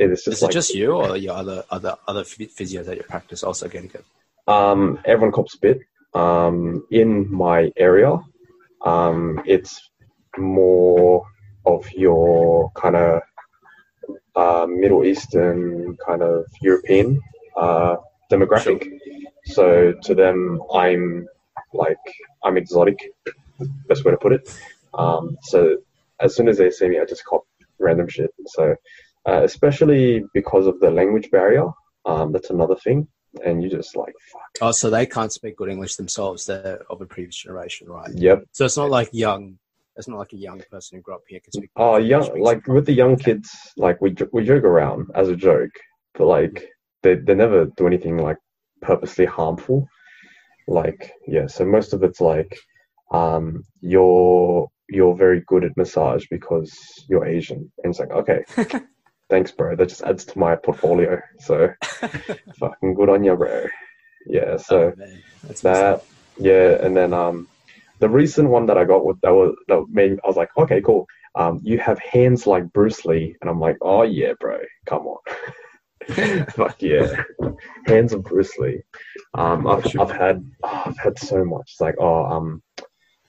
It 0.00 0.10
is 0.10 0.24
just 0.24 0.38
is 0.38 0.42
like 0.42 0.52
it 0.52 0.54
just 0.54 0.74
you 0.74 0.92
or 0.92 1.14
your 1.18 1.34
other 1.34 1.62
other 1.70 1.94
other 2.08 2.24
physios 2.24 2.88
at 2.88 2.96
your 2.96 3.04
practice 3.04 3.42
also 3.42 3.68
getting 3.68 3.90
it? 3.92 4.04
Um, 4.48 4.98
everyone 5.04 5.30
cops 5.30 5.54
a 5.56 5.58
bit. 5.58 5.80
Um, 6.14 6.86
in 6.90 7.30
my 7.30 7.70
area, 7.76 8.18
um, 8.80 9.42
it's 9.44 9.90
more 10.38 11.26
of 11.66 11.84
your 11.92 12.72
kind 12.72 12.96
of 12.96 13.20
uh, 14.34 14.66
Middle 14.66 15.04
Eastern, 15.04 15.98
kind 15.98 16.22
of 16.22 16.46
European 16.62 17.20
uh, 17.58 17.96
demographic. 18.32 18.88
So 19.44 19.92
to 19.92 20.14
them, 20.14 20.62
I'm 20.72 21.28
like 21.74 21.98
I'm 22.42 22.56
exotic. 22.56 22.98
Best 23.86 24.06
way 24.06 24.12
to 24.12 24.16
put 24.16 24.32
it. 24.32 24.48
Um, 24.94 25.36
so 25.42 25.76
as 26.20 26.34
soon 26.34 26.48
as 26.48 26.56
they 26.56 26.70
see 26.70 26.88
me, 26.88 26.98
I 26.98 27.04
just 27.04 27.26
cop 27.26 27.44
random 27.78 28.08
shit. 28.08 28.32
So 28.46 28.76
uh, 29.28 29.42
especially 29.44 30.24
because 30.34 30.66
of 30.66 30.80
the 30.80 30.90
language 30.90 31.30
barrier, 31.30 31.66
um, 32.06 32.32
that's 32.32 32.50
another 32.50 32.76
thing. 32.76 33.06
And 33.44 33.62
you 33.62 33.70
just 33.70 33.94
like 33.94 34.14
fuck. 34.32 34.42
Oh, 34.60 34.72
so 34.72 34.90
they 34.90 35.06
can't 35.06 35.32
speak 35.32 35.56
good 35.56 35.68
English 35.68 35.94
themselves. 35.94 36.46
They're 36.46 36.82
of 36.90 37.00
a 37.00 37.06
previous 37.06 37.36
generation, 37.36 37.88
right? 37.88 38.10
Yep. 38.12 38.42
So 38.52 38.64
it's 38.64 38.76
not 38.76 38.90
like 38.90 39.08
young. 39.12 39.56
It's 39.96 40.08
not 40.08 40.18
like 40.18 40.32
a 40.32 40.36
young 40.36 40.60
person 40.68 40.98
who 40.98 41.02
grew 41.02 41.14
up 41.14 41.22
here 41.28 41.38
can 41.38 41.52
speak. 41.52 41.70
Oh, 41.76 41.96
young 41.98 42.24
English. 42.24 42.42
like 42.42 42.66
with 42.66 42.86
the 42.86 42.92
young 42.92 43.16
kids, 43.16 43.50
like 43.76 44.00
we 44.00 44.16
we 44.32 44.44
joke 44.44 44.64
around 44.64 45.08
as 45.14 45.28
a 45.28 45.36
joke, 45.36 45.70
but 46.14 46.26
like 46.26 46.68
they 47.02 47.14
they 47.14 47.34
never 47.34 47.66
do 47.76 47.86
anything 47.86 48.18
like 48.18 48.38
purposely 48.80 49.26
harmful. 49.26 49.86
Like 50.66 51.12
yeah, 51.28 51.46
so 51.46 51.64
most 51.64 51.92
of 51.92 52.02
it's 52.02 52.20
like 52.20 52.58
um 53.12 53.62
you're 53.80 54.68
you're 54.88 55.16
very 55.16 55.42
good 55.46 55.64
at 55.64 55.76
massage 55.76 56.26
because 56.30 56.72
you're 57.08 57.26
Asian, 57.26 57.70
and 57.84 57.90
it's 57.90 58.00
like 58.00 58.10
okay, 58.10 58.44
thanks, 59.30 59.52
bro. 59.52 59.76
That 59.76 59.88
just 59.88 60.02
adds 60.02 60.24
to 60.26 60.38
my 60.38 60.56
portfolio. 60.56 61.20
So 61.38 61.70
fucking 62.58 62.94
good 62.94 63.08
on 63.08 63.24
you, 63.24 63.36
bro. 63.36 63.66
Yeah, 64.26 64.56
so 64.58 64.92
oh. 64.98 65.06
That's 65.44 65.62
that 65.62 65.94
up. 65.94 66.06
yeah 66.38 66.76
and 66.84 66.96
then 66.96 67.12
um 67.12 67.48
the 67.98 68.08
recent 68.08 68.48
one 68.48 68.66
that 68.66 68.78
i 68.78 68.84
got 68.84 69.04
with 69.04 69.20
that 69.20 69.32
was 69.32 69.54
that 69.68 69.84
made 69.90 70.18
i 70.24 70.26
was 70.26 70.36
like 70.36 70.50
okay 70.56 70.80
cool 70.80 71.06
um 71.34 71.60
you 71.62 71.78
have 71.78 71.98
hands 71.98 72.46
like 72.46 72.72
bruce 72.72 73.04
lee 73.04 73.34
and 73.40 73.50
i'm 73.50 73.60
like 73.60 73.76
oh 73.82 74.02
yeah 74.02 74.32
bro 74.40 74.58
come 74.86 75.06
on 75.06 76.44
fuck 76.50 76.80
yeah 76.80 77.22
hands 77.86 78.12
of 78.12 78.22
bruce 78.24 78.56
lee 78.58 78.80
um 79.34 79.66
i've. 79.66 79.84
I've 79.98 80.10
had 80.10 80.44
oh, 80.62 80.82
i've 80.86 80.98
had 80.98 81.18
so 81.18 81.44
much 81.44 81.70
it's 81.72 81.80
like 81.80 81.96
oh 81.98 82.24
um 82.24 82.62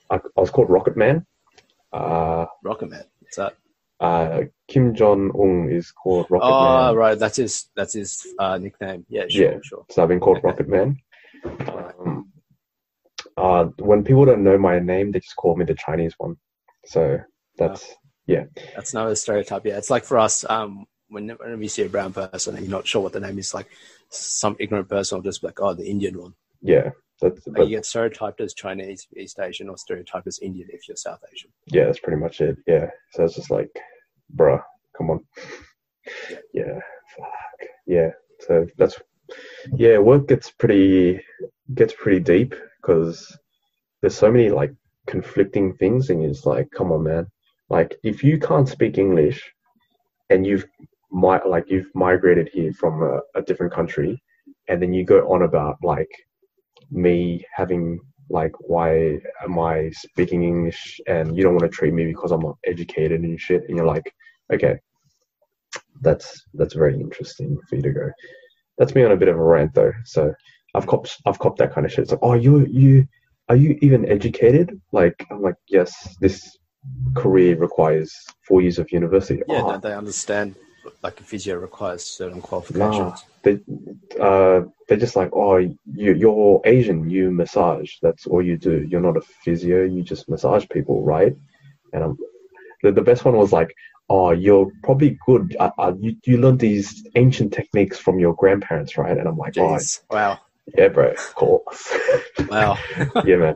i, 0.09 0.15
I 0.15 0.39
was 0.39 0.49
called 0.49 0.69
rocket 0.69 0.97
man 0.97 1.25
uh 1.93 2.45
Rocket 2.63 2.89
Man. 2.89 3.03
What's 3.19 3.35
that? 3.35 3.57
Uh 4.01 4.41
kim 4.67 4.93
jong-un 4.93 5.69
is 5.69 5.91
called 5.91 6.25
rocket 6.29 6.47
oh, 6.47 6.87
man 6.87 6.95
right. 6.95 7.19
That's 7.19 7.37
his. 7.37 7.69
That's 7.75 7.93
his 7.93 8.25
uh, 8.39 8.57
nickname. 8.57 9.05
Yeah, 9.09 9.25
sure, 9.29 9.51
Yeah. 9.53 9.57
sure. 9.63 9.85
so 9.89 10.01
i've 10.01 10.09
been 10.09 10.19
called 10.19 10.37
Okay. 10.37 10.47
rocket 10.47 10.67
man 10.67 10.97
um, 11.43 12.31
uh, 13.37 13.65
when 13.77 14.03
people 14.03 14.25
don't 14.25 14.43
know 14.43 14.57
my 14.57 14.79
name, 14.79 15.11
they 15.11 15.19
just 15.19 15.35
call 15.35 15.55
me 15.55 15.65
the 15.65 15.75
Chinese 15.75 16.13
one. 16.17 16.35
So 16.85 17.19
that's 17.57 17.95
yeah. 18.25 18.45
That's 18.75 18.93
another 18.93 19.15
stereotype. 19.15 19.65
Yeah, 19.65 19.77
it's 19.77 19.89
like 19.89 20.03
for 20.03 20.19
us. 20.19 20.45
Um, 20.49 20.85
whenever 21.09 21.55
you 21.55 21.67
see 21.69 21.83
a 21.83 21.89
brown 21.89 22.13
person 22.13 22.55
and 22.55 22.63
you're 22.63 22.71
not 22.71 22.87
sure 22.87 23.01
what 23.01 23.13
the 23.13 23.19
name 23.19 23.37
is, 23.39 23.53
like 23.53 23.69
some 24.09 24.55
ignorant 24.59 24.89
person 24.89 25.17
will 25.17 25.23
just 25.23 25.41
be 25.41 25.47
like, 25.47 25.61
"Oh, 25.61 25.73
the 25.73 25.89
Indian 25.89 26.19
one." 26.19 26.33
yeah, 26.61 26.91
that's 27.21 27.47
but 27.47 27.67
you 27.69 27.77
get 27.77 27.85
stereotyped 27.85 28.41
as 28.41 28.53
Chinese, 28.53 29.07
East 29.15 29.39
Asian, 29.39 29.69
or 29.69 29.77
stereotyped 29.77 30.27
as 30.27 30.39
Indian 30.39 30.67
if 30.71 30.87
you're 30.87 30.97
South 30.97 31.23
Asian. 31.31 31.49
yeah, 31.67 31.85
that's 31.85 31.99
pretty 31.99 32.19
much 32.19 32.41
it. 32.41 32.57
Yeah, 32.67 32.89
so 33.11 33.23
it's 33.23 33.35
just 33.35 33.51
like, 33.51 33.69
bruh, 34.35 34.61
come 34.97 35.09
on. 35.11 35.19
Yeah, 36.53 36.79
fuck. 37.15 37.67
Yeah, 37.85 38.09
so 38.39 38.67
that's 38.77 38.99
yeah. 39.73 39.97
Work 39.99 40.27
gets 40.27 40.51
pretty 40.51 41.21
gets 41.75 41.93
pretty 41.93 42.19
deep 42.19 42.55
because 42.81 43.37
there's 44.01 44.17
so 44.17 44.31
many 44.31 44.49
like 44.49 44.73
conflicting 45.07 45.73
things, 45.75 46.09
and 46.09 46.23
it's 46.23 46.45
like, 46.45 46.69
come 46.71 46.91
on, 46.91 47.03
man. 47.03 47.27
Like, 47.69 47.95
if 48.03 48.23
you 48.23 48.39
can't 48.39 48.67
speak 48.67 48.97
English, 48.97 49.49
and 50.29 50.45
you've 50.45 50.65
mi- 51.11 51.47
like 51.47 51.69
you've 51.69 51.93
migrated 51.93 52.49
here 52.51 52.73
from 52.73 53.03
a, 53.03 53.19
a 53.35 53.41
different 53.41 53.73
country, 53.73 54.21
and 54.67 54.81
then 54.81 54.93
you 54.93 55.05
go 55.05 55.19
on 55.31 55.43
about 55.43 55.77
like 55.83 56.09
me 56.91 57.43
having 57.55 57.99
like 58.29 58.53
why 58.61 59.19
am 59.43 59.59
I 59.59 59.89
speaking 59.91 60.43
English 60.43 61.01
and 61.07 61.35
you 61.35 61.43
don't 61.43 61.55
want 61.55 61.69
to 61.69 61.75
treat 61.75 61.93
me 61.93 62.05
because 62.05 62.31
I'm 62.31 62.41
not 62.41 62.57
educated 62.65 63.21
and 63.21 63.39
shit, 63.39 63.63
and 63.67 63.77
you're 63.77 63.85
like, 63.85 64.13
okay, 64.53 64.79
that's 66.01 66.45
that's 66.53 66.73
very 66.73 66.95
interesting 66.95 67.57
for 67.67 67.75
you 67.75 67.81
to 67.83 67.91
go. 67.91 68.11
That's 68.77 68.95
me 68.95 69.03
on 69.03 69.11
a 69.11 69.17
bit 69.17 69.27
of 69.27 69.37
a 69.37 69.43
rant 69.43 69.73
though. 69.73 69.93
So 70.05 70.33
I've 70.75 70.87
copped 70.87 71.17
I've 71.25 71.39
copped 71.39 71.59
that 71.59 71.73
kind 71.73 71.85
of 71.85 71.91
shit. 71.91 72.03
It's 72.03 72.11
like, 72.11 72.19
oh, 72.23 72.33
you 72.33 72.65
you 72.69 73.07
are 73.49 73.55
you 73.55 73.77
even 73.81 74.09
educated? 74.09 74.79
Like 74.91 75.25
I'm 75.29 75.41
like, 75.41 75.55
yes, 75.67 76.15
this 76.21 76.57
career 77.15 77.57
requires 77.57 78.13
four 78.47 78.61
years 78.61 78.79
of 78.79 78.91
university. 78.91 79.41
Yeah, 79.47 79.61
Oh, 79.63 79.71
don't 79.71 79.83
they 79.83 79.93
understand 79.93 80.55
like 81.03 81.19
a 81.19 81.23
physio 81.23 81.55
requires 81.55 82.03
certain 82.03 82.41
qualifications? 82.41 82.97
Nah, 82.97 83.15
they 83.43 83.59
uh, 84.19 84.61
they're 84.87 84.97
just 84.97 85.15
like, 85.15 85.29
oh, 85.33 85.57
you 85.57 85.75
you're 85.85 86.61
Asian, 86.65 87.09
you 87.09 87.31
massage. 87.31 87.93
That's 88.01 88.27
all 88.27 88.41
you 88.41 88.57
do. 88.57 88.85
You're 88.89 89.01
not 89.01 89.17
a 89.17 89.21
physio. 89.21 89.83
You 89.83 90.03
just 90.03 90.29
massage 90.29 90.65
people, 90.69 91.03
right? 91.03 91.35
And 91.93 92.03
um, 92.03 92.17
the 92.83 92.91
the 92.91 93.01
best 93.01 93.25
one 93.25 93.35
was 93.35 93.51
like, 93.51 93.73
oh, 94.09 94.31
you're 94.31 94.69
probably 94.83 95.17
good. 95.25 95.55
Uh, 95.59 95.71
uh, 95.77 95.93
you 95.99 96.15
you 96.25 96.37
learned 96.37 96.59
these 96.59 97.07
ancient 97.15 97.53
techniques 97.53 97.97
from 97.97 98.19
your 98.19 98.35
grandparents, 98.35 98.97
right? 98.97 99.17
And 99.17 99.27
I'm 99.27 99.37
like, 99.37 99.57
oh, 99.57 99.79
Wow. 100.09 100.39
yeah, 100.77 100.89
bro, 100.89 101.13
course. 101.35 101.97
Wow. 102.47 102.77
yeah, 103.25 103.37
man. 103.37 103.55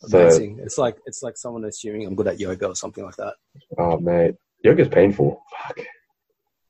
So, 0.00 0.20
Amazing. 0.20 0.60
It's 0.62 0.78
like 0.78 0.96
it's 1.06 1.22
like 1.22 1.36
someone 1.36 1.64
assuming 1.64 2.06
I'm 2.06 2.14
good 2.14 2.28
at 2.28 2.40
yoga 2.40 2.68
or 2.68 2.76
something 2.76 3.04
like 3.04 3.16
that. 3.16 3.34
oh 3.78 3.98
mate, 3.98 4.36
yoga's 4.64 4.88
painful. 4.88 5.42
Fuck. 5.66 5.80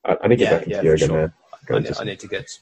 I, 0.05 0.17
I 0.23 0.29
need 0.29 0.37
to 0.39 0.45
get 0.45 0.51
Yeah, 0.53 0.59
back 0.59 0.67
into 0.67 0.77
yeah, 0.77 0.83
yoga, 0.83 0.99
sure. 1.07 1.17
man. 1.17 1.33
I 1.71 1.79
need, 1.81 1.97
I 2.01 2.05
need 2.05 2.21
to 2.21 2.29
get 2.29 2.59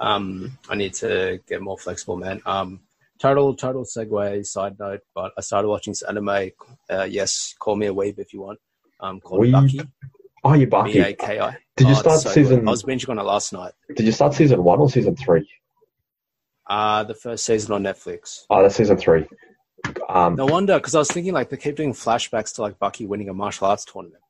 um 0.00 0.58
I 0.68 0.74
need 0.74 0.94
to 0.94 1.40
get 1.48 1.60
more 1.60 1.78
flexible, 1.78 2.16
man. 2.16 2.40
Um 2.46 2.80
total 3.18 3.54
total 3.54 3.84
segue 3.84 4.44
side 4.46 4.78
note, 4.78 5.00
but 5.14 5.32
I 5.36 5.40
started 5.42 5.68
watching 5.68 5.92
this 5.92 6.02
anime. 6.02 6.50
Uh, 6.90 7.04
yes, 7.08 7.54
call 7.58 7.76
me 7.76 7.86
a 7.86 7.94
weeb 7.94 8.18
if 8.18 8.32
you 8.32 8.40
want. 8.42 8.58
Um 9.00 9.20
called? 9.20 9.46
Baki. 9.46 9.86
oh, 10.44 10.54
you 10.54 10.66
B 10.66 10.70
Baki. 10.72 11.04
A 11.04 11.14
K 11.14 11.40
I. 11.40 11.56
Did 11.76 11.88
you 11.88 11.94
Oh, 11.94 11.98
start 11.98 12.20
so 12.20 12.28
good. 12.30 12.34
season? 12.34 12.68
I 12.68 12.70
was 12.70 12.82
binging 12.82 13.08
on 13.10 13.18
it 13.18 13.22
last 13.22 13.52
night. 13.52 13.72
Did 13.96 14.06
you 14.06 14.12
start 14.12 14.34
season 14.34 14.62
one 14.64 14.78
or 14.80 14.88
season 14.90 15.16
three? 15.16 15.48
Uh 16.68 17.02
the 17.04 17.14
first 17.14 17.44
season 17.44 17.72
on 17.72 17.82
Netflix. 17.82 18.44
Oh, 18.50 18.62
that's 18.62 18.76
season 18.76 18.96
three. 18.96 19.26
Um, 20.08 20.36
No 20.36 20.46
wonder, 20.46 20.76
because 20.78 20.94
I 20.94 20.98
was 21.00 21.10
thinking 21.10 21.32
like 21.32 21.50
they 21.50 21.56
keep 21.56 21.76
doing 21.76 21.92
flashbacks 21.92 22.54
to 22.54 22.62
like 22.62 22.78
Baki 22.78 23.06
winning 23.06 23.28
a 23.28 23.34
martial 23.34 23.66
arts 23.66 23.84
tournament. 23.84 24.22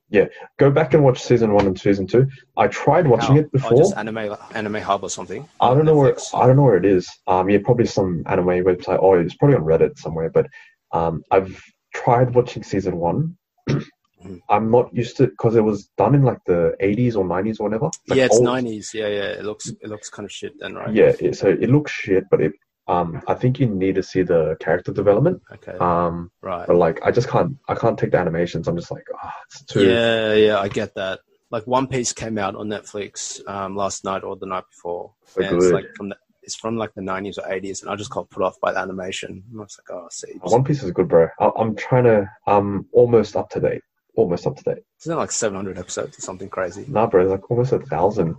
Go 0.58 0.70
back 0.70 0.94
and 0.94 1.02
watch 1.04 1.22
season 1.22 1.52
one 1.52 1.66
and 1.66 1.78
season 1.78 2.06
two. 2.06 2.26
I 2.56 2.68
tried 2.68 3.06
watching 3.06 3.36
How? 3.36 3.40
it 3.42 3.46
Oh, 3.46 3.50
before. 3.52 3.78
just 3.78 3.96
anime 3.96 4.36
anime 4.54 4.74
hub 4.76 5.02
or 5.02 5.10
something. 5.10 5.48
I 5.60 5.68
don't 5.74 5.84
know 5.84 5.96
where 5.96 6.16
I 6.34 6.46
don't 6.46 6.56
know 6.56 6.62
where 6.62 6.76
it 6.76 6.84
is. 6.84 7.08
Um, 7.26 7.48
yeah, 7.50 7.58
probably 7.64 7.86
some 7.86 8.22
anime 8.26 8.64
website. 8.64 8.98
Oh, 9.00 9.14
it's 9.14 9.34
probably 9.34 9.56
on 9.56 9.62
Reddit 9.64 9.98
somewhere. 9.98 10.30
But 10.30 10.46
um, 10.92 11.22
I've 11.30 11.60
tried 11.94 12.34
watching 12.34 12.62
season 12.62 12.96
one. 12.96 13.36
I'm 14.48 14.70
not 14.70 14.94
used 14.94 15.16
to 15.16 15.26
because 15.26 15.56
it 15.56 15.62
was 15.64 15.90
done 15.98 16.14
in 16.14 16.22
like 16.22 16.38
the 16.46 16.76
80s 16.80 17.16
or 17.16 17.24
90s 17.24 17.58
or 17.58 17.64
whatever. 17.64 17.90
Like 18.06 18.18
yeah, 18.18 18.26
it's 18.26 18.36
old- 18.36 18.44
nineties. 18.44 18.92
Yeah, 18.94 19.08
yeah. 19.08 19.30
It 19.40 19.44
looks 19.44 19.68
it 19.68 19.88
looks 19.88 20.08
kind 20.10 20.24
of 20.24 20.30
shit 20.30 20.52
then, 20.60 20.74
right? 20.74 20.94
Yeah, 20.94 21.12
it, 21.18 21.36
so 21.36 21.48
it 21.48 21.70
looks 21.70 21.90
shit, 21.90 22.24
but 22.30 22.40
it. 22.40 22.52
Um, 22.88 23.22
I 23.28 23.34
think 23.34 23.60
you 23.60 23.66
need 23.66 23.94
to 23.94 24.02
see 24.02 24.22
the 24.22 24.56
character 24.60 24.92
development. 24.92 25.40
Okay. 25.52 25.72
Um, 25.78 26.30
right. 26.42 26.66
but 26.66 26.76
like 26.76 27.00
I 27.04 27.10
just 27.10 27.28
can't. 27.28 27.56
I 27.68 27.74
can't 27.74 27.98
take 27.98 28.10
the 28.10 28.18
animations. 28.18 28.66
I'm 28.68 28.76
just 28.76 28.90
like, 28.90 29.04
ah, 29.22 29.34
it's 29.46 29.64
too. 29.64 29.86
Yeah, 29.88 30.34
yeah, 30.34 30.58
I 30.58 30.68
get 30.68 30.94
that. 30.96 31.20
Like 31.50 31.66
One 31.66 31.86
Piece 31.86 32.12
came 32.12 32.38
out 32.38 32.56
on 32.56 32.66
Netflix 32.68 33.46
um, 33.48 33.76
last 33.76 34.04
night 34.04 34.24
or 34.24 34.36
the 34.36 34.46
night 34.46 34.64
before. 34.70 35.12
So 35.26 35.42
and 35.42 35.56
it's 35.56 35.66
good. 35.66 35.74
like 35.74 35.86
from 35.96 36.08
the 36.08 36.16
it's 36.42 36.56
from 36.56 36.76
like 36.76 36.92
the 36.94 37.02
nineties 37.02 37.38
or 37.38 37.52
eighties, 37.52 37.82
and 37.82 37.90
I 37.90 37.94
just 37.94 38.10
got 38.10 38.28
put 38.30 38.42
off 38.42 38.58
by 38.60 38.72
the 38.72 38.80
animation. 38.80 39.44
I 39.54 39.58
was 39.60 39.78
like, 39.78 39.96
oh, 39.96 40.08
see, 40.10 40.32
One 40.40 40.64
Piece 40.64 40.82
is 40.82 40.90
good, 40.90 41.08
bro. 41.08 41.28
I, 41.38 41.50
I'm 41.56 41.76
trying 41.76 42.04
to. 42.04 42.28
I'm 42.46 42.86
almost 42.92 43.36
up 43.36 43.48
to 43.50 43.60
date. 43.60 43.82
Almost 44.16 44.46
up 44.46 44.56
to 44.56 44.62
date. 44.64 44.82
isn't 45.02 45.16
like 45.16 45.30
seven 45.30 45.54
hundred 45.56 45.78
episodes 45.78 46.18
or 46.18 46.20
something 46.20 46.48
crazy? 46.48 46.84
Nah, 46.88 47.06
bro, 47.06 47.22
it's 47.22 47.30
like 47.30 47.48
almost 47.50 47.72
a 47.72 47.78
thousand. 47.78 48.34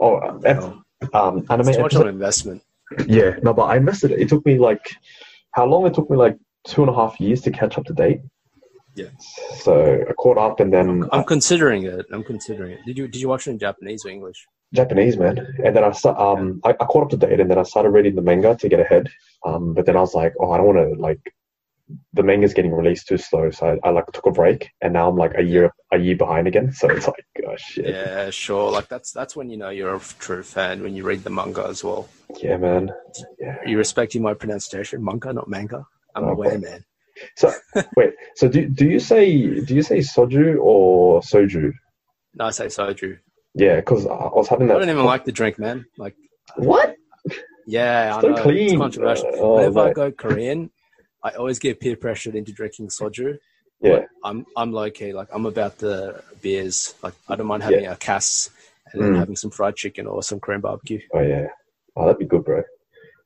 Oh, 0.00 0.20
Oh, 1.12 1.28
um, 1.28 1.46
anime. 1.50 1.68
it's 1.68 1.76
too 1.76 1.82
much 1.82 1.94
episode- 1.94 2.02
an 2.02 2.08
investment. 2.08 2.62
Yeah, 3.06 3.36
no, 3.42 3.52
but 3.52 3.64
I 3.64 3.76
invested. 3.76 4.12
It 4.12 4.20
It 4.20 4.28
took 4.28 4.44
me 4.46 4.58
like 4.58 4.84
how 5.52 5.66
long? 5.66 5.86
It 5.86 5.94
took 5.94 6.10
me 6.10 6.16
like 6.16 6.36
two 6.66 6.82
and 6.82 6.90
a 6.90 6.94
half 6.94 7.20
years 7.20 7.40
to 7.42 7.50
catch 7.50 7.78
up 7.78 7.84
to 7.86 7.92
date. 7.92 8.20
Yeah. 8.94 9.10
So 9.58 10.04
I 10.08 10.12
caught 10.14 10.38
up, 10.38 10.60
and 10.60 10.72
then 10.72 11.08
I'm 11.12 11.24
considering 11.24 11.84
it. 11.84 12.06
I'm 12.12 12.24
considering 12.24 12.72
it. 12.72 12.80
Did 12.86 12.96
you 12.98 13.08
did 13.08 13.20
you 13.20 13.28
watch 13.28 13.46
it 13.46 13.50
in 13.50 13.58
Japanese 13.58 14.04
or 14.04 14.10
English? 14.10 14.46
Japanese 14.74 15.16
man, 15.16 15.38
and 15.64 15.76
then 15.76 15.84
I 15.84 15.90
um 16.10 16.60
I, 16.64 16.70
I 16.70 16.84
caught 16.86 17.04
up 17.04 17.10
to 17.10 17.16
date, 17.16 17.40
and 17.40 17.50
then 17.50 17.58
I 17.58 17.62
started 17.62 17.90
reading 17.90 18.14
the 18.14 18.22
manga 18.22 18.56
to 18.56 18.68
get 18.68 18.80
ahead. 18.80 19.08
Um, 19.44 19.74
but 19.74 19.86
then 19.86 19.96
I 19.96 20.00
was 20.00 20.14
like, 20.14 20.32
oh, 20.40 20.50
I 20.50 20.56
don't 20.56 20.66
want 20.66 20.78
to 20.78 21.00
like 21.00 21.20
the 22.12 22.22
manga's 22.22 22.54
getting 22.54 22.72
released 22.72 23.08
too 23.08 23.18
slow, 23.18 23.50
so 23.50 23.78
I, 23.84 23.88
I 23.88 23.90
like 23.90 24.06
took 24.12 24.26
a 24.26 24.30
break, 24.30 24.70
and 24.82 24.92
now 24.92 25.08
I'm 25.08 25.16
like 25.16 25.32
a 25.36 25.42
year 25.42 25.72
a 25.92 25.98
year 25.98 26.16
behind 26.16 26.48
again. 26.48 26.72
So 26.72 26.88
it's 26.88 27.06
like, 27.06 27.24
oh 27.46 27.56
shit, 27.56 27.86
Yeah, 27.86 28.30
sure. 28.30 28.70
Like 28.72 28.88
that's 28.88 29.12
that's 29.12 29.36
when 29.36 29.50
you 29.50 29.56
know 29.56 29.68
you're 29.70 29.94
a 29.94 30.00
true 30.18 30.42
fan 30.42 30.82
when 30.82 30.94
you 30.96 31.04
read 31.04 31.22
the 31.24 31.30
manga 31.30 31.64
as 31.66 31.84
well. 31.84 32.08
yeah, 32.42 32.56
man. 32.56 32.90
Are 33.44 33.68
you 33.68 33.78
respecting 33.78 34.22
my 34.22 34.34
pronunciation? 34.34 35.04
Manga, 35.04 35.32
not 35.32 35.48
manga. 35.48 35.86
I'm 36.14 36.24
Oh, 36.24 36.32
aware, 36.32 36.58
man. 36.58 36.84
So 37.36 37.52
wait, 37.96 38.10
so 38.34 38.48
do 38.48 38.68
do 38.68 38.86
you 38.86 38.98
say 38.98 39.60
do 39.60 39.74
you 39.74 39.82
say 39.82 39.98
soju 39.98 40.58
or 40.60 41.20
soju? 41.20 41.72
No, 42.34 42.46
I 42.46 42.50
say 42.50 42.66
soju. 42.66 43.18
Yeah, 43.54 43.76
because 43.76 44.06
I 44.06 44.10
I 44.10 44.34
was 44.34 44.48
having 44.48 44.66
that. 44.68 44.76
I 44.76 44.80
don't 44.80 44.90
even 44.90 45.04
like 45.04 45.24
the 45.24 45.32
drink, 45.32 45.58
man. 45.58 45.86
Like, 45.96 46.14
What? 46.56 46.94
yeah, 47.66 48.14
I 48.16 48.20
So 48.20 48.34
know 48.34 48.42
clean. 48.42 48.68
it's 48.68 48.78
controversial. 48.78 49.28
Uh, 49.28 49.36
oh, 49.42 49.56
Whenever 49.56 49.80
I 49.80 49.92
go 49.92 50.10
Korean, 50.12 50.70
I 51.26 51.30
always 51.36 51.58
get 51.58 51.80
peer 51.80 51.96
pressured 51.96 52.34
into 52.36 52.52
drinking 52.52 52.88
soju. 52.88 53.38
Yeah, 53.80 54.04
I'm 54.24 54.46
I'm 54.56 54.72
low 54.72 54.90
key. 54.90 55.12
Like 55.12 55.28
I'm 55.32 55.44
about 55.46 55.78
the 55.78 56.22
beers. 56.42 56.94
Like 57.02 57.14
I 57.28 57.36
don't 57.36 57.46
mind 57.46 57.62
having 57.64 57.86
a 57.86 57.96
cass 57.96 58.48
and 58.92 59.02
then 59.02 59.12
Mm. 59.14 59.18
having 59.18 59.36
some 59.36 59.50
fried 59.50 59.76
chicken 59.76 60.06
or 60.06 60.22
some 60.22 60.38
Korean 60.40 60.60
barbecue. 60.60 61.00
oh 61.14 61.20
yeah, 61.20 61.48
oh 61.96 62.04
that'd 62.06 62.18
be 62.18 62.24
good, 62.26 62.44
bro. 62.44 62.62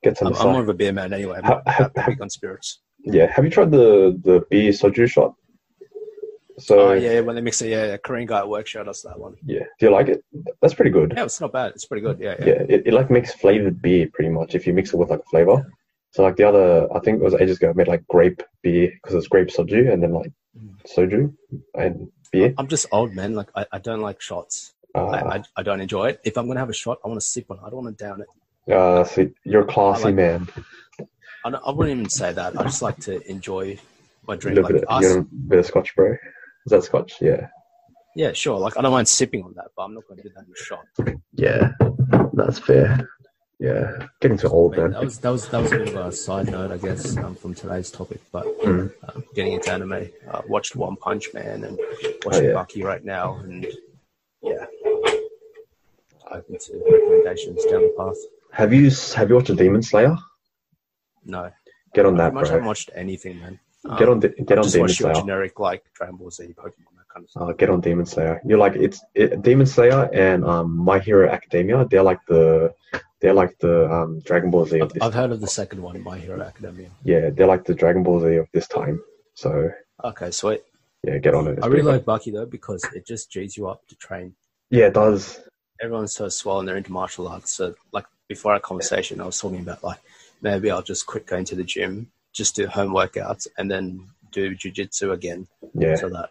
Get 0.03 0.17
some. 0.19 0.29
I'm, 0.29 0.35
I'm 0.41 0.53
more 0.53 0.63
of 0.63 0.69
a 0.71 0.75
beer 0.75 0.93
man 0.93 1.13
anyway. 1.13 1.37
I'm 1.39 1.45
Ha- 1.45 1.51
not 1.65 1.69
ha- 1.69 1.91
that 1.95 2.03
ha- 2.05 2.11
big 2.11 2.23
on 2.23 2.31
spirits. 2.31 2.81
Yeah, 3.05 3.27
have 3.35 3.45
you 3.45 3.51
tried 3.51 3.71
the 3.71 4.19
the 4.25 4.43
beer 4.51 4.73
soju 4.73 5.09
shot? 5.09 5.35
So 6.59 6.75
Oh 6.91 6.93
yeah, 6.93 7.21
when 7.21 7.37
they 7.37 7.43
mix 7.43 7.63
it, 7.63 7.69
yeah, 7.71 7.87
yeah. 7.87 7.97
Korean 7.99 8.27
guy 8.27 8.39
at 8.41 8.49
work 8.49 8.67
showed 8.67 8.89
us 8.89 9.03
that 9.03 9.19
one. 9.19 9.35
yeah, 9.47 9.65
do 9.79 9.87
you 9.87 9.93
like 9.93 10.09
it? 10.09 10.23
That's 10.61 10.75
pretty 10.75 10.91
good. 10.91 11.13
Yeah, 11.17 11.25
it's 11.25 11.41
not 11.41 11.53
bad. 11.53 11.73
It's 11.77 11.87
pretty 11.87 12.03
good. 12.03 12.19
Yeah, 12.21 12.35
yeah. 12.41 12.47
Yeah, 12.47 12.63
it, 12.75 12.87
it 12.89 12.93
like 12.93 13.09
makes 13.11 13.33
flavored 13.35 13.81
beer 13.81 14.09
pretty 14.13 14.31
much 14.31 14.55
if 14.55 14.67
you 14.67 14.73
mix 14.75 14.93
it 14.93 14.97
with 14.97 15.11
like 15.11 15.21
a 15.21 15.31
flavor. 15.31 15.65
So 16.13 16.23
like 16.23 16.37
the 16.37 16.45
other, 16.45 16.89
I 16.95 16.99
think 17.01 17.21
it 17.21 17.25
was 17.25 17.35
ages 17.35 17.59
ago, 17.59 17.71
I 17.71 17.73
made 17.73 17.89
like 17.89 18.07
grape 18.09 18.43
beer 18.63 18.91
because 18.95 19.15
it's 19.17 19.29
grape 19.29 19.49
soju 19.49 19.93
and 19.93 20.03
then 20.03 20.13
like 20.13 20.33
Mm. 20.59 20.75
soju 20.97 21.33
and 21.77 22.11
beer. 22.33 22.53
I'm 22.59 22.67
just 22.67 22.87
old 22.91 23.15
man. 23.15 23.35
Like 23.35 23.51
I, 23.55 23.67
I 23.71 23.79
don't 23.79 24.01
like 24.01 24.21
shots. 24.21 24.75
Uh, 24.97 25.07
I, 25.07 25.37
I, 25.37 25.43
I 25.59 25.63
don't 25.63 25.81
enjoy 25.81 26.09
it. 26.09 26.21
If 26.25 26.37
I'm 26.37 26.49
gonna 26.49 26.59
have 26.59 26.69
a 26.69 26.73
shot, 26.73 26.99
I 27.05 27.09
want 27.09 27.21
to 27.21 27.25
sip 27.27 27.47
on 27.51 27.59
it. 27.59 27.63
I 27.65 27.71
don't 27.71 27.85
want 27.85 27.97
to 27.97 28.05
down 28.05 28.21
it. 28.23 28.73
uh, 28.75 29.05
see, 29.05 29.31
you're 29.45 29.63
a 29.63 29.67
classy 29.67 30.07
like- 30.07 30.15
man. 30.17 30.49
I, 31.45 31.51
don't, 31.51 31.63
I 31.65 31.71
wouldn't 31.71 31.97
even 31.97 32.11
say 32.11 32.33
that. 32.33 32.59
I 32.59 32.65
just 32.65 32.83
like 32.83 32.99
to 33.03 33.23
enjoy 33.31 33.79
my 34.27 34.35
A 34.35 34.37
drink. 34.37 34.57
little 34.57 34.73
Like 34.73 34.81
bit, 34.83 34.91
us, 34.91 35.03
you 35.05 35.09
know, 35.09 35.27
bit 35.47 35.59
of 35.61 35.67
scotch, 35.67 35.95
bro. 35.95 36.13
Is 36.67 36.71
that 36.71 36.83
scotch? 36.83 37.15
Yeah. 37.23 37.47
yeah, 38.17 38.33
sure. 38.33 38.59
Like 38.59 38.77
I 38.77 38.83
don't 38.83 38.91
mind 38.93 39.07
sipping 39.09 39.45
on 39.45 39.55
that, 39.55 39.69
but 39.77 39.85
I'm 39.85 39.95
not 39.95 40.03
going 40.09 40.21
to 40.21 40.25
do 40.29 40.35
that 40.35 40.45
in 40.45 40.53
a 40.53 40.65
shot. 40.65 40.85
Yeah, 41.35 41.71
that's 42.35 42.59
fair. 42.59 43.09
Yeah, 43.63 44.07
getting 44.23 44.39
too 44.39 44.49
old, 44.49 44.75
man. 44.79 44.93
that 44.93 45.05
was 45.05 45.19
that 45.19 45.29
was 45.31 45.47
that 45.51 45.61
was 45.63 45.73
a 45.73 45.79
bit 45.79 45.89
of 45.95 45.97
a 46.07 46.11
side 46.13 46.51
note, 46.51 46.73
I 46.73 46.79
guess, 46.79 47.15
um, 47.19 47.35
from 47.35 47.53
today's 47.55 47.91
topic. 47.91 48.21
But 48.33 48.47
Mm. 48.61 48.91
um, 49.07 49.25
getting 49.35 49.53
into 49.53 49.71
anime, 49.71 50.09
uh, 50.31 50.41
watched 50.49 50.77
One 50.77 50.97
Punch 50.97 51.27
Man 51.35 51.65
and 51.65 51.79
watching 52.25 52.47
Oh, 52.47 52.49
yeah. 52.49 52.55
Baki 52.55 52.83
right 52.83 53.05
now, 53.05 53.37
and 53.45 53.67
yeah, 54.43 54.65
open 56.31 56.59
to 56.59 56.83
recommendations 56.91 57.65
down 57.67 57.83
the 57.83 57.95
path. 57.99 58.17
Have 58.53 58.73
you 58.73 58.91
have 59.15 59.29
you 59.29 59.35
watched 59.37 59.55
Demon 59.55 59.83
Slayer? 59.83 60.17
No, 61.25 61.51
Get 61.95 62.07
on 62.07 62.15
pretty 62.15 62.25
that, 62.29 62.35
much 62.35 62.49
haven't 62.49 62.65
watched 62.67 62.91
anything, 62.95 63.41
man. 63.41 63.61
Um, 63.85 63.99
Get 63.99 64.09
on, 64.09 64.21
De- 64.21 64.29
get 64.31 64.57
on 64.59 64.65
just 64.65 64.75
Demon 64.75 64.89
Slayer. 64.91 65.15
generic 65.15 65.59
like 65.61 65.85
Dragon 65.95 66.17
Ball 66.17 66.31
Z, 66.31 66.45
Pokemon, 66.57 66.93
that 66.97 67.09
kind 67.13 67.25
of 67.25 67.31
stuff. 67.31 67.43
Uh, 67.49 67.53
get 67.53 67.69
on 67.69 67.81
Demon 67.81 68.07
Slayer. 68.07 68.41
You're 68.47 68.59
like 68.59 68.75
it's 68.77 69.03
it, 69.15 69.43
Demon 69.43 69.67
Slayer 69.67 70.09
and 70.15 70.45
um, 70.47 70.77
My 70.79 70.99
Hero 70.99 71.29
Academia. 71.31 71.87
They're 71.91 72.03
like 72.03 72.21
the 72.27 72.75
they're 73.21 73.35
like 73.35 73.59
the 73.59 73.91
um, 73.93 74.21
Dragon 74.21 74.51
Ball 74.51 74.67
Z 74.67 74.79
of 74.81 74.89
I've, 74.89 74.93
this. 74.95 75.03
I've 75.03 75.15
heard 75.15 75.31
of 75.33 75.41
the 75.41 75.47
second 75.47 75.83
one, 75.83 75.97
in 75.97 76.03
My 76.05 76.19
Hero 76.19 76.41
Academia. 76.41 76.89
yeah, 77.05 77.31
they're 77.31 77.47
like 77.47 77.65
the 77.65 77.75
Dragon 77.75 78.03
Ball 78.03 78.21
Z 78.21 78.37
of 78.37 78.49
this 78.53 78.67
time. 78.69 79.03
So 79.35 79.71
Okay, 80.05 80.31
sweet. 80.31 80.63
yeah, 81.05 81.19
get 81.19 81.35
on 81.35 81.47
it. 81.49 81.53
It's 81.59 81.63
I 81.65 81.67
really 81.69 81.83
like 81.93 82.05
Baki 82.05 82.33
though 82.33 82.47
because 82.47 82.85
it 82.95 83.07
just 83.07 83.31
G's 83.31 83.57
you 83.57 83.69
up 83.69 83.87
to 83.89 83.95
train. 83.97 84.35
Yeah, 84.71 84.87
it 84.87 84.95
does. 84.95 85.41
Everyone's 85.83 86.13
so 86.13 86.29
swollen, 86.29 86.67
they're 86.67 86.77
into 86.77 86.93
martial 86.93 87.27
arts. 87.29 87.53
So, 87.55 87.75
like 87.93 88.05
before 88.29 88.53
our 88.53 88.61
conversation, 88.61 89.21
I 89.21 89.27
was 89.27 89.39
talking 89.41 89.61
about 89.61 89.83
like 89.85 89.99
maybe 90.43 90.71
I'll 90.71 90.83
just 90.83 91.07
quit 91.07 91.27
going 91.27 91.45
to 91.47 91.55
the 91.57 91.65
gym 91.65 92.11
just 92.33 92.55
do 92.55 92.67
home 92.69 92.93
workouts 92.93 93.47
and 93.59 93.69
then 93.71 94.07
do 94.31 94.55
jujitsu 94.55 95.13
again, 95.13 95.49
Yeah, 95.75 95.97
so 95.97 96.09
that 96.11 96.31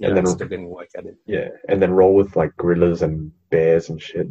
you 0.00 0.08
And 0.08 0.16
know, 0.16 0.22
then- 0.22 0.26
still 0.26 0.48
getting 0.48 0.64
a 0.66 0.68
workout 0.68 1.04
in. 1.06 1.16
yeah, 1.26 1.48
and 1.68 1.80
then 1.80 1.92
roll 1.92 2.14
with 2.14 2.34
like 2.36 2.56
gorillas 2.56 3.02
and 3.02 3.30
bears 3.50 3.88
and 3.88 4.02
shit. 4.02 4.28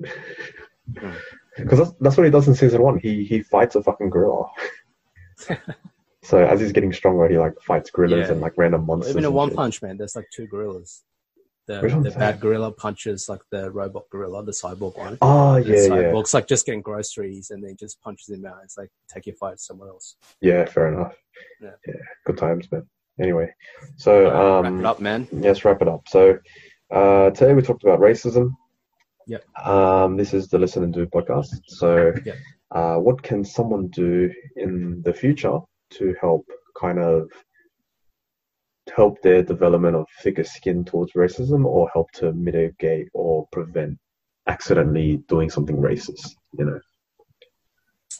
Mm. 0.91 1.15
Because 1.57 1.79
that's, 1.79 1.91
that's 2.01 2.17
what 2.17 2.25
he 2.25 2.31
does 2.31 2.47
in 2.47 2.55
season 2.55 2.81
one. 2.81 2.99
He 2.99 3.23
he 3.25 3.41
fights 3.41 3.75
a 3.75 3.83
fucking 3.83 4.09
gorilla. 4.09 4.49
so 6.23 6.43
as 6.43 6.59
he's 6.59 6.71
getting 6.71 6.91
stronger, 6.93 7.27
he 7.27 7.37
like 7.37 7.53
fights 7.61 7.89
gorillas 7.91 8.27
Yeah. 8.27 8.31
and 8.33 8.41
like 8.41 8.53
random 8.57 8.85
monsters. 8.85 9.11
Even 9.11 9.23
in 9.23 9.25
and 9.27 9.35
One 9.35 9.49
shit. 9.49 9.55
Punch 9.57 9.81
Man, 9.81 9.97
there's 9.97 10.15
like 10.15 10.27
two 10.35 10.47
gorillas. 10.47 11.03
The, 11.67 11.81
the 12.03 12.11
bad 12.11 12.39
gorilla 12.39 12.71
punches 12.71 13.27
like 13.27 13.41
the 13.51 13.71
robot 13.71 14.03
gorilla, 14.11 14.43
the 14.45 14.51
cyborg 14.51 14.95
one. 14.97 15.17
Oh 15.21 15.59
The 15.61 15.67
yeah, 15.69 15.75
yeah, 15.75 15.89
cyborg's 15.89 16.33
like 16.33 16.47
just 16.47 16.65
getting 16.65 16.81
groceries 16.83 17.49
and 17.49 17.63
then 17.63 17.71
he 17.71 17.75
just 17.75 17.99
punches 18.01 18.29
him 18.29 18.45
out. 18.45 18.57
It's 18.63 18.77
like 18.77 18.89
take 19.09 19.25
your 19.25 19.35
fight 19.35 19.59
somewhere 19.59 19.89
else. 19.89 20.15
yeah. 20.41 20.65
Fair 20.65 20.89
enough. 20.93 21.15
Yeah. 21.61 21.71
good 22.25 22.37
times, 22.37 22.71
man. 22.71 22.87
Anyway, 23.19 23.51
so 23.97 24.27
Uh, 24.27 24.59
um, 24.59 24.63
wrap 24.75 24.79
it 24.79 24.85
up, 24.85 24.99
man. 24.99 25.27
Let's 25.31 25.65
wrap 25.65 25.81
it 25.81 25.87
up. 25.87 26.07
So 26.07 26.37
uh, 26.91 27.31
today 27.31 27.53
we 27.53 27.61
talked 27.63 27.83
about 27.83 27.99
racism. 27.99 28.51
Yep. 29.27 29.43
Um, 29.65 30.17
this 30.17 30.33
is 30.33 30.47
the 30.47 30.59
Listen 30.59 30.83
and 30.83 30.93
Do 30.93 31.05
podcast. 31.07 31.61
So, 31.67 32.13
Yep. 32.25 32.35
uh, 32.71 32.95
what 32.97 33.23
can 33.23 33.43
someone 33.43 33.87
do 33.87 34.31
in 34.55 35.01
the 35.03 35.13
future 35.13 35.59
to 35.91 36.15
help 36.21 36.45
kind 36.79 36.99
of 36.99 37.29
help 38.95 39.21
their 39.21 39.41
development 39.41 39.95
of 39.95 40.05
thicker 40.21 40.43
skin 40.43 40.85
towards 40.85 41.13
racism, 41.13 41.65
or 41.65 41.89
help 41.89 42.11
to 42.11 42.33
mitigate 42.33 43.09
or 43.13 43.47
prevent 43.51 43.97
accidentally 44.47 45.17
doing 45.27 45.49
something 45.49 45.77
racist? 45.77 46.35
You 46.57 46.65
know. 46.65 46.79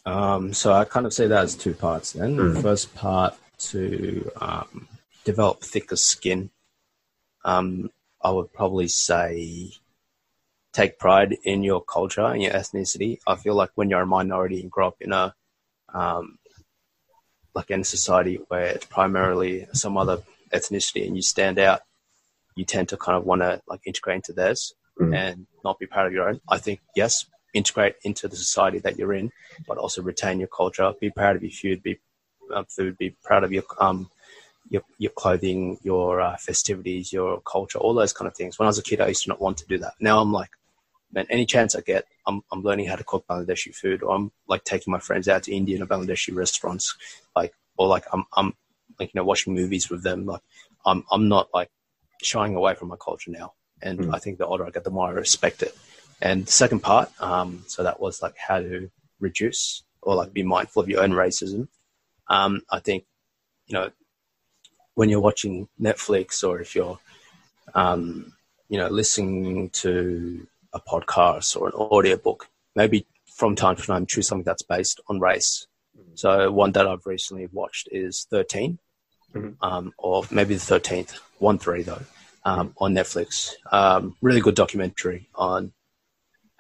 Um, 0.08 0.54
so 0.54 0.74
I 0.74 0.86
kind 0.86 1.06
of 1.06 1.14
see 1.14 1.28
that 1.28 1.44
as 1.44 1.56
two 1.56 1.74
parts 1.74 2.14
then. 2.14 2.36
Mm. 2.38 2.54
The 2.56 2.62
first 2.62 2.94
part 2.96 3.36
to 3.58 4.32
um, 4.42 4.88
develop 5.24 5.62
thicker 5.62 5.96
skin. 5.96 6.50
Um, 7.44 7.92
I 8.22 8.32
would 8.32 8.52
probably 8.54 8.88
say 8.88 9.72
take 10.76 11.00
pride 11.00 11.38
in 11.44 11.64
your 11.64 11.82
culture 11.82 12.26
and 12.26 12.42
your 12.44 12.52
ethnicity. 12.52 13.20
I 13.26 13.36
feel 13.36 13.56
like 13.56 13.72
when 13.76 13.90
you're 13.90 14.02
a 14.02 14.06
minority 14.20 14.62
and 14.62 14.70
grow 14.70 14.88
up 14.90 14.98
in 15.00 15.14
a 15.14 15.34
um, 15.94 16.38
like 17.54 17.72
in 17.72 17.82
a 17.82 17.86
society 17.86 18.36
where 18.50 18.66
it's 18.66 18.86
primarily 18.86 19.68
some 19.72 19.96
other 19.98 20.18
ethnicity 20.54 21.08
and 21.08 21.16
you 21.16 21.22
stand 21.22 21.58
out, 21.58 21.82
you 22.56 22.66
tend 22.66 22.90
to 22.90 22.98
kind 22.98 23.18
of 23.18 23.24
want 23.24 23.42
to 23.42 23.62
like 23.68 23.82
integrate 23.86 24.18
into 24.18 24.34
theirs 24.34 24.74
Mm. 24.98 25.14
and 25.14 25.48
not 25.66 25.78
be 25.78 25.86
proud 25.86 26.08
of 26.08 26.14
your 26.14 26.30
own. 26.30 26.40
I 26.48 26.58
think 26.58 26.80
yes, 26.96 27.26
integrate 27.54 27.96
into 28.04 28.30
the 28.30 28.38
society 28.38 28.80
that 28.80 28.98
you're 28.98 29.14
in, 29.14 29.30
but 29.68 29.78
also 29.78 30.02
retain 30.02 30.40
your 30.40 30.48
culture. 30.48 30.94
Be 31.02 31.10
proud 31.10 31.36
of 31.36 31.44
your 31.44 31.52
food. 31.52 31.84
Be 31.84 32.00
uh, 32.54 32.64
food. 32.70 32.98
Be 32.98 33.10
proud 33.22 33.44
of 33.44 33.52
your 33.52 33.64
um 33.80 34.10
your 34.70 34.84
your 34.98 35.12
clothing, 35.12 35.80
your 35.84 36.22
uh, 36.22 36.38
festivities, 36.38 37.12
your 37.12 37.42
culture, 37.42 37.78
all 37.78 37.94
those 37.94 38.14
kind 38.14 38.28
of 38.30 38.36
things. 38.38 38.58
When 38.58 38.68
I 38.68 38.70
was 38.70 38.80
a 38.80 38.84
kid, 38.84 39.02
I 39.02 39.10
used 39.10 39.24
to 39.24 39.30
not 39.30 39.42
want 39.42 39.58
to 39.58 39.68
do 39.68 39.78
that. 39.80 39.96
Now 40.00 40.22
I'm 40.22 40.32
like, 40.32 40.52
man, 41.12 41.26
any 41.30 41.46
chance 41.46 41.76
I 41.76 41.82
get, 41.82 42.06
I'm 42.28 42.42
I'm 42.52 42.62
learning 42.62 42.88
how 42.88 42.96
to 42.96 43.04
cook 43.04 43.26
Bangladeshi 43.28 43.76
food, 43.76 44.04
or 44.04 44.16
I'm 44.16 44.32
like 44.48 44.64
taking 44.64 44.92
my 44.92 45.00
friends 45.00 45.28
out 45.28 45.44
to 45.44 45.56
Indian 45.56 45.82
or 45.82 45.86
Bangladeshi 45.88 46.36
restaurants, 46.36 46.96
like 47.36 47.54
or 47.78 47.88
like 47.88 48.06
I'm 48.14 48.26
I'm 48.34 48.54
like 49.00 49.14
you 49.14 49.20
know 49.20 49.26
watching 49.26 49.54
movies 49.54 49.90
with 49.90 50.04
them. 50.04 50.26
Like 50.26 50.42
I'm 50.86 51.04
I'm 51.12 51.28
not 51.28 51.50
like 51.54 51.70
shying 52.22 52.56
away 52.56 52.76
from 52.76 52.90
my 52.90 52.96
culture 52.98 53.32
now, 53.32 53.54
and 53.82 54.00
Mm. 54.00 54.16
I 54.16 54.20
think 54.20 54.38
the 54.38 54.48
older 54.48 54.66
I 54.66 54.70
get, 54.70 54.84
the 54.84 54.92
more 54.92 55.08
I 55.08 55.12
respect 55.12 55.62
it. 55.64 55.76
And 56.22 56.46
the 56.46 56.52
second 56.52 56.80
part, 56.80 57.10
um, 57.22 57.64
so 57.68 57.84
that 57.84 58.00
was 58.00 58.22
like 58.22 58.36
how 58.38 58.60
to 58.60 58.90
reduce 59.20 59.84
or 60.02 60.16
like 60.16 60.34
be 60.34 60.44
mindful 60.44 60.82
of 60.82 60.90
your 60.90 61.04
own 61.04 61.12
racism. 61.12 61.68
Um, 62.28 62.62
I 62.72 62.80
think, 62.80 63.06
you 63.68 63.74
know, 63.74 63.92
when 64.96 65.10
you're 65.10 65.20
watching 65.20 65.68
Netflix 65.80 66.48
or 66.48 66.62
if 66.62 66.74
you're, 66.76 67.00
um, 67.74 68.34
you 68.70 68.78
know, 68.78 68.88
listening 68.88 69.70
to 69.72 70.48
a 70.76 70.80
podcast 70.82 71.56
or 71.60 71.68
an 71.68 71.74
audiobook, 71.74 72.48
maybe 72.76 73.08
from 73.34 73.56
time 73.56 73.76
to 73.76 73.82
time 73.82 74.06
choose 74.06 74.28
something 74.28 74.44
that's 74.44 74.62
based 74.62 75.00
on 75.10 75.20
race. 75.20 75.68
So 76.14 76.52
one 76.52 76.74
that 76.74 76.86
I've 76.88 77.06
recently 77.06 77.48
watched 77.52 77.88
is 77.92 78.28
13, 78.30 78.78
Mhm. 79.34 79.56
um, 79.62 79.94
or 79.98 80.24
maybe 80.30 80.54
the 80.56 80.62
13th, 80.62 81.14
one 81.40 81.58
three 81.58 81.84
though, 81.84 82.04
um, 82.44 82.74
on 82.78 82.94
Netflix. 82.94 83.54
Um, 83.72 84.16
really 84.22 84.42
good 84.42 84.56
documentary 84.56 85.30
on 85.36 85.74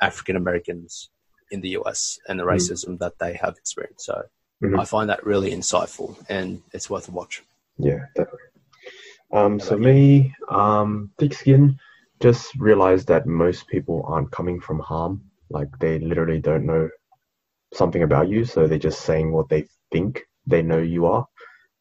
African 0.01 0.35
Americans 0.35 1.09
in 1.51 1.61
the 1.61 1.69
US 1.79 2.19
and 2.27 2.39
the 2.39 2.43
Mhm. 2.43 2.53
racism 2.55 2.99
that 2.99 3.19
they 3.19 3.33
have 3.33 3.55
experienced. 3.57 4.05
So 4.05 4.23
Mhm. 4.61 4.79
I 4.79 4.85
find 4.85 5.09
that 5.09 5.25
really 5.25 5.51
insightful 5.51 6.17
and 6.29 6.63
it's 6.73 6.89
worth 6.89 7.07
a 7.07 7.11
watch. 7.11 7.43
Yeah, 7.77 8.07
definitely. 8.15 8.39
Um, 9.31 9.59
so 9.59 9.77
me, 9.77 10.33
um, 10.49 11.11
thick 11.17 11.33
skin, 11.33 11.79
just 12.21 12.55
realize 12.55 13.05
that 13.05 13.27
most 13.27 13.67
people 13.67 14.05
aren't 14.07 14.31
coming 14.31 14.59
from 14.59 14.79
harm. 14.79 15.21
Like 15.49 15.69
they 15.79 15.99
literally 15.99 16.39
don't 16.39 16.65
know 16.65 16.89
something 17.73 18.03
about 18.03 18.29
you, 18.29 18.45
so 18.45 18.67
they're 18.67 18.77
just 18.79 19.01
saying 19.01 19.31
what 19.31 19.49
they 19.49 19.67
think 19.91 20.23
they 20.47 20.61
know 20.61 20.79
you 20.79 21.05
are. 21.05 21.25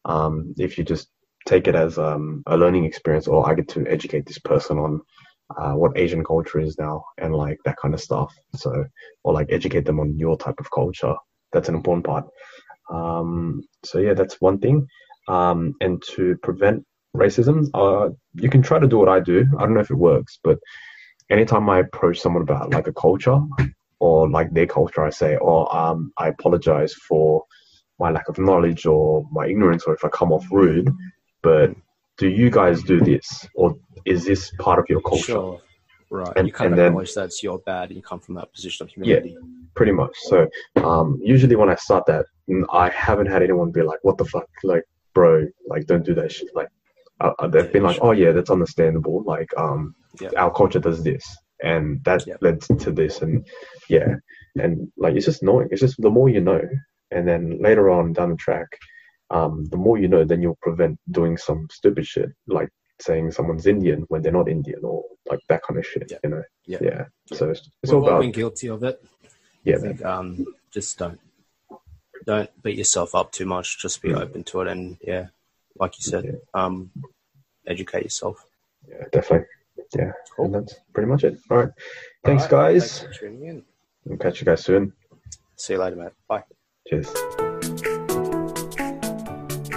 Um, 0.05 0.53
if 0.57 0.77
you 0.77 0.83
just 0.83 1.09
take 1.45 1.67
it 1.67 1.75
as 1.75 1.97
um, 1.97 2.43
a 2.47 2.57
learning 2.57 2.85
experience, 2.85 3.27
or 3.27 3.49
I 3.49 3.53
get 3.55 3.67
to 3.69 3.87
educate 3.87 4.25
this 4.25 4.39
person 4.39 4.77
on 4.77 5.01
uh, 5.57 5.73
what 5.73 5.97
Asian 5.97 6.23
culture 6.23 6.59
is 6.59 6.77
now 6.77 7.03
and 7.19 7.33
like 7.35 7.59
that 7.65 7.77
kind 7.77 7.93
of 7.93 8.01
stuff. 8.01 8.33
So, 8.55 8.85
or 9.23 9.33
like 9.33 9.47
educate 9.51 9.85
them 9.85 9.99
on 9.99 10.17
your 10.17 10.37
type 10.37 10.59
of 10.59 10.71
culture. 10.71 11.15
That's 11.51 11.69
an 11.69 11.75
important 11.75 12.05
part. 12.05 12.25
Um, 12.91 13.63
so 13.83 13.99
yeah, 13.99 14.13
that's 14.13 14.41
one 14.41 14.59
thing. 14.59 14.87
Um, 15.27 15.73
and 15.81 16.01
to 16.15 16.35
prevent 16.43 16.85
racism, 17.15 17.69
uh, 17.73 18.09
you 18.33 18.49
can 18.49 18.61
try 18.61 18.79
to 18.79 18.87
do 18.87 18.97
what 18.97 19.09
I 19.09 19.19
do. 19.19 19.45
I 19.57 19.61
don't 19.61 19.73
know 19.73 19.79
if 19.81 19.91
it 19.91 19.95
works, 19.97 20.39
but 20.43 20.57
anytime 21.29 21.69
I 21.69 21.79
approach 21.79 22.19
someone 22.19 22.43
about 22.43 22.71
like 22.71 22.87
a 22.87 22.93
culture 22.93 23.39
or 23.99 24.29
like 24.29 24.53
their 24.53 24.67
culture, 24.67 25.03
I 25.03 25.09
say, 25.09 25.37
"Oh, 25.41 25.65
um, 25.67 26.11
I 26.17 26.27
apologize 26.27 26.93
for 26.93 27.43
my 27.99 28.11
lack 28.11 28.27
of 28.29 28.37
knowledge 28.37 28.85
or 28.85 29.25
my 29.31 29.47
ignorance, 29.47 29.83
or 29.85 29.93
if 29.93 30.03
I 30.05 30.09
come 30.09 30.31
off 30.31 30.45
rude." 30.51 30.89
But 31.41 31.75
do 32.17 32.27
you 32.29 32.49
guys 32.49 32.83
do 32.83 32.99
this, 32.99 33.47
or 33.55 33.75
is 34.05 34.25
this 34.25 34.51
part 34.59 34.79
of 34.79 34.85
your 34.89 35.01
culture? 35.01 35.33
Sure. 35.33 35.61
Right. 36.11 36.31
And- 36.35 36.47
you 36.47 36.53
kind 36.53 36.67
and 36.67 36.73
of 36.73 36.77
then- 36.77 36.87
acknowledge 36.87 37.13
that 37.15 37.25
it's 37.25 37.41
your 37.43 37.59
bad 37.59 37.89
and 37.89 37.97
you 37.97 38.01
come 38.03 38.19
from 38.19 38.35
that 38.35 38.53
position 38.53 38.85
of 38.85 38.89
humility. 38.91 39.31
Yeah, 39.31 39.39
pretty 39.75 39.91
much. 39.91 40.15
So 40.31 40.47
um, 40.75 41.19
usually 41.23 41.55
when 41.55 41.69
I 41.69 41.75
start 41.75 42.05
that, 42.05 42.25
I 42.71 42.89
haven't 42.89 43.25
had 43.27 43.41
anyone 43.41 43.71
be 43.71 43.81
like, 43.81 43.99
"What 44.03 44.17
the 44.17 44.25
fuck, 44.25 44.47
like, 44.63 44.83
bro, 45.13 45.47
like, 45.67 45.87
don't 45.87 46.05
do 46.05 46.13
that 46.15 46.31
shit." 46.31 46.49
Like, 46.55 46.69
uh, 47.21 47.33
uh, 47.39 47.47
they've 47.47 47.65
Yeah, 47.65 47.71
been 47.71 47.83
like, 47.83 47.95
sure. 47.97 48.07
"Oh 48.07 48.11
yeah, 48.11 48.31
that's 48.31 48.49
understandable. 48.49 49.23
Like, 49.23 49.49
um, 49.57 49.95
Yeah. 50.19 50.31
our 50.37 50.51
culture 50.51 50.79
does 50.79 51.03
this, 51.03 51.23
and 51.63 52.03
that 52.03 52.25
Yeah. 52.27 52.37
led 52.41 52.61
to 52.61 52.91
this, 52.91 53.21
and 53.21 53.45
yeah, 53.89 54.15
and 54.55 54.91
like 54.97 55.15
it's 55.15 55.25
just 55.25 55.43
knowing. 55.43 55.67
It's 55.71 55.81
just 55.81 56.01
the 56.01 56.09
more 56.09 56.29
you 56.29 56.41
know, 56.41 56.61
and 57.11 57.27
then 57.27 57.59
later 57.61 57.89
on 57.89 58.13
down 58.13 58.31
the 58.31 58.35
track, 58.37 58.67
um, 59.29 59.65
the 59.65 59.77
more 59.77 59.97
you 59.97 60.07
know, 60.07 60.23
then 60.25 60.41
you'll 60.41 60.57
prevent 60.61 60.99
doing 61.11 61.37
some 61.37 61.67
stupid 61.71 62.05
shit 62.05 62.29
like 62.47 62.69
saying 63.01 63.31
someone's 63.31 63.67
Indian 63.67 64.05
when 64.07 64.21
they're 64.21 64.31
not 64.31 64.47
Indian 64.49 64.79
or 64.83 65.03
like 65.29 65.39
that 65.49 65.61
kind 65.63 65.77
of 65.79 65.85
shit. 65.85 66.11
You 66.23 66.29
know? 66.29 66.43
Yeah. 66.65 67.05
So 67.33 67.49
it's, 67.49 67.69
it's 67.83 67.91
all 67.91 68.03
about 68.07 68.21
been 68.21 68.31
guilty 68.31 68.69
of 68.69 68.83
it. 68.83 69.03
yeah, 69.63 69.77
think 69.77 70.03
um, 70.05 70.45
just 70.71 70.97
don't 70.97 71.19
don't 72.25 72.49
beat 72.63 72.77
yourself 72.77 73.13
up 73.15 73.31
too 73.31 73.45
much. 73.45 73.81
Just 73.81 74.01
be 74.01 74.09
Mm. 74.09 74.21
open 74.21 74.43
to 74.45 74.61
it, 74.61 74.67
and 74.67 74.97
yeah, 75.01 75.27
like 75.77 75.97
you 75.97 76.03
said, 76.03 76.25
Yeah. 76.25 76.31
um, 76.53 76.91
educate 77.67 78.03
yourself. 78.03 78.45
Yeah, 78.87 79.03
definitely. 79.11 79.47
Yeah. 79.95 80.11
Cool. 80.35 80.45
And 80.45 80.55
that's 80.55 80.75
pretty 80.93 81.09
much 81.09 81.23
it. 81.23 81.37
All 81.49 81.57
right. 81.57 81.69
Thanks, 82.23 82.43
All 82.43 82.59
right, 82.59 82.73
guys. 82.73 82.99
Thanks 83.01 83.17
for 83.17 83.25
tuning 83.25 83.45
in. 83.47 83.63
We'll 84.05 84.17
catch 84.17 84.39
you 84.41 84.45
guys 84.45 84.63
soon. 84.63 84.93
See 85.57 85.73
you 85.73 85.79
later, 85.79 85.95
mate. 85.95 86.11
Bye. 86.27 86.43
Cheers. 86.87 87.13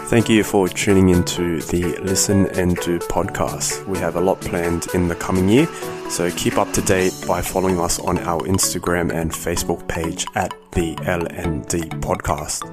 Thank 0.08 0.30
you 0.30 0.42
for 0.42 0.70
tuning 0.70 1.10
into 1.10 1.60
the 1.60 1.98
Listen 1.98 2.46
and 2.58 2.76
Do 2.76 2.98
podcast. 2.98 3.86
We 3.86 3.98
have 3.98 4.16
a 4.16 4.20
lot 4.22 4.40
planned 4.40 4.86
in 4.94 5.06
the 5.06 5.14
coming 5.14 5.50
year, 5.50 5.66
so 6.08 6.30
keep 6.30 6.56
up 6.56 6.72
to 6.72 6.80
date 6.80 7.12
by 7.28 7.42
following 7.42 7.78
us 7.78 7.98
on 7.98 8.16
our 8.20 8.40
Instagram 8.44 9.12
and 9.12 9.30
Facebook 9.30 9.86
page 9.86 10.24
at 10.34 10.54
the 10.72 10.94
LND 10.96 12.00
podcast. 12.00 12.64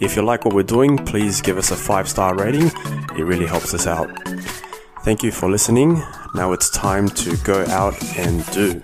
If 0.00 0.16
you 0.16 0.22
like 0.22 0.46
what 0.46 0.54
we're 0.54 0.62
doing, 0.62 0.96
please 0.96 1.42
give 1.42 1.58
us 1.58 1.70
a 1.70 1.76
five 1.76 2.08
star 2.08 2.34
rating. 2.34 2.68
It 3.14 3.24
really 3.24 3.46
helps 3.46 3.74
us 3.74 3.86
out. 3.86 4.08
Thank 5.04 5.22
you 5.22 5.32
for 5.32 5.50
listening. 5.50 6.02
Now 6.34 6.52
it's 6.52 6.70
time 6.70 7.08
to 7.08 7.36
go 7.44 7.62
out 7.66 8.02
and 8.16 8.44
do. 8.52 8.82